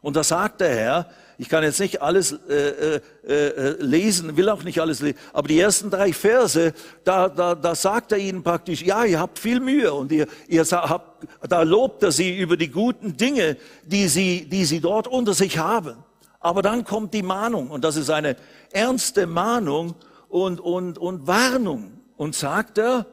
Und 0.01 0.15
da 0.15 0.23
sagt 0.23 0.61
der 0.61 0.75
Herr, 0.75 1.09
ich 1.37 1.49
kann 1.49 1.63
jetzt 1.63 1.79
nicht 1.79 2.01
alles 2.01 2.31
äh, 2.49 2.97
äh, 2.97 3.01
äh, 3.27 3.75
lesen, 3.79 4.37
will 4.37 4.49
auch 4.49 4.63
nicht 4.63 4.79
alles 4.79 5.01
lesen, 5.01 5.17
aber 5.33 5.47
die 5.47 5.59
ersten 5.59 5.89
drei 5.89 6.11
Verse, 6.11 6.73
da, 7.03 7.29
da, 7.29 7.53
da 7.53 7.75
sagt 7.75 8.11
er 8.11 8.17
ihnen 8.17 8.43
praktisch, 8.43 8.81
ja, 8.81 9.05
ihr 9.05 9.19
habt 9.19 9.37
viel 9.37 9.59
Mühe 9.59 9.93
und 9.93 10.11
ihr, 10.11 10.27
ihr 10.47 10.65
habt, 10.65 11.27
da 11.47 11.61
lobt 11.61 12.03
er 12.03 12.11
sie 12.11 12.37
über 12.37 12.57
die 12.57 12.69
guten 12.69 13.17
Dinge, 13.17 13.57
die 13.85 14.07
sie, 14.07 14.47
die 14.49 14.65
sie 14.65 14.79
dort 14.79 15.07
unter 15.07 15.33
sich 15.33 15.57
haben. 15.57 15.97
Aber 16.39 16.61
dann 16.61 16.83
kommt 16.83 17.13
die 17.13 17.23
Mahnung 17.23 17.69
und 17.69 17.83
das 17.83 17.97
ist 17.97 18.09
eine 18.09 18.35
ernste 18.71 19.27
Mahnung 19.27 19.95
und, 20.29 20.59
und, 20.59 20.97
und 20.97 21.27
Warnung. 21.27 21.93
Und 22.15 22.35
sagt 22.35 22.79
er, 22.79 23.05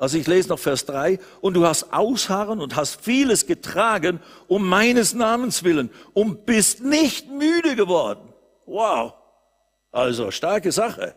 also 0.00 0.16
ich 0.16 0.26
lese 0.26 0.48
noch 0.48 0.58
Vers 0.58 0.86
3, 0.86 1.18
und 1.42 1.52
du 1.54 1.66
hast 1.66 1.92
Ausharren 1.92 2.62
und 2.62 2.74
hast 2.74 3.04
vieles 3.04 3.46
getragen 3.46 4.18
um 4.48 4.66
meines 4.66 5.12
Namens 5.12 5.62
willen 5.62 5.90
und 6.14 6.46
bist 6.46 6.80
nicht 6.82 7.28
müde 7.28 7.76
geworden. 7.76 8.32
Wow. 8.64 9.12
Also 9.92 10.30
starke 10.30 10.72
Sache. 10.72 11.14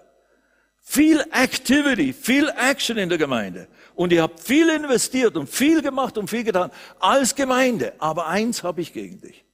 Viel 0.82 1.22
Activity, 1.32 2.12
viel 2.12 2.52
Action 2.58 2.98
in 2.98 3.08
der 3.08 3.18
Gemeinde. 3.18 3.70
Und 3.96 4.12
ihr 4.12 4.22
habt 4.22 4.42
viel 4.42 4.68
investiert 4.68 5.38
und 5.38 5.48
viel 5.50 5.82
gemacht 5.82 6.18
und 6.18 6.30
viel 6.30 6.44
getan 6.44 6.70
als 7.00 7.36
Gemeinde. 7.36 7.94
Aber 8.00 8.28
eins 8.28 8.64
habe 8.64 8.82
ich 8.82 8.92
gegen 8.92 9.22
dich. 9.22 9.46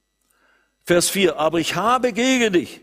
Vers 0.82 1.08
4, 1.08 1.38
aber 1.38 1.60
ich 1.60 1.76
habe 1.76 2.12
gegen 2.12 2.52
dich, 2.52 2.80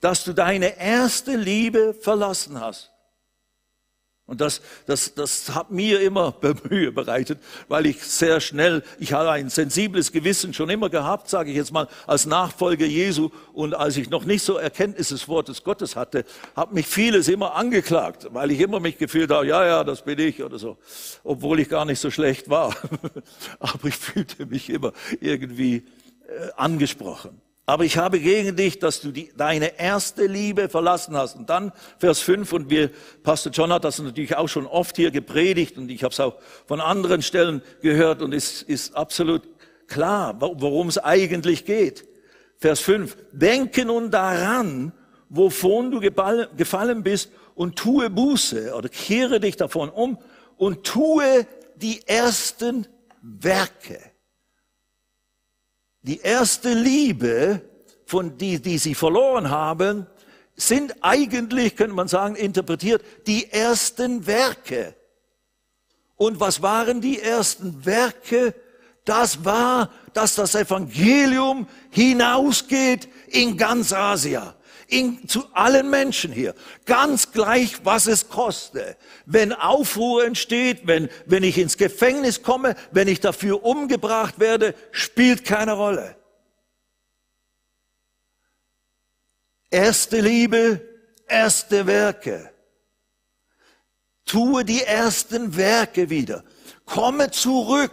dass 0.00 0.22
du 0.22 0.34
deine 0.34 0.78
erste 0.78 1.34
Liebe 1.34 1.94
verlassen 1.94 2.60
hast. 2.60 2.89
Und 4.30 4.40
das, 4.40 4.60
das, 4.86 5.12
das 5.14 5.56
hat 5.56 5.72
mir 5.72 6.00
immer 6.00 6.36
Mühe 6.70 6.92
bereitet, 6.92 7.40
weil 7.66 7.86
ich 7.86 8.04
sehr 8.04 8.40
schnell, 8.40 8.84
ich 9.00 9.12
habe 9.12 9.28
ein 9.32 9.48
sensibles 9.48 10.12
Gewissen 10.12 10.54
schon 10.54 10.70
immer 10.70 10.88
gehabt, 10.88 11.28
sage 11.28 11.50
ich 11.50 11.56
jetzt 11.56 11.72
mal, 11.72 11.88
als 12.06 12.26
Nachfolger 12.26 12.86
Jesu. 12.86 13.30
Und 13.52 13.74
als 13.74 13.96
ich 13.96 14.08
noch 14.08 14.24
nicht 14.24 14.44
so 14.44 14.56
Erkenntnis 14.56 15.08
des 15.08 15.26
Wortes 15.26 15.64
Gottes 15.64 15.96
hatte, 15.96 16.24
hat 16.54 16.72
mich 16.72 16.86
vieles 16.86 17.26
immer 17.26 17.56
angeklagt, 17.56 18.28
weil 18.30 18.52
ich 18.52 18.60
immer 18.60 18.78
mich 18.78 18.98
gefühlt 18.98 19.32
habe, 19.32 19.48
ja, 19.48 19.66
ja, 19.66 19.82
das 19.82 20.02
bin 20.02 20.20
ich 20.20 20.40
oder 20.44 20.60
so. 20.60 20.78
Obwohl 21.24 21.58
ich 21.58 21.68
gar 21.68 21.84
nicht 21.84 21.98
so 21.98 22.12
schlecht 22.12 22.48
war. 22.48 22.72
Aber 23.58 23.88
ich 23.88 23.96
fühlte 23.96 24.46
mich 24.46 24.70
immer 24.70 24.92
irgendwie 25.20 25.78
äh, 26.28 26.50
angesprochen. 26.56 27.40
Aber 27.70 27.84
ich 27.84 27.98
habe 27.98 28.18
gegen 28.18 28.56
dich, 28.56 28.80
dass 28.80 29.00
du 29.00 29.12
die, 29.12 29.30
deine 29.36 29.78
erste 29.78 30.26
Liebe 30.26 30.68
verlassen 30.68 31.16
hast. 31.16 31.36
Und 31.36 31.50
dann 31.50 31.70
Vers 31.98 32.18
5, 32.18 32.52
und 32.52 32.68
wir, 32.68 32.90
Pastor 33.22 33.52
John 33.52 33.72
hat 33.72 33.84
das 33.84 34.00
natürlich 34.00 34.36
auch 34.36 34.48
schon 34.48 34.66
oft 34.66 34.96
hier 34.96 35.12
gepredigt 35.12 35.78
und 35.78 35.88
ich 35.88 36.02
habe 36.02 36.10
es 36.12 36.18
auch 36.18 36.40
von 36.66 36.80
anderen 36.80 37.22
Stellen 37.22 37.62
gehört 37.80 38.22
und 38.22 38.34
es 38.34 38.60
ist 38.60 38.96
absolut 38.96 39.42
klar, 39.86 40.34
worum 40.40 40.88
es 40.88 40.98
eigentlich 40.98 41.64
geht. 41.64 42.08
Vers 42.56 42.80
5, 42.80 43.16
denke 43.30 43.84
nun 43.84 44.10
daran, 44.10 44.92
wovon 45.28 45.92
du 45.92 46.00
gefallen 46.00 47.04
bist 47.04 47.30
und 47.54 47.76
tue 47.76 48.10
Buße 48.10 48.74
oder 48.74 48.88
kehre 48.88 49.38
dich 49.38 49.56
davon 49.56 49.90
um 49.90 50.18
und 50.56 50.82
tue 50.82 51.46
die 51.76 52.02
ersten 52.04 52.88
Werke 53.22 54.09
die 56.02 56.20
erste 56.20 56.72
Liebe, 56.72 57.62
von 58.06 58.36
die, 58.38 58.60
die 58.60 58.78
sie 58.78 58.94
verloren 58.94 59.50
haben, 59.50 60.06
sind 60.56 60.94
eigentlich, 61.00 61.76
könnte 61.76 61.94
man 61.94 62.08
sagen, 62.08 62.34
interpretiert, 62.34 63.02
die 63.26 63.50
ersten 63.50 64.26
Werke. 64.26 64.94
Und 66.16 66.40
was 66.40 66.60
waren 66.60 67.00
die 67.00 67.20
ersten 67.20 67.86
Werke? 67.86 68.54
Das 69.04 69.44
war, 69.44 69.90
dass 70.12 70.34
das 70.34 70.54
Evangelium 70.54 71.66
hinausgeht 71.90 73.08
in 73.28 73.56
ganz 73.56 73.92
Asia 73.92 74.54
in, 74.90 75.28
zu 75.28 75.44
allen 75.52 75.88
Menschen 75.88 76.32
hier, 76.32 76.54
ganz 76.84 77.32
gleich, 77.32 77.84
was 77.84 78.06
es 78.06 78.28
koste. 78.28 78.96
Wenn 79.26 79.52
Aufruhr 79.52 80.24
entsteht, 80.24 80.86
wenn, 80.86 81.08
wenn 81.26 81.42
ich 81.42 81.58
ins 81.58 81.76
Gefängnis 81.76 82.42
komme, 82.42 82.74
wenn 82.90 83.08
ich 83.08 83.20
dafür 83.20 83.64
umgebracht 83.64 84.38
werde, 84.38 84.74
spielt 84.90 85.44
keine 85.44 85.72
Rolle. 85.72 86.16
Erste 89.70 90.20
Liebe, 90.20 90.80
erste 91.28 91.86
Werke. 91.86 92.50
Tue 94.26 94.64
die 94.64 94.82
ersten 94.82 95.56
Werke 95.56 96.10
wieder. 96.10 96.44
Komme 96.84 97.30
zurück 97.30 97.92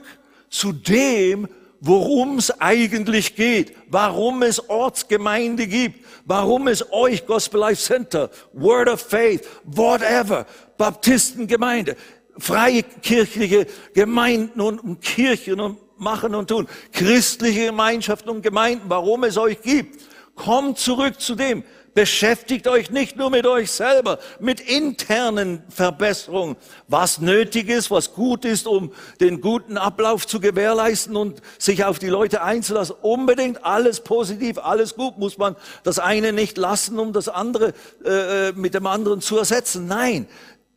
zu 0.49 0.71
dem, 0.71 1.47
worum 1.79 2.37
es 2.37 2.51
eigentlich 2.61 3.35
geht, 3.35 3.75
warum 3.89 4.43
es 4.43 4.69
Ortsgemeinde 4.69 5.67
gibt, 5.67 6.03
warum 6.25 6.67
es 6.67 6.91
euch 6.91 7.25
Gospel 7.25 7.59
Life 7.61 7.81
Center, 7.81 8.29
Word 8.53 8.89
of 8.89 9.01
Faith, 9.01 9.47
whatever, 9.63 10.45
Baptistengemeinde, 10.77 11.95
freikirchliche 12.37 13.67
Gemeinden 13.93 14.61
und 14.61 15.01
Kirchen 15.01 15.59
und 15.59 15.77
machen 15.99 16.35
und 16.35 16.49
tun, 16.49 16.67
christliche 16.91 17.67
Gemeinschaften 17.67 18.29
und 18.29 18.41
Gemeinden, 18.41 18.85
warum 18.87 19.23
es 19.23 19.37
euch 19.37 19.61
gibt. 19.61 20.01
Kommt 20.35 20.77
zurück 20.77 21.19
zu 21.19 21.35
dem, 21.35 21.63
Beschäftigt 21.97 22.67
euch 22.67 22.91
nicht 22.91 23.15
nur 23.15 23.31
mit 23.31 23.47
euch 23.47 23.71
selber, 23.71 24.19
mit 24.39 24.59
internen 24.59 25.63
Verbesserungen, 25.67 26.55
was 26.87 27.17
nötig 27.21 27.69
ist, 27.69 27.89
was 27.89 28.13
gut 28.13 28.45
ist, 28.45 28.67
um 28.67 28.93
den 29.19 29.41
guten 29.41 29.79
Ablauf 29.79 30.27
zu 30.27 30.39
gewährleisten 30.39 31.15
und 31.15 31.41
sich 31.57 31.85
auf 31.85 31.97
die 31.97 32.09
Leute 32.09 32.43
einzulassen. 32.43 32.97
Unbedingt 33.01 33.65
alles 33.65 34.01
positiv, 34.01 34.59
alles 34.59 34.93
gut, 34.93 35.17
muss 35.17 35.39
man 35.39 35.55
das 35.81 35.97
eine 35.97 36.33
nicht 36.33 36.59
lassen, 36.59 36.99
um 36.99 37.13
das 37.13 37.29
andere 37.29 37.73
äh, 38.05 38.49
äh 38.49 38.53
mit 38.53 38.75
dem 38.75 38.85
anderen 38.85 39.19
zu 39.19 39.35
ersetzen. 39.39 39.87
Nein, 39.87 40.27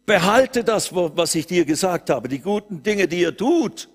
behalte 0.07 0.65
das, 0.65 0.95
was 0.95 1.35
ich 1.35 1.47
dir 1.47 1.67
gesagt 1.67 2.09
habe, 2.09 2.29
die 2.29 2.41
guten 2.41 2.83
Dinge, 2.83 3.09
die 3.09 3.21
ihr 3.21 3.37
tut 3.37 3.91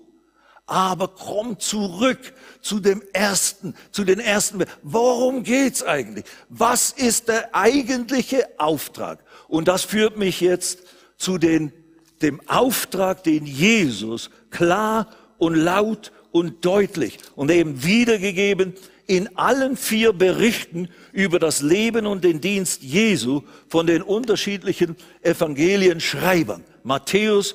aber 0.66 1.08
komm 1.08 1.60
zurück 1.60 2.34
zu 2.60 2.80
dem 2.80 3.02
ersten, 3.12 3.74
zu 3.92 4.04
den 4.04 4.18
ersten. 4.18 4.64
Worum 4.82 5.44
geht's 5.44 5.84
eigentlich? 5.84 6.24
Was 6.48 6.90
ist 6.90 7.28
der 7.28 7.54
eigentliche 7.54 8.48
Auftrag? 8.58 9.24
Und 9.46 9.68
das 9.68 9.84
führt 9.84 10.16
mich 10.16 10.40
jetzt 10.40 10.80
zu 11.16 11.38
den, 11.38 11.72
dem 12.20 12.40
Auftrag, 12.48 13.22
den 13.22 13.46
Jesus 13.46 14.30
klar 14.50 15.08
und 15.38 15.54
laut 15.54 16.10
und 16.32 16.64
deutlich 16.64 17.18
und 17.36 17.50
eben 17.50 17.84
wiedergegeben 17.84 18.74
in 19.06 19.36
allen 19.36 19.76
vier 19.76 20.12
Berichten 20.12 20.88
über 21.12 21.38
das 21.38 21.62
Leben 21.62 22.06
und 22.06 22.24
den 22.24 22.40
Dienst 22.40 22.82
Jesu 22.82 23.42
von 23.68 23.86
den 23.86 24.02
unterschiedlichen 24.02 24.96
Evangelienschreibern. 25.22 26.64
Matthäus, 26.82 27.54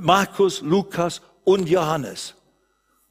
Markus, 0.00 0.62
Lukas 0.62 1.20
und 1.44 1.68
Johannes 1.68 2.34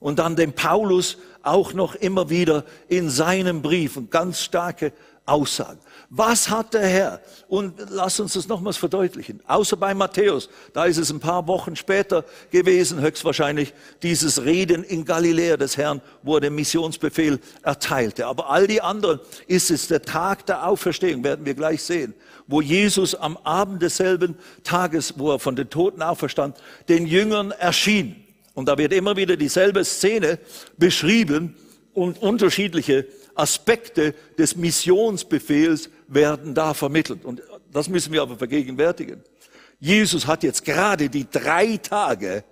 und 0.05 0.19
dann 0.19 0.35
dem 0.35 0.53
Paulus 0.53 1.17
auch 1.41 1.73
noch 1.73 1.95
immer 1.95 2.29
wieder 2.29 2.63
in 2.87 3.09
seinen 3.09 3.63
Briefen 3.63 4.11
ganz 4.11 4.39
starke 4.39 4.93
Aussagen. 5.25 5.79
Was 6.11 6.47
hat 6.47 6.75
der 6.75 6.87
Herr? 6.87 7.21
Und 7.47 7.73
lass 7.89 8.19
uns 8.19 8.33
das 8.33 8.47
nochmals 8.47 8.77
verdeutlichen. 8.77 9.41
Außer 9.47 9.75
bei 9.75 9.95
Matthäus, 9.95 10.47
da 10.73 10.85
ist 10.85 10.99
es 10.99 11.09
ein 11.09 11.19
paar 11.19 11.47
Wochen 11.47 11.75
später 11.75 12.23
gewesen, 12.51 13.01
höchstwahrscheinlich 13.01 13.73
dieses 14.03 14.45
Reden 14.45 14.83
in 14.83 15.05
Galiläa 15.05 15.57
des 15.57 15.75
Herrn, 15.75 16.01
wo 16.21 16.35
er 16.35 16.41
den 16.41 16.53
Missionsbefehl 16.53 17.39
erteilte. 17.63 18.27
Aber 18.27 18.51
all 18.51 18.67
die 18.67 18.83
anderen 18.83 19.19
ist 19.47 19.71
es 19.71 19.87
der 19.87 20.03
Tag 20.03 20.45
der 20.45 20.67
Auferstehung, 20.67 21.23
werden 21.23 21.47
wir 21.47 21.55
gleich 21.55 21.81
sehen, 21.81 22.13
wo 22.45 22.61
Jesus 22.61 23.15
am 23.15 23.37
Abend 23.37 23.81
desselben 23.81 24.37
Tages, 24.63 25.15
wo 25.17 25.31
er 25.31 25.39
von 25.39 25.55
den 25.55 25.71
Toten 25.71 26.03
auferstand, 26.03 26.57
den 26.89 27.07
Jüngern 27.07 27.49
erschien. 27.49 28.24
Und 28.55 28.67
da 28.67 28.77
wird 28.77 28.93
immer 28.93 29.15
wieder 29.15 29.37
dieselbe 29.37 29.85
Szene 29.85 30.39
beschrieben. 30.77 31.55
und 31.93 32.21
unterschiedliche 32.21 33.07
Aspekte 33.35 34.13
des 34.37 34.55
Missionsbefehls 34.55 35.89
werden 36.07 36.53
da 36.53 36.73
vermittelt. 36.73 37.23
Und 37.23 37.41
das 37.71 37.87
müssen 37.87 38.11
wir 38.11 38.21
aber 38.21 38.37
vergegenwärtigen. 38.37 39.21
Jesus 39.79 40.27
hat 40.27 40.43
jetzt 40.43 40.65
gerade 40.65 41.09
die 41.09 41.29
drei 41.29 41.77
Tage 41.77 42.43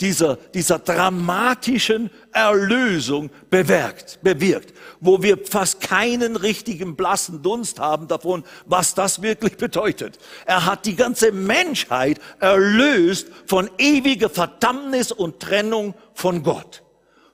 dieser, 0.00 0.36
dieser 0.36 0.78
dramatischen 0.78 2.10
Erlösung 2.32 3.30
bewirkt, 3.50 4.18
bewirkt, 4.22 4.74
wo 5.00 5.22
wir 5.22 5.38
fast 5.38 5.80
keinen 5.80 6.36
richtigen 6.36 6.96
blassen 6.96 7.42
Dunst 7.42 7.78
haben 7.78 8.08
davon, 8.08 8.44
was 8.66 8.94
das 8.94 9.22
wirklich 9.22 9.56
bedeutet. 9.58 10.18
Er 10.46 10.66
hat 10.66 10.86
die 10.86 10.96
ganze 10.96 11.32
Menschheit 11.32 12.20
erlöst 12.40 13.28
von 13.46 13.70
ewiger 13.78 14.30
Verdammnis 14.30 15.12
und 15.12 15.40
Trennung 15.40 15.94
von 16.14 16.42
Gott 16.42 16.82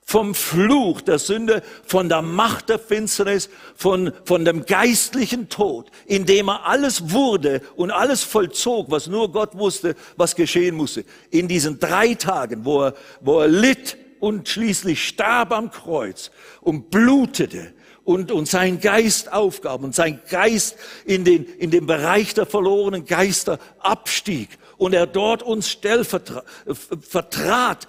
vom 0.09 0.35
Fluch 0.35 1.03
der 1.03 1.19
Sünde, 1.19 1.63
von 1.85 2.09
der 2.09 2.23
Macht 2.23 2.71
der 2.71 2.79
Finsternis, 2.79 3.51
von, 3.77 4.11
von 4.25 4.47
dem 4.47 4.65
geistlichen 4.65 5.51
Tod, 5.51 5.91
indem 6.07 6.49
er 6.49 6.67
alles 6.67 7.13
wurde 7.13 7.61
und 7.77 7.91
alles 7.91 8.23
vollzog, 8.23 8.91
was 8.91 9.07
nur 9.07 9.31
Gott 9.31 9.59
wusste, 9.59 9.95
was 10.17 10.35
geschehen 10.35 10.77
musste. 10.77 11.05
In 11.29 11.47
diesen 11.47 11.79
drei 11.79 12.15
Tagen, 12.15 12.65
wo 12.65 12.85
er, 12.85 12.95
wo 13.21 13.41
er 13.41 13.49
litt 13.49 13.99
und 14.19 14.49
schließlich 14.49 15.07
starb 15.07 15.53
am 15.53 15.71
Kreuz 15.71 16.31
und 16.63 16.89
blutete 16.89 17.75
und, 18.03 18.33
und 18.33 18.49
sein 18.49 18.81
Geist 18.81 19.31
aufgab 19.31 19.83
und 19.83 19.95
sein 19.95 20.23
Geist 20.31 20.77
in 21.05 21.25
den, 21.25 21.45
in 21.45 21.71
den 21.71 21.85
Bereich 21.85 22.33
der 22.33 22.47
verlorenen 22.47 23.05
Geister 23.05 23.59
abstieg 23.79 24.49
und 24.79 24.95
er 24.95 25.07
dort 25.07 25.43
uns 25.43 25.69
stellvertrat 25.69 27.85
äh, 27.85 27.89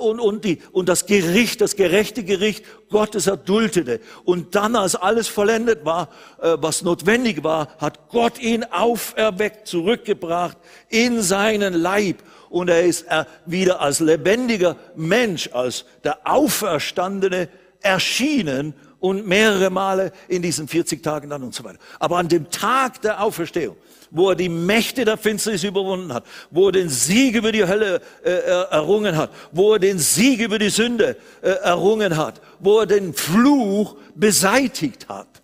und, 0.00 0.18
und, 0.18 0.44
die, 0.44 0.60
und 0.72 0.88
das 0.88 1.06
Gericht, 1.06 1.60
das 1.60 1.76
gerechte 1.76 2.24
Gericht 2.24 2.64
Gottes 2.90 3.26
erdultete. 3.26 4.00
Und 4.24 4.54
dann, 4.54 4.74
als 4.74 4.96
alles 4.96 5.28
vollendet 5.28 5.84
war, 5.84 6.08
äh, 6.40 6.56
was 6.60 6.82
notwendig 6.82 7.44
war, 7.44 7.68
hat 7.78 8.08
Gott 8.08 8.40
ihn 8.40 8.64
auferweckt, 8.64 9.68
zurückgebracht 9.68 10.56
in 10.88 11.22
seinen 11.22 11.74
Leib. 11.74 12.22
Und 12.50 12.68
er 12.68 12.82
ist 12.82 13.06
äh, 13.08 13.24
wieder 13.46 13.80
als 13.80 14.00
lebendiger 14.00 14.76
Mensch, 14.96 15.50
als 15.52 15.84
der 16.02 16.18
Auferstandene 16.24 17.48
erschienen 17.80 18.74
und 19.00 19.26
mehrere 19.26 19.70
Male 19.70 20.12
in 20.26 20.42
diesen 20.42 20.66
40 20.66 21.02
Tagen 21.02 21.30
dann 21.30 21.42
und 21.42 21.54
so 21.54 21.62
weiter. 21.62 21.78
Aber 22.00 22.18
an 22.18 22.28
dem 22.28 22.50
Tag 22.50 23.00
der 23.02 23.22
Auferstehung, 23.22 23.76
wo 24.10 24.30
er 24.30 24.36
die 24.36 24.48
Mächte 24.48 25.04
der 25.04 25.16
Finsternis 25.16 25.64
überwunden 25.64 26.12
hat, 26.12 26.24
wo 26.50 26.66
er 26.66 26.72
den 26.72 26.88
Sieg 26.88 27.34
über 27.34 27.52
die 27.52 27.66
Hölle 27.66 28.00
äh, 28.24 28.30
errungen 28.30 29.16
hat, 29.16 29.30
wo 29.52 29.74
er 29.74 29.78
den 29.78 29.98
Sieg 29.98 30.40
über 30.40 30.58
die 30.58 30.70
Sünde 30.70 31.16
äh, 31.42 31.48
errungen 31.48 32.16
hat, 32.16 32.40
wo 32.58 32.80
er 32.80 32.86
den 32.86 33.14
Fluch 33.14 33.96
beseitigt 34.14 35.08
hat. 35.08 35.42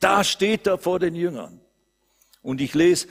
Da 0.00 0.24
steht 0.24 0.66
er 0.66 0.78
vor 0.78 0.98
den 0.98 1.14
Jüngern. 1.14 1.60
Und 2.42 2.60
ich 2.60 2.74
lese, 2.74 3.08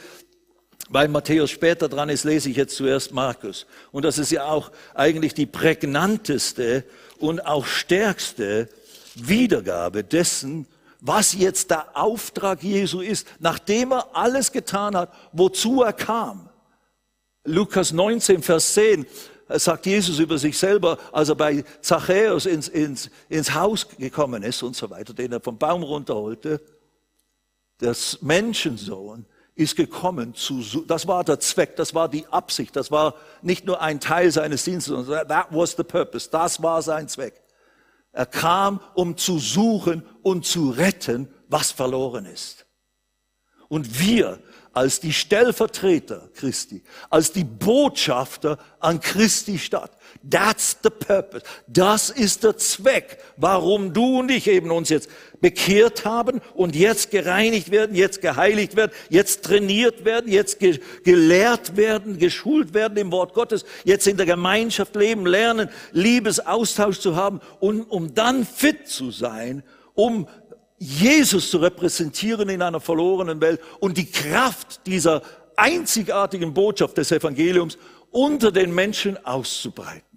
weil 0.90 1.08
Matthäus 1.08 1.50
später 1.50 1.90
dran 1.90 2.10
ist, 2.10 2.24
lese 2.24 2.50
ich 2.50 2.58
jetzt 2.58 2.76
zuerst 2.76 3.12
Markus. 3.12 3.66
Und 3.92 4.06
das 4.06 4.18
ist 4.18 4.32
ja 4.32 4.46
auch 4.46 4.72
eigentlich 4.94 5.34
die 5.34 5.48
prägnanteste 5.48 6.84
und 7.18 7.46
auch 7.46 7.66
stärkste 7.66 8.70
Wiedergabe 9.16 10.04
dessen, 10.04 10.68
was 11.06 11.34
jetzt 11.34 11.70
der 11.70 11.96
Auftrag 11.96 12.64
Jesu 12.64 13.00
ist, 13.00 13.28
nachdem 13.40 13.94
er 13.94 14.16
alles 14.16 14.52
getan 14.52 14.96
hat, 14.96 15.14
wozu 15.32 15.84
er 15.84 15.94
kam. 15.94 16.50
Lukas 17.44 17.92
19, 17.92 18.42
Vers 18.42 18.74
10 18.74 19.06
sagt 19.50 19.86
Jesus 19.86 20.18
über 20.18 20.40
sich 20.40 20.58
selber, 20.58 20.98
als 21.12 21.30
er 21.30 21.36
bei 21.36 21.64
Zachäus 21.82 22.48
ins, 22.48 22.68
ins, 22.68 23.12
ins 23.30 23.54
Haus 23.54 23.88
gekommen 23.88 24.42
ist 24.42 24.64
und 24.64 24.76
so 24.76 24.90
weiter, 24.90 25.14
den 25.14 25.32
er 25.32 25.42
vom 25.42 25.60
Baum 25.60 25.84
runterholte. 25.84 26.60
Das 27.78 28.20
Menschensohn 28.24 29.28
ist 29.54 29.76
gekommen 29.76 30.34
zu, 30.34 30.64
das 30.88 31.08
war 31.08 31.24
der 31.24 31.40
Zweck, 31.40 31.76
das 31.76 31.94
war 31.94 32.10
die 32.10 32.26
Absicht, 32.28 32.76
das 32.76 32.90
war 32.90 33.14
nicht 33.44 33.66
nur 33.66 33.80
ein 33.80 34.00
Teil 34.00 34.32
seines 34.32 34.64
Dienstes, 34.64 35.06
sondern 35.06 35.28
that 35.28 35.48
was 35.52 35.76
the 35.78 35.84
purpose, 35.84 36.28
das 36.32 36.64
war 36.64 36.82
sein 36.82 37.08
Zweck. 37.08 37.45
Er 38.16 38.26
kam, 38.26 38.80
um 38.94 39.18
zu 39.18 39.40
suchen 39.40 40.02
und 40.24 40.46
zu 40.46 40.70
retten, 40.70 41.28
was 41.50 41.74
verloren 41.74 42.26
ist. 42.26 42.66
Und 43.68 44.00
wir 44.00 44.40
als 44.72 45.02
die 45.02 45.12
Stellvertreter 45.12 46.30
Christi, 46.34 46.82
als 47.10 47.34
die 47.34 47.44
Botschafter 47.44 48.58
an 48.80 49.02
Christi 49.02 49.60
Stadt. 49.60 49.95
That's 50.28 50.78
the 50.82 50.90
purpose. 50.90 51.44
Das 51.68 52.10
ist 52.10 52.44
der 52.44 52.58
Zweck, 52.58 53.20
warum 53.38 53.94
du 53.94 54.20
und 54.20 54.32
ich 54.32 54.48
eben 54.48 54.72
uns 54.72 54.90
jetzt 54.90 55.10
bekehrt 55.40 56.06
haben 56.06 56.42
und 56.56 56.76
jetzt 56.76 57.12
gereinigt 57.12 57.70
werden, 57.70 57.96
jetzt 57.96 58.22
geheiligt 58.22 58.76
werden, 58.76 58.92
jetzt 59.10 59.44
trainiert 59.44 60.04
werden, 60.04 60.32
jetzt 60.32 60.60
ge 60.60 60.80
gelehrt 61.04 61.78
werden, 61.78 62.18
geschult 62.18 62.74
werden 62.74 62.98
im 62.98 63.12
Wort 63.12 63.34
Gottes, 63.34 63.66
jetzt 63.84 64.08
in 64.08 64.18
der 64.18 64.26
Gemeinschaft 64.26 64.96
leben, 64.96 65.28
lernen, 65.28 65.70
Liebesaustausch 65.92 67.00
zu 67.00 67.16
haben 67.16 67.40
und 67.60 67.84
um 67.84 68.16
dann 68.16 68.46
fit 68.46 68.88
zu 68.88 69.12
sein, 69.12 69.64
um 69.94 70.28
Jesus 70.80 71.52
zu 71.52 71.60
repräsentieren 71.60 72.50
in 72.50 72.62
einer 72.62 72.80
verlorenen 72.80 73.42
Welt 73.42 73.62
und 73.80 73.98
die 73.98 74.10
Kraft 74.10 74.88
dieser 74.88 75.22
einzigartigen 75.56 76.54
Botschaft 76.54 76.98
des 76.98 77.12
Evangeliums 77.12 77.78
unter 78.12 78.52
den 78.52 78.74
Menschen 78.74 79.24
auszubreiten. 79.26 80.15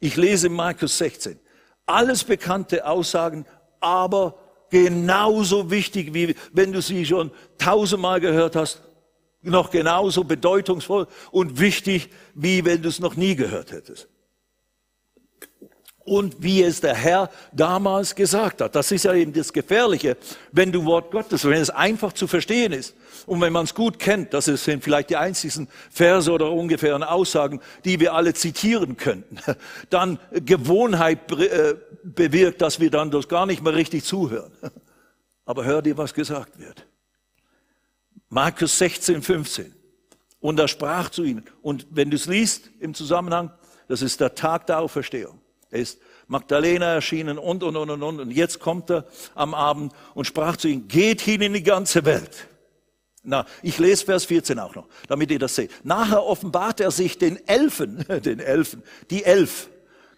Ich 0.00 0.16
lese 0.16 0.48
Markus 0.48 0.98
16. 0.98 1.38
Alles 1.86 2.24
bekannte 2.24 2.86
Aussagen, 2.86 3.46
aber 3.80 4.38
genauso 4.70 5.70
wichtig, 5.70 6.12
wie 6.12 6.34
wenn 6.52 6.72
du 6.72 6.82
sie 6.82 7.06
schon 7.06 7.30
tausendmal 7.58 8.20
gehört 8.20 8.56
hast, 8.56 8.82
noch 9.42 9.70
genauso 9.70 10.24
bedeutungsvoll 10.24 11.06
und 11.30 11.60
wichtig, 11.60 12.10
wie 12.34 12.64
wenn 12.64 12.82
du 12.82 12.88
es 12.88 12.98
noch 12.98 13.14
nie 13.14 13.36
gehört 13.36 13.72
hättest 13.72 14.08
und 16.06 16.42
wie 16.42 16.62
es 16.62 16.80
der 16.80 16.94
Herr 16.94 17.30
damals 17.52 18.14
gesagt 18.14 18.62
hat. 18.62 18.74
Das 18.74 18.90
ist 18.92 19.04
ja 19.04 19.12
eben 19.12 19.32
das 19.32 19.52
Gefährliche, 19.52 20.16
wenn 20.52 20.72
du 20.72 20.84
Wort 20.84 21.10
Gottes, 21.10 21.44
wenn 21.44 21.60
es 21.60 21.68
einfach 21.68 22.12
zu 22.12 22.26
verstehen 22.26 22.72
ist 22.72 22.94
und 23.26 23.40
wenn 23.40 23.52
man 23.52 23.64
es 23.64 23.74
gut 23.74 23.98
kennt, 23.98 24.32
das 24.32 24.46
sind 24.46 24.82
vielleicht 24.82 25.10
die 25.10 25.16
einzigen 25.16 25.68
Verse 25.90 26.30
oder 26.30 26.50
ungefähren 26.50 27.02
Aussagen, 27.02 27.60
die 27.84 28.00
wir 28.00 28.14
alle 28.14 28.34
zitieren 28.34 28.96
könnten, 28.96 29.38
dann 29.90 30.18
Gewohnheit 30.32 31.30
äh, 31.32 31.74
bewirkt, 32.04 32.62
dass 32.62 32.80
wir 32.80 32.90
dann 32.90 33.10
das 33.10 33.28
gar 33.28 33.44
nicht 33.46 33.62
mehr 33.62 33.74
richtig 33.74 34.04
zuhören. 34.04 34.52
Aber 35.44 35.64
hör 35.64 35.82
dir, 35.82 35.96
was 35.96 36.14
gesagt 36.14 36.58
wird. 36.58 36.86
Markus 38.28 38.78
16, 38.78 39.22
15. 39.22 39.72
Und 40.40 40.58
er 40.58 40.68
sprach 40.68 41.10
zu 41.10 41.24
ihnen. 41.24 41.44
Und 41.62 41.86
wenn 41.90 42.10
du 42.10 42.16
es 42.16 42.26
liest 42.26 42.70
im 42.80 42.94
Zusammenhang, 42.94 43.52
das 43.88 44.02
ist 44.02 44.20
der 44.20 44.34
Tag 44.34 44.66
der 44.66 44.80
Auferstehung. 44.80 45.40
Er 45.70 45.80
ist 45.80 45.98
Magdalena 46.28 46.94
erschienen 46.94 47.38
und, 47.38 47.62
und, 47.62 47.76
und, 47.76 47.90
und, 47.90 48.02
und. 48.02 48.20
Und 48.20 48.30
jetzt 48.30 48.60
kommt 48.60 48.90
er 48.90 49.06
am 49.34 49.54
Abend 49.54 49.92
und 50.14 50.26
sprach 50.26 50.56
zu 50.56 50.68
ihnen, 50.68 50.88
geht 50.88 51.20
hin 51.20 51.40
in 51.40 51.52
die 51.54 51.62
ganze 51.62 52.04
Welt. 52.04 52.48
Na, 53.22 53.44
ich 53.62 53.78
lese 53.78 54.04
Vers 54.04 54.24
14 54.26 54.58
auch 54.60 54.76
noch, 54.76 54.86
damit 55.08 55.32
ihr 55.32 55.40
das 55.40 55.56
seht. 55.56 55.72
Nachher 55.84 56.24
offenbart 56.24 56.80
er 56.80 56.92
sich 56.92 57.18
den 57.18 57.44
Elfen, 57.48 58.04
den 58.24 58.38
Elfen, 58.38 58.82
die 59.10 59.24
Elf, 59.24 59.68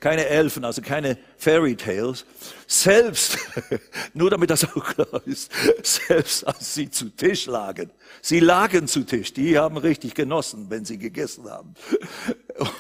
keine 0.00 0.26
Elfen, 0.26 0.64
also 0.64 0.80
keine 0.82 1.18
Fairy 1.36 1.76
Tales, 1.76 2.24
selbst, 2.66 3.38
nur 4.14 4.30
damit 4.30 4.50
das 4.50 4.64
auch 4.64 4.84
klar 4.84 5.22
ist, 5.26 5.50
selbst 5.82 6.46
als 6.46 6.74
sie 6.74 6.90
zu 6.90 7.08
Tisch 7.10 7.46
lagen. 7.46 7.90
Sie 8.22 8.40
lagen 8.40 8.86
zu 8.86 9.04
Tisch, 9.04 9.32
die 9.32 9.58
haben 9.58 9.76
richtig 9.76 10.14
genossen, 10.14 10.66
wenn 10.68 10.84
sie 10.84 10.98
gegessen 10.98 11.50
haben. 11.50 11.74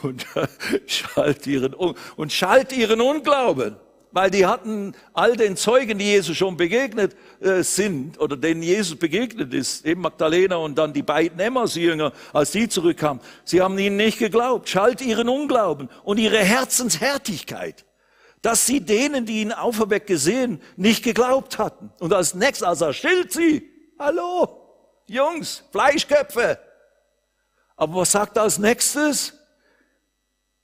Und 0.02 0.26
schalt 0.86 1.46
ihren, 1.46 1.74
und 1.74 2.32
schalt 2.32 2.72
ihren 2.72 3.00
Unglauben 3.00 3.76
weil 4.10 4.30
die 4.30 4.46
hatten 4.46 4.94
all 5.12 5.36
den 5.36 5.56
Zeugen, 5.56 5.98
die 5.98 6.06
Jesus 6.06 6.36
schon 6.36 6.56
begegnet 6.56 7.16
äh, 7.40 7.62
sind 7.62 8.18
oder 8.20 8.36
denen 8.36 8.62
Jesus 8.62 8.98
begegnet 8.98 9.52
ist, 9.52 9.84
eben 9.84 10.00
Magdalena 10.00 10.56
und 10.56 10.76
dann 10.76 10.92
die 10.92 11.02
beiden 11.02 11.38
Emmaus-Jünger, 11.38 12.12
als 12.32 12.52
die 12.52 12.68
zurückkamen, 12.68 13.22
sie 13.44 13.60
haben 13.60 13.78
ihnen 13.78 13.96
nicht 13.96 14.18
geglaubt. 14.18 14.68
Schalt 14.68 15.00
ihren 15.00 15.28
Unglauben 15.28 15.88
und 16.04 16.18
ihre 16.18 16.38
Herzenshärtigkeit, 16.38 17.84
dass 18.42 18.66
sie 18.66 18.80
denen, 18.80 19.26
die 19.26 19.42
ihn 19.42 19.52
auferweckt 19.52 20.06
gesehen, 20.06 20.60
nicht 20.76 21.04
geglaubt 21.04 21.58
hatten. 21.58 21.90
Und 21.98 22.12
als 22.12 22.34
nächstes, 22.34 22.66
als 22.66 22.80
er 22.80 22.92
schilt 22.92 23.32
sie, 23.32 23.68
hallo, 23.98 24.58
Jungs, 25.06 25.64
Fleischköpfe. 25.70 26.58
Aber 27.76 27.96
was 27.96 28.12
sagt 28.12 28.36
er 28.36 28.44
als 28.44 28.58
nächstes? 28.58 29.37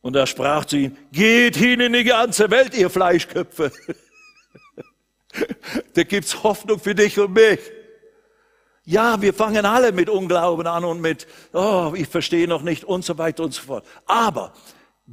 Und 0.04 0.16
er 0.16 0.26
sprach 0.26 0.66
zu 0.66 0.76
ihnen, 0.76 0.98
geht 1.12 1.56
hin 1.56 1.80
in 1.80 1.94
die 1.94 2.04
ganze 2.04 2.50
Welt, 2.50 2.76
ihr 2.76 2.90
Fleischköpfe. 2.90 3.72
da 5.94 6.02
gibt's 6.02 6.42
Hoffnung 6.42 6.78
für 6.78 6.94
dich 6.94 7.18
und 7.18 7.32
mich. 7.32 7.58
Ja, 8.84 9.22
wir 9.22 9.32
fangen 9.32 9.64
alle 9.64 9.92
mit 9.92 10.10
Unglauben 10.10 10.66
an 10.66 10.84
und 10.84 11.00
mit, 11.00 11.26
oh, 11.54 11.94
ich 11.96 12.06
verstehe 12.06 12.46
noch 12.46 12.60
nicht 12.60 12.84
und 12.84 13.02
so 13.02 13.16
weiter 13.16 13.44
und 13.44 13.54
so 13.54 13.62
fort. 13.62 13.86
Aber 14.04 14.52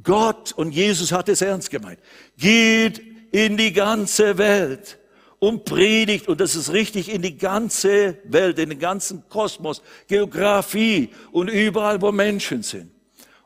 Gott 0.02 0.52
und 0.52 0.72
Jesus 0.72 1.10
hat 1.10 1.30
es 1.30 1.40
ernst 1.40 1.70
gemeint. 1.70 2.00
Geht 2.36 3.00
in 3.32 3.56
die 3.56 3.72
ganze 3.72 4.36
Welt 4.36 4.98
und 5.38 5.64
predigt, 5.64 6.28
und 6.28 6.38
das 6.38 6.54
ist 6.54 6.70
richtig, 6.70 7.10
in 7.10 7.22
die 7.22 7.38
ganze 7.38 8.18
Welt, 8.24 8.58
in 8.58 8.68
den 8.68 8.78
ganzen 8.78 9.26
Kosmos, 9.30 9.80
Geografie 10.06 11.08
und 11.30 11.48
überall, 11.48 12.02
wo 12.02 12.12
Menschen 12.12 12.62
sind. 12.62 12.92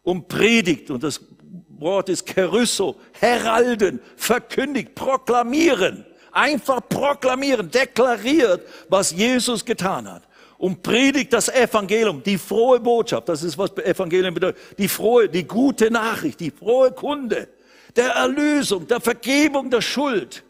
Und 0.02 0.26
predigt, 0.26 0.90
und 0.90 1.04
das 1.04 1.20
Wort 1.78 2.08
ist 2.08 2.26
Kerusso, 2.26 2.96
heralden, 3.20 4.00
verkündigt, 4.16 4.94
proklamieren, 4.94 6.04
einfach 6.32 6.80
proklamieren, 6.88 7.70
deklariert, 7.70 8.66
was 8.88 9.10
Jesus 9.10 9.64
getan 9.64 10.10
hat. 10.10 10.22
Und 10.58 10.82
predigt 10.82 11.34
das 11.34 11.50
Evangelium, 11.50 12.22
die 12.22 12.38
frohe 12.38 12.80
Botschaft, 12.80 13.28
das 13.28 13.42
ist 13.42 13.58
was 13.58 13.76
Evangelium 13.76 14.32
bedeutet, 14.32 14.58
die 14.78 14.88
frohe, 14.88 15.28
die 15.28 15.46
gute 15.46 15.90
Nachricht, 15.90 16.40
die 16.40 16.50
frohe 16.50 16.92
Kunde 16.92 17.48
der 17.96 18.10
Erlösung, 18.10 18.86
der 18.86 19.00
Vergebung 19.00 19.70
der 19.70 19.80
Schuld, 19.80 20.44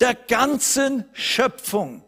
der 0.00 0.14
ganzen 0.14 1.04
Schöpfung, 1.12 2.02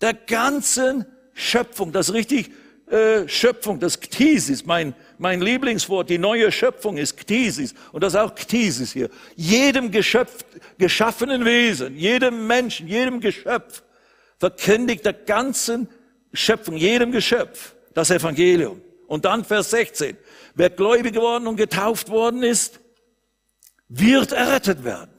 der 0.00 0.14
ganzen 0.14 1.06
Schöpfung, 1.32 1.92
das 1.92 2.08
ist 2.08 2.14
richtig 2.14 2.50
äh, 2.90 3.26
Schöpfung, 3.28 3.80
das 3.80 4.00
Ktisis, 4.00 4.66
mein, 4.66 4.94
mein 5.18 5.40
Lieblingswort, 5.40 6.10
die 6.10 6.18
neue 6.18 6.50
Schöpfung 6.50 6.96
ist 6.96 7.16
Ktisis 7.16 7.74
und 7.92 8.02
das 8.02 8.14
ist 8.14 8.20
auch 8.20 8.34
Ktisis 8.34 8.92
hier. 8.92 9.08
Jedem 9.36 9.90
Geschöpf, 9.90 10.44
geschaffenen 10.78 11.44
Wesen, 11.44 11.96
jedem 11.96 12.46
Menschen, 12.46 12.88
jedem 12.88 13.20
Geschöpf 13.20 13.82
verkündigt 14.38 15.04
der 15.04 15.12
ganzen 15.12 15.88
Schöpfung, 16.32 16.76
jedem 16.76 17.12
Geschöpf 17.12 17.74
das 17.94 18.10
Evangelium. 18.10 18.80
Und 19.06 19.24
dann 19.24 19.44
Vers 19.44 19.70
16. 19.70 20.16
Wer 20.54 20.70
gläubig 20.70 21.14
geworden 21.14 21.46
und 21.46 21.56
getauft 21.56 22.10
worden 22.10 22.42
ist, 22.42 22.80
wird 23.88 24.32
errettet 24.32 24.84
werden. 24.84 25.10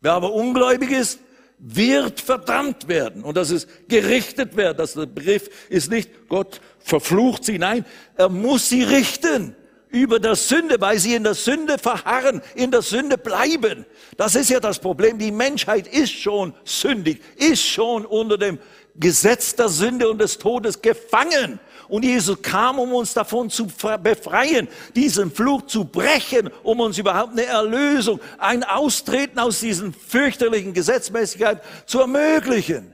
Wer 0.00 0.12
aber 0.12 0.32
ungläubig 0.32 0.90
ist, 0.90 1.20
wird 1.58 2.20
verdammt 2.20 2.88
werden. 2.88 3.22
Und 3.22 3.36
das 3.36 3.50
ist 3.50 3.68
gerichtet 3.88 4.56
werden. 4.56 4.76
Das 4.76 4.94
der 4.94 5.06
Begriff 5.06 5.48
ist 5.68 5.90
nicht, 5.90 6.28
Gott 6.28 6.60
verflucht 6.78 7.44
sie. 7.44 7.58
Nein, 7.58 7.84
er 8.16 8.28
muss 8.28 8.68
sie 8.68 8.82
richten 8.82 9.56
über 9.88 10.20
der 10.20 10.36
Sünde, 10.36 10.80
weil 10.80 10.98
sie 10.98 11.14
in 11.14 11.24
der 11.24 11.34
Sünde 11.34 11.78
verharren, 11.78 12.42
in 12.54 12.70
der 12.70 12.82
Sünde 12.82 13.16
bleiben. 13.16 13.86
Das 14.16 14.34
ist 14.34 14.50
ja 14.50 14.60
das 14.60 14.78
Problem. 14.78 15.18
Die 15.18 15.30
Menschheit 15.30 15.86
ist 15.86 16.12
schon 16.12 16.54
sündig, 16.64 17.22
ist 17.36 17.64
schon 17.64 18.04
unter 18.04 18.36
dem 18.36 18.58
Gesetz 18.96 19.54
der 19.54 19.68
Sünde 19.68 20.08
und 20.10 20.20
des 20.20 20.38
Todes 20.38 20.82
gefangen. 20.82 21.60
Und 21.88 22.04
Jesus 22.04 22.40
kam, 22.42 22.78
um 22.78 22.92
uns 22.92 23.14
davon 23.14 23.50
zu 23.50 23.68
befreien, 24.02 24.68
diesen 24.94 25.30
Fluch 25.30 25.62
zu 25.66 25.84
brechen, 25.84 26.50
um 26.62 26.80
uns 26.80 26.98
überhaupt 26.98 27.32
eine 27.32 27.44
Erlösung, 27.44 28.20
ein 28.38 28.64
Austreten 28.64 29.38
aus 29.38 29.60
diesen 29.60 29.94
fürchterlichen 29.94 30.72
Gesetzmäßigkeiten 30.72 31.62
zu 31.86 32.00
ermöglichen. 32.00 32.92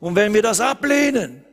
Und 0.00 0.16
wenn 0.16 0.34
wir 0.34 0.42
das 0.42 0.60
ablehnen 0.60 1.44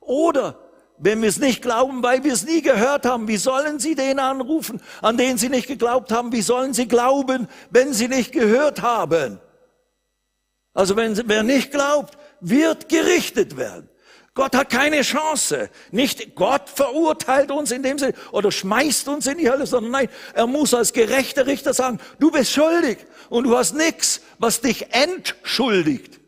oder 0.00 0.58
wenn 1.02 1.22
wir 1.22 1.30
es 1.30 1.38
nicht 1.38 1.62
glauben, 1.62 2.02
weil 2.02 2.22
wir 2.24 2.32
es 2.32 2.44
nie 2.44 2.60
gehört 2.60 3.06
haben, 3.06 3.26
wie 3.26 3.38
sollen 3.38 3.78
Sie 3.78 3.94
den 3.94 4.18
anrufen, 4.18 4.80
an 5.00 5.16
den 5.16 5.38
Sie 5.38 5.48
nicht 5.48 5.66
geglaubt 5.66 6.12
haben? 6.12 6.30
Wie 6.30 6.42
sollen 6.42 6.74
Sie 6.74 6.86
glauben, 6.86 7.48
wenn 7.70 7.94
Sie 7.94 8.06
nicht 8.06 8.32
gehört 8.32 8.82
haben? 8.82 9.40
Also 10.74 10.96
wenn, 10.96 11.20
wer 11.26 11.42
nicht 11.42 11.72
glaubt, 11.72 12.18
wird 12.40 12.88
gerichtet 12.88 13.56
werden. 13.56 13.88
Gott 14.34 14.54
hat 14.54 14.70
keine 14.70 15.02
Chance. 15.02 15.70
Nicht 15.90 16.34
Gott 16.36 16.68
verurteilt 16.68 17.50
uns 17.50 17.72
in 17.72 17.82
dem 17.82 17.98
Sinne 17.98 18.14
oder 18.30 18.52
schmeißt 18.52 19.08
uns 19.08 19.26
in 19.26 19.38
die 19.38 19.50
Hölle, 19.50 19.66
sondern 19.66 19.92
nein, 19.92 20.08
er 20.34 20.46
muss 20.46 20.72
als 20.72 20.92
gerechter 20.92 21.46
Richter 21.46 21.74
sagen, 21.74 21.98
du 22.20 22.30
bist 22.30 22.52
schuldig 22.52 22.98
und 23.28 23.44
du 23.44 23.56
hast 23.56 23.74
nichts, 23.74 24.20
was 24.38 24.60
dich 24.60 24.92
entschuldigt. 24.92 26.20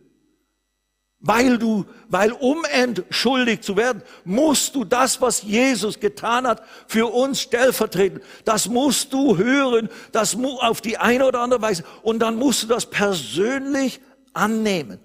Weil 1.25 1.57
du, 1.57 1.87
weil 2.09 2.33
um 2.33 2.65
entschuldigt 2.65 3.63
zu 3.63 3.77
werden, 3.77 4.03
musst 4.25 4.75
du 4.75 4.85
das, 4.85 5.21
was 5.21 5.43
Jesus 5.43 6.01
getan 6.01 6.49
hat, 6.49 6.65
für 6.89 7.07
uns 7.13 7.41
stellvertreten. 7.41 8.21
Das 8.45 8.69
musst 8.69 9.13
du 9.13 9.37
hören, 9.37 9.89
das 10.11 10.37
auf 10.37 10.81
die 10.81 10.99
eine 10.99 11.25
oder 11.25 11.39
andere 11.39 11.63
Weise. 11.63 11.85
Und 12.03 12.19
dann 12.19 12.35
musst 12.35 12.65
du 12.65 12.67
das 12.67 12.87
persönlich 12.87 14.01
annehmen. 14.33 14.99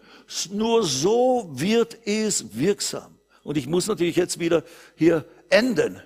Nur 0.51 0.83
so 0.83 1.49
wird 1.53 1.97
es 2.05 2.57
wirksam. 2.57 3.17
Und 3.43 3.57
ich 3.57 3.67
muss 3.67 3.87
natürlich 3.87 4.17
jetzt 4.17 4.39
wieder 4.39 4.63
hier 4.95 5.25
enden. 5.49 6.01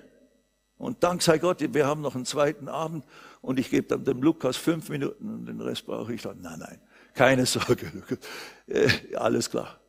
Und 0.78 1.02
dank 1.02 1.22
sei 1.22 1.38
Gott, 1.38 1.58
wir 1.60 1.86
haben 1.86 2.00
noch 2.00 2.14
einen 2.14 2.24
zweiten 2.24 2.68
Abend 2.68 3.04
und 3.40 3.58
ich 3.58 3.70
gebe 3.70 3.86
dann 3.86 4.04
dem 4.04 4.22
Lukas 4.22 4.56
fünf 4.56 4.88
Minuten 4.88 5.28
und 5.28 5.46
den 5.46 5.60
Rest 5.60 5.86
brauche 5.86 6.12
ich 6.14 6.22
dann. 6.22 6.40
Nein, 6.40 6.58
nein, 6.58 6.80
keine 7.14 7.46
Sorge, 7.46 7.90
Lukas. 7.94 8.18
Äh, 8.66 9.16
alles 9.16 9.50
klar. 9.50 9.80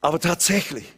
Aber 0.00 0.18
tatsächlich, 0.18 0.92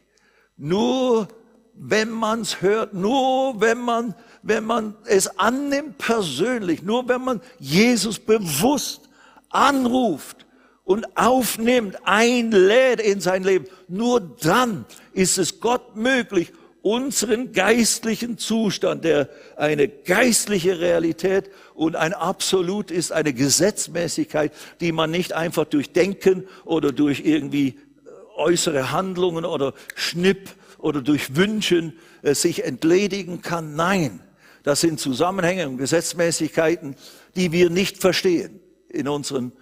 nur 0.57 1.29
wenn 1.75 2.11
man 2.11 2.41
es 2.41 2.63
hört, 2.63 2.95
nur 2.95 3.61
wenn 3.61 3.79
man, 3.79 4.15
wenn 4.43 4.65
man 4.65 4.97
es 5.05 5.39
annimmt 5.39 5.99
persönlich, 5.99 6.83
nur 6.83 7.09
wenn 7.09 7.23
man 7.23 7.41
Jesus 7.59 8.19
bewusst 8.19 9.09
anruft, 9.51 10.44
und 10.85 11.17
aufnimmt, 11.17 11.97
einlädt 12.05 13.01
in 13.01 13.21
sein 13.21 13.43
Leben, 13.43 13.67
nur 13.89 14.21
dann 14.21 14.85
ist 15.13 15.39
es 15.39 15.61
Gott 15.61 15.97
möglich, 15.97 16.53
unseren 16.83 17.53
geistlichen 17.53 18.37
Zustand, 18.37 19.05
der 19.05 19.31
eine 19.57 19.89
geistliche 19.89 20.81
Realität 20.81 21.51
und 21.73 21.97
ein 21.97 22.13
Absolut 22.13 22.91
ist, 22.91 23.11
eine 23.11 23.33
Gesetzmäßigkeit, 23.33 24.53
die 24.81 24.93
man 24.93 25.11
nicht 25.11 25.33
einfach 25.33 25.65
durch 25.65 25.93
Denken 25.93 26.47
oder 26.67 26.93
durch 26.93 27.21
irgendwie 27.25 27.69
äh, 27.69 28.11
äußere 28.37 28.93
Handlungen 28.93 29.47
oder 29.47 29.73
Schnipp 29.95 30.51
oder 30.77 31.01
durch 31.01 31.35
Wünschen 31.37 31.99
äh, 32.21 32.35
sich 32.35 32.65
entledigen 32.65 33.41
kann. 33.41 33.75
Nein, 33.75 34.21
das 34.63 34.83
sind 34.83 35.01
Zusammenhänge 35.01 35.67
und 35.67 35.79
Gesetzmäßigkeiten, 35.79 36.97
die 37.35 37.51
wir 37.51 37.71
nicht 37.71 37.97
verstehen 38.03 38.61
in 38.91 39.09
unseren 39.09 39.53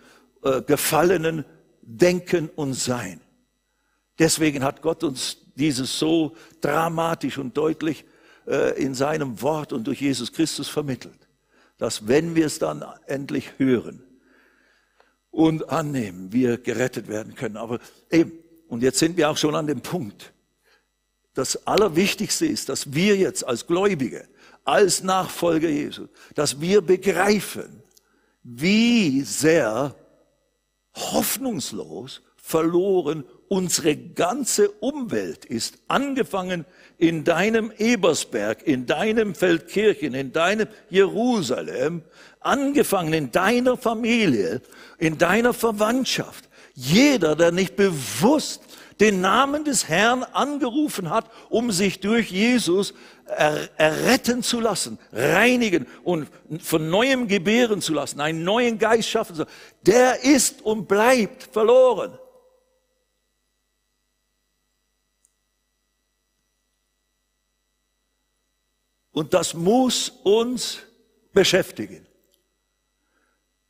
äh, 0.43 0.63
gefallenen 0.63 1.45
Denken 1.83 2.49
und 2.55 2.75
Sein. 2.75 3.21
Deswegen 4.19 4.63
hat 4.63 4.83
Gott 4.83 5.03
uns 5.05 5.39
dieses 5.55 5.99
so 5.99 6.37
dramatisch 6.61 7.39
und 7.39 7.57
deutlich 7.57 8.05
äh, 8.47 8.81
in 8.83 8.95
seinem 8.95 9.41
Wort 9.43 9.73
und 9.73 9.87
durch 9.87 10.01
Jesus 10.01 10.33
Christus 10.33 10.69
vermittelt, 10.69 11.29
dass 11.79 12.09
wenn 12.09 12.35
wir 12.35 12.47
es 12.47 12.59
dann 12.59 12.85
endlich 13.07 13.59
hören 13.59 14.03
und 15.31 15.69
annehmen, 15.71 16.33
wir 16.33 16.59
gerettet 16.59 17.09
werden 17.09 17.35
können. 17.35 17.57
Aber 17.57 17.81
eben, 18.11 18.33
und 18.69 18.83
jetzt 18.83 18.99
sind 18.99 19.17
wir 19.17 19.31
auch 19.31 19.37
schon 19.37 19.55
an 19.55 19.67
dem 19.67 19.81
Punkt, 19.81 20.33
das 21.35 21.67
Allerwichtigste 21.67 22.47
ist, 22.47 22.69
dass 22.69 22.93
wir 22.93 23.17
jetzt 23.17 23.47
als 23.47 23.67
Gläubige, 23.67 24.29
als 24.65 25.03
Nachfolger 25.03 25.69
Jesu, 25.69 26.09
dass 26.35 26.61
wir 26.61 26.83
begreifen, 26.83 27.83
wie 28.43 29.23
sehr 29.23 29.95
hoffnungslos 30.95 32.23
verloren 32.37 33.25
unsere 33.49 33.97
ganze 33.97 34.71
Umwelt 34.71 35.45
ist, 35.45 35.79
angefangen 35.87 36.65
in 36.99 37.23
deinem 37.25 37.73
Ebersberg, 37.77 38.67
in 38.67 38.87
deinem 38.87 39.35
Feldkirchen, 39.35 40.15
in 40.15 40.33
deinem 40.33 40.69
Jerusalem, 40.91 42.03
angefangen 42.41 43.13
in 43.13 43.31
deiner 43.31 43.77
Familie, 43.77 44.63
in 44.99 45.19
deiner 45.19 45.53
Verwandtschaft. 45.53 46.49
Jeder, 46.75 47.37
der 47.37 47.53
nicht 47.53 47.77
bewusst 47.77 48.63
den 49.03 49.21
Namen 49.21 49.65
des 49.65 49.89
Herrn 49.89 50.23
angerufen 50.23 51.11
hat, 51.11 51.29
um 51.49 51.73
sich 51.73 51.99
durch 51.99 52.31
Jesus 52.31 52.95
er, 53.27 53.69
erretten 53.77 54.45
zu 54.45 54.61
lassen, 54.61 54.97
reinigen 55.11 55.89
und 56.05 56.29
von 56.61 56.89
neuem 56.89 57.27
gebären 57.27 57.83
zu 57.83 57.95
lassen, 57.95 58.21
einen 58.21 58.45
neuen 58.45 58.79
Geist 58.79 59.09
schaffen 59.09 59.35
zu 59.35 59.43
lassen, 59.43 59.55
der 59.83 60.23
ist 60.23 60.63
und 60.63 60.87
bleibt 60.87 61.43
verloren. 61.43 62.17
Und 69.11 69.35
das 69.35 69.53
muss 69.53 70.11
uns 70.23 70.79
beschäftigen. 71.33 72.07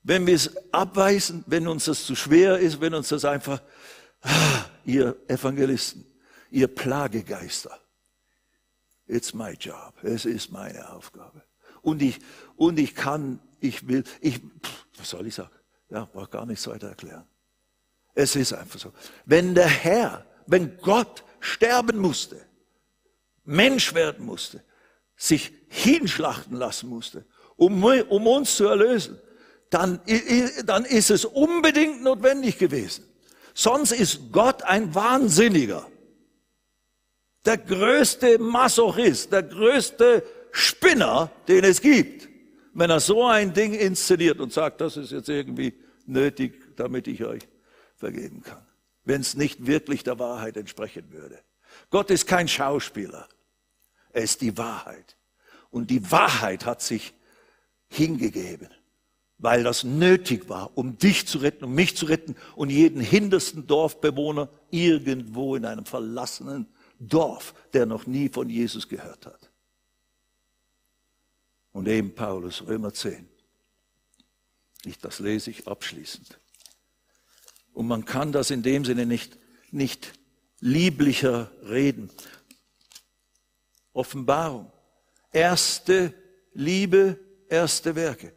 Wenn 0.03 0.27
wir 0.27 0.35
es 0.35 0.55
abweisen, 0.75 1.43
wenn 1.47 1.67
uns 1.69 1.87
das 1.87 2.05
zu 2.05 2.15
schwer 2.15 2.59
ist, 2.59 2.83
wenn 2.83 2.93
uns 2.93 3.09
das 3.09 3.25
einfach, 3.25 3.63
ah, 4.21 4.65
ihr 4.85 5.17
Evangelisten, 5.29 6.05
ihr 6.51 6.69
Plagegeister, 6.69 7.79
It's 9.13 9.35
my 9.35 9.53
job. 9.53 9.95
Es 10.03 10.25
ist 10.25 10.51
meine 10.53 10.91
Aufgabe. 10.91 11.43
Und 11.83 12.01
ich, 12.01 12.19
und 12.57 12.79
ich 12.79 12.95
kann, 12.95 13.41
ich 13.61 13.87
will, 13.87 14.05
ich, 14.21 14.41
was 14.97 15.11
soll 15.11 15.27
ich 15.27 15.35
sagen? 15.35 15.51
Ja, 15.91 16.07
braucht 16.07 16.31
gar 16.31 16.47
nichts 16.47 16.67
weiter 16.67 16.89
erklären. 16.89 17.27
Es 18.15 18.37
ist 18.37 18.53
einfach 18.53 18.79
so. 18.79 18.93
Wenn 19.27 19.55
der 19.55 19.69
Herr, 19.69 20.25
wenn 20.47 20.79
Gott 20.79 21.25
sterben 21.41 21.99
musste, 21.99 22.41
Mensch 23.45 23.93
werden 23.95 24.25
musste, 24.25 24.63
sich 25.17 25.53
hinschlachten 25.69 26.57
lassen 26.57 26.89
musste, 26.89 27.27
um, 27.57 27.85
um 27.85 28.27
uns 28.27 28.57
zu 28.57 28.67
erlösen, 28.67 29.19
dann, 29.71 30.01
dann 30.65 30.85
ist 30.85 31.11
es 31.11 31.25
unbedingt 31.25 32.03
notwendig 32.03 32.59
gewesen. 32.59 33.05
Sonst 33.55 33.93
ist 33.93 34.33
Gott 34.33 34.63
ein 34.63 34.95
Wahnsinniger. 34.95 35.87
Der 37.45 37.59
größte 37.59 38.39
Masochist, 38.39 39.33
der 39.33 39.43
größte 39.43 40.25
Spinner, 40.53 41.31
den 41.49 41.65
es 41.65 41.81
gibt, 41.81 42.29
wenn 42.75 42.91
er 42.91 43.01
so 43.01 43.27
ein 43.27 43.53
Ding 43.53 43.75
inszeniert 43.75 44.41
und 44.41 44.53
sagt, 44.53 44.81
das 44.81 44.97
ist 44.97 45.13
jetzt 45.13 45.29
irgendwie 45.29 45.75
nötig, 46.07 46.77
damit 46.77 47.07
ich 47.09 47.25
euch 47.25 47.43
vergeben 47.97 48.43
kann. 48.43 48.65
Wenn 49.05 49.21
es 49.21 49.35
nicht 49.35 49.67
wirklich 49.67 50.05
der 50.05 50.19
Wahrheit 50.19 50.57
entsprechen 50.57 51.13
würde. 51.13 51.39
Gott 51.91 52.11
ist 52.11 52.27
kein 52.27 52.49
Schauspieler. 52.49 53.29
Er 54.13 54.23
ist 54.23 54.41
die 54.41 54.57
Wahrheit. 54.57 55.17
Und 55.71 55.91
die 55.91 56.11
Wahrheit 56.11 56.65
hat 56.67 56.83
sich 56.83 57.15
hingegeben, 57.89 58.69
weil 59.43 59.65
das 59.65 59.83
nötig 59.83 60.49
war, 60.49 60.71
um 60.79 60.97
dich 60.99 61.27
zu 61.27 61.39
retten, 61.39 61.65
um 61.65 61.75
mich 61.75 61.97
zu 61.97 62.07
retten 62.07 62.37
und 62.55 62.71
jeden 62.71 63.01
hintersten 63.01 63.67
Dorfbewohner 63.67 64.49
irgendwo 64.71 65.57
in 65.57 65.65
einem 65.65 65.85
verlassenen 65.85 66.69
Dorf, 67.01 67.53
der 67.73 67.85
noch 67.85 68.07
nie 68.07 68.29
von 68.29 68.49
Jesus 68.49 68.89
gehört 68.89 69.27
hat. 69.27 69.51
Und 71.73 71.89
eben 71.89 72.15
Paulus, 72.15 72.65
Römer 72.69 72.95
10. 72.95 73.29
Ich, 74.85 74.99
das 74.99 75.19
lese 75.19 75.51
ich 75.51 75.67
abschließend. 75.67 76.39
Und 77.73 77.89
man 77.89 78.05
kann 78.05 78.31
das 78.31 78.53
in 78.53 78.63
dem 78.63 78.85
Sinne 78.85 79.07
nicht, 79.07 79.39
nicht 79.73 80.13
lieblicher 80.61 81.51
reden. 81.65 82.11
Offenbarung. 83.93 84.71
Erste 85.33 86.15
Liebe, 86.55 87.19
erste 87.49 87.97
Werke. 87.97 88.35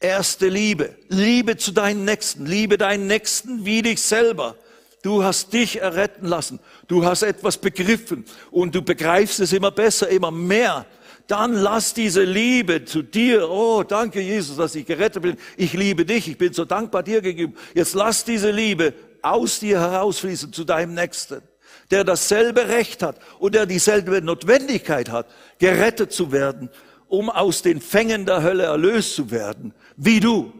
Erste 0.00 0.48
Liebe. 0.48 0.96
Liebe 1.08 1.56
zu 1.56 1.72
deinen 1.72 2.04
Nächsten. 2.04 2.46
Liebe 2.46 2.78
deinen 2.78 3.06
Nächsten 3.06 3.64
wie 3.64 3.82
dich 3.82 4.02
selber. 4.02 4.56
Du 5.02 5.22
hast 5.22 5.52
dich 5.52 5.80
erretten 5.80 6.26
lassen. 6.26 6.58
Du 6.88 7.04
hast 7.04 7.22
etwas 7.22 7.58
begriffen 7.58 8.24
und 8.50 8.74
du 8.74 8.82
begreifst 8.82 9.40
es 9.40 9.52
immer 9.52 9.70
besser, 9.70 10.08
immer 10.08 10.30
mehr 10.30 10.86
dann 11.26 11.54
lass 11.54 11.92
diese 11.94 12.22
Liebe 12.22 12.84
zu 12.84 13.02
dir, 13.02 13.50
oh, 13.50 13.82
danke 13.82 14.20
Jesus, 14.20 14.56
dass 14.56 14.74
ich 14.74 14.86
gerettet 14.86 15.22
bin, 15.22 15.36
ich 15.56 15.72
liebe 15.72 16.04
dich, 16.04 16.28
ich 16.28 16.38
bin 16.38 16.52
so 16.52 16.64
dankbar 16.64 17.02
dir 17.02 17.20
gegenüber. 17.20 17.58
Jetzt 17.74 17.94
lass 17.94 18.24
diese 18.24 18.50
Liebe 18.50 18.94
aus 19.22 19.58
dir 19.58 19.80
herausfließen 19.80 20.52
zu 20.52 20.64
deinem 20.64 20.94
Nächsten, 20.94 21.42
der 21.90 22.04
dasselbe 22.04 22.68
Recht 22.68 23.02
hat 23.02 23.18
und 23.38 23.54
der 23.54 23.66
dieselbe 23.66 24.22
Notwendigkeit 24.22 25.10
hat, 25.10 25.26
gerettet 25.58 26.12
zu 26.12 26.30
werden, 26.30 26.70
um 27.08 27.30
aus 27.30 27.62
den 27.62 27.80
Fängen 27.80 28.26
der 28.26 28.42
Hölle 28.42 28.64
erlöst 28.64 29.14
zu 29.14 29.30
werden, 29.30 29.74
wie 29.96 30.20
du. 30.20 30.52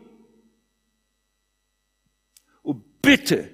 Und 2.62 3.02
bitte, 3.02 3.50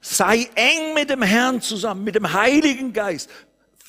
sei 0.00 0.48
eng 0.54 0.94
mit 0.94 1.10
dem 1.10 1.22
Herrn 1.22 1.60
zusammen, 1.60 2.04
mit 2.04 2.14
dem 2.14 2.32
Heiligen 2.32 2.92
Geist. 2.92 3.30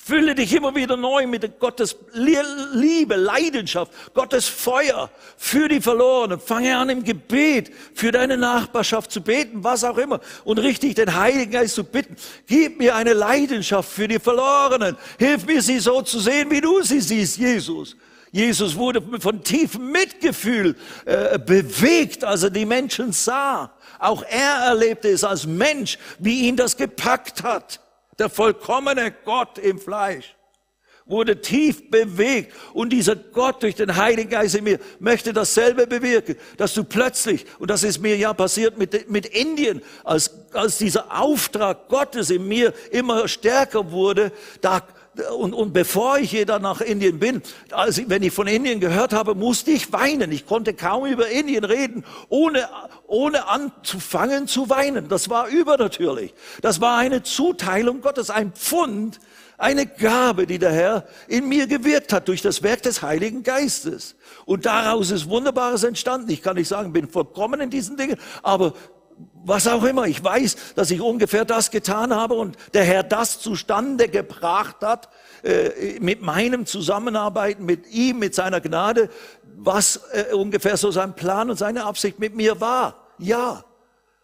Fülle 0.07 0.35
dich 0.35 0.53
immer 0.53 0.75
wieder 0.75 0.97
neu 0.97 1.25
mit 1.25 1.59
Gottes 1.59 1.95
Liebe, 2.13 3.15
Leidenschaft, 3.15 3.91
Gottes 4.13 4.45
Feuer 4.47 5.09
für 5.35 5.67
die 5.67 5.81
Verlorenen. 5.81 6.39
Fange 6.39 6.77
an 6.77 6.89
im 6.89 7.03
Gebet 7.03 7.71
für 7.95 8.11
deine 8.11 8.37
Nachbarschaft 8.37 9.11
zu 9.11 9.21
beten, 9.21 9.63
was 9.63 9.83
auch 9.83 9.97
immer. 9.97 10.19
Und 10.43 10.59
richtig 10.59 10.93
den 10.93 11.15
Heiligen 11.15 11.49
Geist 11.49 11.73
zu 11.73 11.83
bitten. 11.83 12.17
Gib 12.45 12.77
mir 12.77 12.95
eine 12.95 13.13
Leidenschaft 13.13 13.91
für 13.91 14.07
die 14.07 14.19
Verlorenen. 14.19 14.95
Hilf 15.17 15.47
mir, 15.47 15.59
sie 15.63 15.79
so 15.79 16.03
zu 16.03 16.19
sehen, 16.19 16.51
wie 16.51 16.61
du 16.61 16.83
sie 16.83 17.01
siehst, 17.01 17.39
Jesus. 17.39 17.95
Jesus 18.35 18.75
wurde 18.75 19.01
von 19.21 19.45
tiefem 19.45 19.93
Mitgefühl 19.93 20.75
äh, 21.05 21.39
bewegt, 21.39 22.25
als 22.25 22.43
er 22.43 22.49
die 22.49 22.65
Menschen 22.65 23.13
sah. 23.13 23.71
Auch 23.97 24.23
er 24.23 24.65
erlebte 24.67 25.07
es 25.07 25.23
als 25.23 25.45
Mensch, 25.45 25.97
wie 26.19 26.41
ihn 26.41 26.57
das 26.57 26.75
gepackt 26.75 27.43
hat. 27.43 27.79
Der 28.19 28.29
vollkommene 28.29 29.13
Gott 29.23 29.57
im 29.57 29.79
Fleisch 29.79 30.35
wurde 31.05 31.39
tief 31.39 31.89
bewegt 31.89 32.53
und 32.73 32.89
dieser 32.89 33.15
Gott 33.15 33.63
durch 33.63 33.75
den 33.75 33.95
Heiligen 33.95 34.31
Geist 34.31 34.55
in 34.55 34.65
mir 34.65 34.79
möchte 34.99 35.31
dasselbe 35.31 35.87
bewirken, 35.87 36.35
dass 36.57 36.73
du 36.73 36.83
plötzlich, 36.83 37.45
und 37.59 37.69
das 37.69 37.83
ist 37.83 38.01
mir 38.01 38.17
ja 38.17 38.33
passiert 38.33 38.77
mit, 38.77 39.09
mit 39.09 39.27
Indien, 39.27 39.81
als, 40.03 40.31
als 40.51 40.77
dieser 40.77 41.21
Auftrag 41.21 41.87
Gottes 41.87 42.31
in 42.31 42.45
mir 42.45 42.73
immer 42.91 43.29
stärker 43.29 43.91
wurde, 43.91 44.33
da 44.59 44.81
und, 45.37 45.53
und 45.53 45.73
bevor 45.73 46.17
ich 46.17 46.45
dann 46.45 46.61
nach 46.61 46.81
Indien 46.81 47.19
bin, 47.19 47.41
also 47.71 48.01
wenn 48.07 48.23
ich 48.23 48.33
von 48.33 48.47
Indien 48.47 48.79
gehört 48.79 49.13
habe, 49.13 49.35
musste 49.35 49.71
ich 49.71 49.91
weinen. 49.91 50.31
Ich 50.31 50.45
konnte 50.45 50.73
kaum 50.73 51.05
über 51.05 51.27
Indien 51.29 51.63
reden, 51.63 52.03
ohne, 52.29 52.67
ohne 53.07 53.47
anzufangen 53.47 54.47
zu 54.47 54.69
weinen. 54.69 55.07
Das 55.07 55.29
war 55.29 55.47
übernatürlich. 55.47 56.33
Das 56.61 56.81
war 56.81 56.97
eine 56.97 57.23
Zuteilung 57.23 58.01
Gottes, 58.01 58.29
ein 58.29 58.51
Pfund, 58.53 59.19
eine 59.57 59.85
Gabe, 59.85 60.47
die 60.47 60.59
der 60.59 60.71
Herr 60.71 61.07
in 61.27 61.47
mir 61.47 61.67
gewirkt 61.67 62.11
hat 62.11 62.27
durch 62.27 62.41
das 62.41 62.61
Werk 62.61 62.81
des 62.81 63.01
Heiligen 63.01 63.43
Geistes. 63.43 64.15
Und 64.45 64.65
daraus 64.65 65.11
ist 65.11 65.29
Wunderbares 65.29 65.83
entstanden. 65.83 66.29
Ich 66.29 66.41
kann 66.41 66.55
nicht 66.55 66.67
sagen, 66.67 66.91
bin 66.91 67.07
vollkommen 67.07 67.61
in 67.61 67.69
diesen 67.69 67.95
Dingen, 67.95 68.17
aber 68.43 68.73
was 69.45 69.67
auch 69.67 69.83
immer. 69.83 70.07
Ich 70.07 70.23
weiß, 70.23 70.73
dass 70.75 70.91
ich 70.91 71.01
ungefähr 71.01 71.45
das 71.45 71.71
getan 71.71 72.13
habe 72.13 72.33
und 72.33 72.57
der 72.73 72.83
Herr 72.83 73.03
das 73.03 73.39
zustande 73.39 74.09
gebracht 74.09 74.77
hat 74.81 75.09
äh, 75.43 75.99
mit 75.99 76.21
meinem 76.21 76.65
Zusammenarbeiten 76.65 77.65
mit 77.65 77.87
ihm, 77.91 78.19
mit 78.19 78.33
seiner 78.33 78.59
Gnade, 78.59 79.09
was 79.57 80.01
äh, 80.11 80.33
ungefähr 80.33 80.77
so 80.77 80.91
sein 80.91 81.15
Plan 81.15 81.49
und 81.49 81.57
seine 81.57 81.85
Absicht 81.85 82.19
mit 82.19 82.35
mir 82.35 82.59
war. 82.59 83.13
Ja, 83.19 83.63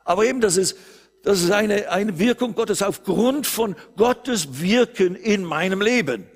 aber 0.03 0.25
eben 0.25 0.41
das 0.41 0.57
ist 0.57 0.75
das 1.23 1.43
ist 1.43 1.51
eine 1.51 1.89
eine 1.91 2.17
Wirkung 2.17 2.55
Gottes 2.55 2.81
aufgrund 2.81 3.45
von 3.45 3.75
Gottes 3.95 4.59
Wirken 4.59 5.15
in 5.15 5.45
meinem 5.45 5.81
Leben. 5.81 6.27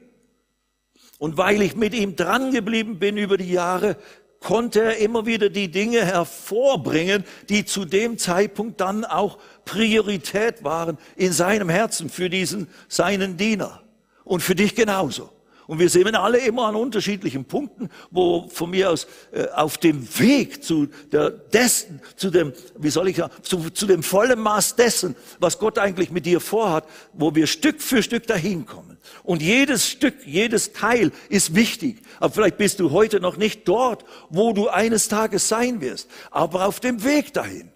Und 1.17 1.37
weil 1.37 1.61
ich 1.61 1.75
mit 1.75 1.93
ihm 1.93 2.15
dran 2.15 2.51
geblieben 2.51 2.99
bin 2.99 3.17
über 3.17 3.37
die 3.37 3.51
Jahre, 3.51 3.97
konnte 4.45 4.81
er 4.81 4.97
immer 4.97 5.25
wieder 5.25 5.49
die 5.49 5.71
Dinge 5.71 6.05
hervorbringen, 6.05 7.23
die 7.49 7.65
zu 7.65 7.83
dem 7.83 8.19
Zeitpunkt 8.19 8.79
dann 8.79 9.03
auch 9.03 9.39
Priorität 9.65 10.63
waren 10.63 10.99
in 11.15 11.33
seinem 11.33 11.67
Herzen 11.67 12.11
für 12.11 12.29
diesen, 12.29 12.67
seinen 12.87 13.37
Diener. 13.37 13.81
Und 14.23 14.41
für 14.41 14.53
dich 14.53 14.75
genauso. 14.75 15.31
Und 15.67 15.79
wir 15.79 15.89
sehen 15.89 16.15
alle 16.15 16.37
immer 16.39 16.67
an 16.67 16.75
unterschiedlichen 16.75 17.45
Punkten, 17.45 17.89
wo 18.11 18.47
von 18.49 18.69
mir 18.69 18.91
aus 18.91 19.07
äh, 19.31 19.47
auf 19.49 19.77
dem 19.77 20.07
Weg 20.19 20.63
zu 20.63 20.87
der 21.11 21.31
dessen, 21.31 22.01
zu 22.15 22.29
dem, 22.29 22.53
wie 22.77 22.89
soll 22.89 23.09
ich 23.09 23.17
sagen, 23.17 23.33
zu, 23.41 23.69
zu 23.71 23.87
dem 23.87 24.03
vollen 24.03 24.39
Maß 24.39 24.75
dessen, 24.75 25.15
was 25.39 25.57
Gott 25.57 25.79
eigentlich 25.79 26.11
mit 26.11 26.25
dir 26.25 26.39
vorhat, 26.39 26.87
wo 27.13 27.33
wir 27.33 27.47
Stück 27.47 27.81
für 27.81 28.03
Stück 28.03 28.27
dahin 28.27 28.65
kommen. 28.65 28.97
Und 29.23 29.41
jedes 29.41 29.87
Stück, 29.87 30.15
jedes 30.25 30.73
Teil 30.73 31.11
ist 31.29 31.55
wichtig. 31.55 32.01
Aber 32.19 32.33
vielleicht 32.33 32.57
bist 32.57 32.79
du 32.79 32.91
heute 32.91 33.19
noch 33.19 33.37
nicht 33.37 33.67
dort, 33.67 34.05
wo 34.29 34.53
du 34.53 34.69
eines 34.69 35.07
Tages 35.07 35.47
sein 35.47 35.81
wirst, 35.81 36.09
aber 36.29 36.67
auf 36.67 36.79
dem 36.79 37.03
Weg 37.03 37.33
dahin. 37.33 37.71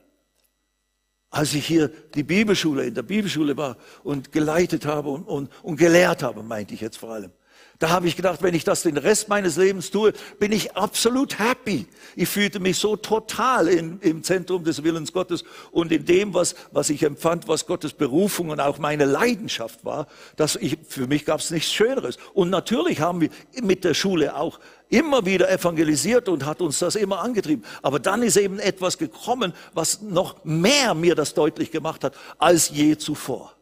Als 1.32 1.54
ich 1.54 1.66
hier 1.66 1.90
die 2.16 2.24
Bibelschule, 2.24 2.86
in 2.86 2.96
der 2.96 3.04
Bibelschule 3.04 3.56
war 3.56 3.78
und 4.04 4.32
geleitet 4.32 4.86
habe 4.86 5.10
und, 5.10 5.24
und, 5.24 5.52
und 5.62 5.76
gelehrt 5.78 6.24
habe, 6.24 6.42
meinte 6.42 6.74
ich 6.74 6.82
jetzt 6.82 6.98
vor 6.98 7.12
allem. 7.12 7.32
Da 7.80 7.92
habe 7.92 8.08
ich 8.08 8.18
gedacht, 8.18 8.44
wenn 8.44 8.54
ich 8.54 8.66
das 8.66 8.84
den 8.84 8.98
Rest 8.98 9.30
meines 9.30 9.56
Lebens 9.56 9.90
tue, 9.90 10.12
bin 10.38 10.52
ich 10.52 10.76
absolut 10.76 11.40
happy. 11.40 11.88
Ich 12.18 12.28
fühlte 12.28 12.60
mich 12.60 12.78
so 12.78 12.98
total 12.98 13.70
in, 13.70 14.02
im 14.02 14.22
Zentrum 14.22 14.66
des 14.66 14.84
Willens 14.84 15.14
Gottes 15.14 15.46
und 15.72 15.94
in 15.94 16.04
dem, 16.04 16.34
was, 16.34 16.56
was 16.74 16.90
ich 16.90 17.04
empfand, 17.04 17.48
was 17.48 17.66
Gottes 17.66 17.94
Berufung 17.94 18.50
und 18.50 18.60
auch 18.60 18.80
meine 18.80 19.06
Leidenschaft 19.06 19.86
war, 19.86 20.08
dass 20.36 20.58
ich, 20.58 20.78
für 20.90 21.08
mich 21.08 21.24
gab 21.24 21.40
es 21.40 21.52
nichts 21.52 21.72
Schöneres. 21.72 22.18
Und 22.34 22.50
natürlich 22.50 23.00
haben 23.00 23.22
wir 23.22 23.30
mit 23.64 23.86
der 23.86 23.94
Schule 23.94 24.36
auch 24.36 24.60
immer 24.90 25.26
wieder 25.26 25.50
evangelisiert 25.50 26.28
und 26.28 26.46
hat 26.46 26.60
uns 26.60 26.80
das 26.80 26.98
immer 26.98 27.22
angetrieben. 27.22 27.64
Aber 27.82 28.00
dann 28.00 28.24
ist 28.24 28.36
eben 28.36 28.60
etwas 28.60 28.98
gekommen, 28.98 29.54
was 29.74 30.02
noch 30.02 30.44
mehr 30.44 30.94
mir 30.94 31.16
das 31.16 31.34
deutlich 31.34 31.72
gemacht 31.72 32.04
hat 32.04 32.14
als 32.40 32.72
je 32.72 32.98
zuvor. 32.98 33.54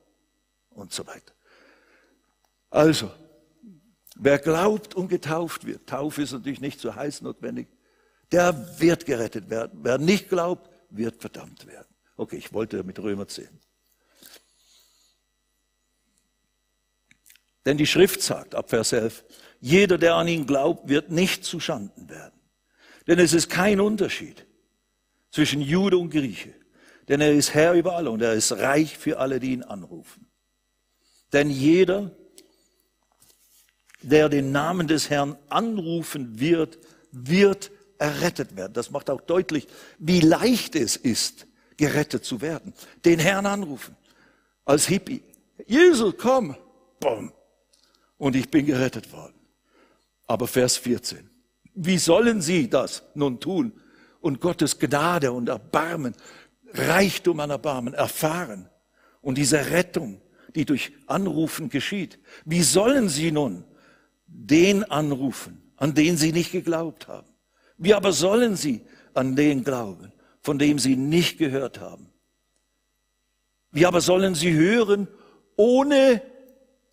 Und 0.71 0.91
so 0.91 1.05
weiter. 1.05 1.33
Also, 2.71 3.11
Wer 4.19 4.39
glaubt 4.39 4.95
und 4.95 5.09
getauft 5.09 5.65
wird, 5.65 5.87
Taufe 5.87 6.23
ist 6.23 6.31
natürlich 6.31 6.61
nicht 6.61 6.79
so 6.79 6.95
heiß 6.95 7.21
notwendig, 7.21 7.67
der 8.31 8.79
wird 8.79 9.05
gerettet 9.05 9.49
werden. 9.49 9.79
Wer 9.83 9.99
nicht 9.99 10.29
glaubt, 10.29 10.69
wird 10.89 11.21
verdammt 11.21 11.67
werden. 11.67 11.87
Okay, 12.15 12.37
ich 12.37 12.51
wollte 12.51 12.83
mit 12.83 12.97
Römer 12.99 13.27
10. 13.27 13.47
Denn 17.65 17.77
die 17.77 17.85
Schrift 17.85 18.21
sagt, 18.21 18.55
ab 18.55 18.69
Vers 18.69 18.93
11, 18.93 19.23
jeder, 19.59 19.97
der 19.97 20.15
an 20.15 20.27
ihn 20.27 20.47
glaubt, 20.47 20.89
wird 20.89 21.11
nicht 21.11 21.43
zu 21.43 21.59
Schanden 21.59 22.09
werden. 22.09 22.39
Denn 23.07 23.19
es 23.19 23.33
ist 23.33 23.49
kein 23.49 23.79
Unterschied 23.79 24.45
zwischen 25.31 25.61
Jude 25.61 25.97
und 25.97 26.09
Grieche. 26.09 26.53
Denn 27.07 27.21
er 27.21 27.33
ist 27.33 27.53
Herr 27.53 27.73
über 27.73 27.95
alle 27.95 28.09
und 28.09 28.21
er 28.21 28.33
ist 28.33 28.51
reich 28.53 28.97
für 28.97 29.19
alle, 29.19 29.39
die 29.39 29.53
ihn 29.53 29.63
anrufen. 29.63 30.27
Denn 31.33 31.49
jeder, 31.49 32.11
der 34.01 34.29
den 34.29 34.51
Namen 34.51 34.87
des 34.87 35.09
Herrn 35.09 35.37
anrufen 35.49 36.39
wird, 36.39 36.79
wird 37.11 37.71
errettet 37.97 38.55
werden. 38.55 38.73
Das 38.73 38.91
macht 38.91 39.09
auch 39.09 39.21
deutlich, 39.21 39.67
wie 39.97 40.19
leicht 40.19 40.75
es 40.75 40.95
ist, 40.95 41.47
gerettet 41.77 42.25
zu 42.25 42.41
werden. 42.41 42.73
Den 43.05 43.19
Herrn 43.19 43.45
anrufen. 43.45 43.95
Als 44.65 44.87
Hippie. 44.87 45.23
Jesus, 45.65 46.13
komm. 46.17 46.55
Boom. 46.99 47.31
Und 48.17 48.35
ich 48.35 48.49
bin 48.49 48.65
gerettet 48.65 49.11
worden. 49.11 49.33
Aber 50.27 50.47
Vers 50.47 50.77
14. 50.77 51.29
Wie 51.73 51.97
sollen 51.97 52.41
sie 52.41 52.69
das 52.69 53.03
nun 53.13 53.39
tun 53.39 53.71
und 54.19 54.41
Gottes 54.41 54.77
Gnade 54.79 55.31
und 55.31 55.47
Erbarmen, 55.47 56.15
Reichtum 56.73 57.39
an 57.39 57.51
Erbarmen 57.51 57.93
erfahren 57.93 58.69
und 59.21 59.37
diese 59.37 59.69
Rettung, 59.69 60.21
die 60.55 60.65
durch 60.65 60.91
Anrufen 61.05 61.69
geschieht? 61.69 62.19
Wie 62.45 62.63
sollen 62.63 63.09
sie 63.09 63.31
nun 63.31 63.63
den 64.27 64.83
anrufen, 64.83 65.61
an 65.77 65.95
den 65.95 66.17
sie 66.17 66.31
nicht 66.31 66.51
geglaubt 66.51 67.07
haben? 67.07 67.27
Wie 67.77 67.93
aber 67.93 68.11
sollen 68.11 68.55
sie 68.55 68.81
an 69.13 69.35
den 69.35 69.63
glauben, 69.63 70.11
von 70.41 70.59
dem 70.59 70.79
sie 70.79 70.95
nicht 70.95 71.37
gehört 71.37 71.79
haben? 71.79 72.09
Wie 73.71 73.85
aber 73.85 74.01
sollen 74.01 74.35
sie 74.35 74.53
hören, 74.53 75.07
ohne 75.55 76.21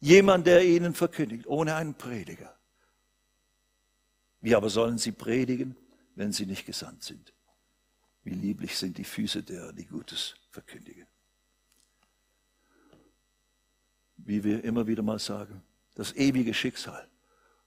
jemand, 0.01 0.47
der 0.47 0.65
ihnen 0.65 0.95
verkündigt, 0.95 1.47
ohne 1.47 1.75
einen 1.75 1.95
Prediger? 1.95 2.55
Wie 4.41 4.55
aber 4.55 4.69
sollen 4.69 4.99
sie 4.99 5.13
predigen, 5.13 5.77
wenn 6.17 6.33
sie 6.33 6.45
nicht 6.45 6.67
gesandt 6.67 7.03
sind? 7.03 7.33
Wie 8.25 8.35
lieblich 8.35 8.77
sind 8.77 8.99
die 8.99 9.05
Füße 9.05 9.43
derer, 9.43 9.73
die 9.73 9.87
Gutes 9.87 10.35
verkündigen. 10.51 11.07
Wie 14.17 14.45
wir 14.45 14.63
immer 14.65 14.87
wieder 14.87 15.03
mal 15.03 15.19
sagen, 15.19 15.63
das 15.95 16.15
ewige 16.15 16.55
Schicksal 16.55 17.09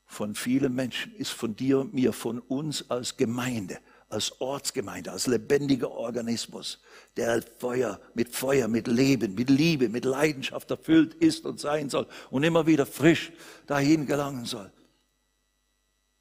von 0.07 0.33
vielen 0.35 0.73
Menschen 0.73 1.13
ist 1.15 1.31
von 1.31 1.55
dir 1.55 1.79
und 1.79 1.93
mir, 1.93 2.13
von 2.13 2.39
uns 2.39 2.89
als 2.89 3.17
Gemeinde, 3.17 3.77
als 4.09 4.39
Ortsgemeinde, 4.39 5.11
als 5.11 5.27
lebendiger 5.27 5.91
Organismus, 5.91 6.79
der 7.17 7.43
Feuer, 7.59 7.99
mit 8.13 8.33
Feuer, 8.33 8.69
mit 8.69 8.87
Leben, 8.87 9.35
mit 9.35 9.49
Liebe, 9.49 9.89
mit 9.89 10.05
Leidenschaft 10.05 10.71
erfüllt 10.71 11.13
ist 11.15 11.45
und 11.45 11.59
sein 11.59 11.89
soll 11.89 12.07
und 12.31 12.43
immer 12.43 12.65
wieder 12.65 12.85
frisch 12.85 13.33
dahin 13.67 14.05
gelangen 14.05 14.45
soll, 14.45 14.71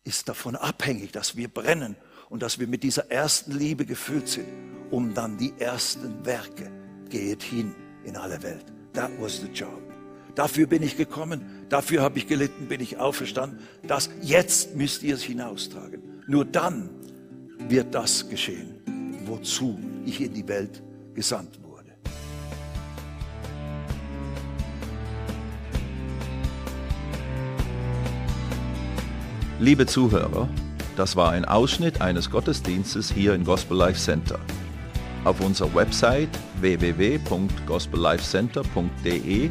ist 0.02 0.28
davon 0.28 0.56
abhängig, 0.56 1.12
dass 1.12 1.36
wir 1.36 1.48
brennen 1.48 1.96
und 2.28 2.42
dass 2.42 2.58
wir 2.58 2.66
mit 2.66 2.82
dieser 2.82 3.10
ersten 3.10 3.52
Liebe 3.52 3.86
gefüllt 3.86 4.28
sind, 4.28 4.48
um 4.90 5.14
dann 5.14 5.38
die 5.38 5.54
ersten 5.58 6.26
Werke 6.26 6.70
geht 7.08 7.42
hin 7.42 7.74
in 8.04 8.16
alle 8.16 8.42
Welt. 8.42 8.66
That 8.92 9.10
was 9.20 9.40
the 9.40 9.48
job. 9.48 9.95
Dafür 10.36 10.68
bin 10.68 10.82
ich 10.82 10.96
gekommen, 10.98 11.40
dafür 11.70 12.02
habe 12.02 12.18
ich 12.18 12.26
gelitten, 12.28 12.68
bin 12.68 12.82
ich 12.82 12.98
auferstanden. 12.98 13.58
Das 13.86 14.10
jetzt 14.20 14.76
müsst 14.76 15.02
ihr 15.02 15.14
es 15.14 15.22
hinaustragen. 15.22 16.02
Nur 16.26 16.44
dann 16.44 16.90
wird 17.68 17.94
das 17.94 18.28
geschehen, 18.28 18.74
wozu 19.24 19.80
ich 20.04 20.20
in 20.20 20.34
die 20.34 20.46
Welt 20.46 20.82
gesandt 21.14 21.58
wurde. 21.62 21.94
Liebe 29.58 29.86
Zuhörer, 29.86 30.50
das 30.96 31.16
war 31.16 31.32
ein 31.32 31.46
Ausschnitt 31.46 32.02
eines 32.02 32.30
Gottesdienstes 32.30 33.10
hier 33.10 33.32
im 33.32 33.44
Gospel 33.44 33.78
Life 33.78 33.98
Center. 33.98 34.38
Auf 35.24 35.40
unserer 35.40 35.74
Website 35.74 36.28
www.gospellifecenter.de 36.60 39.50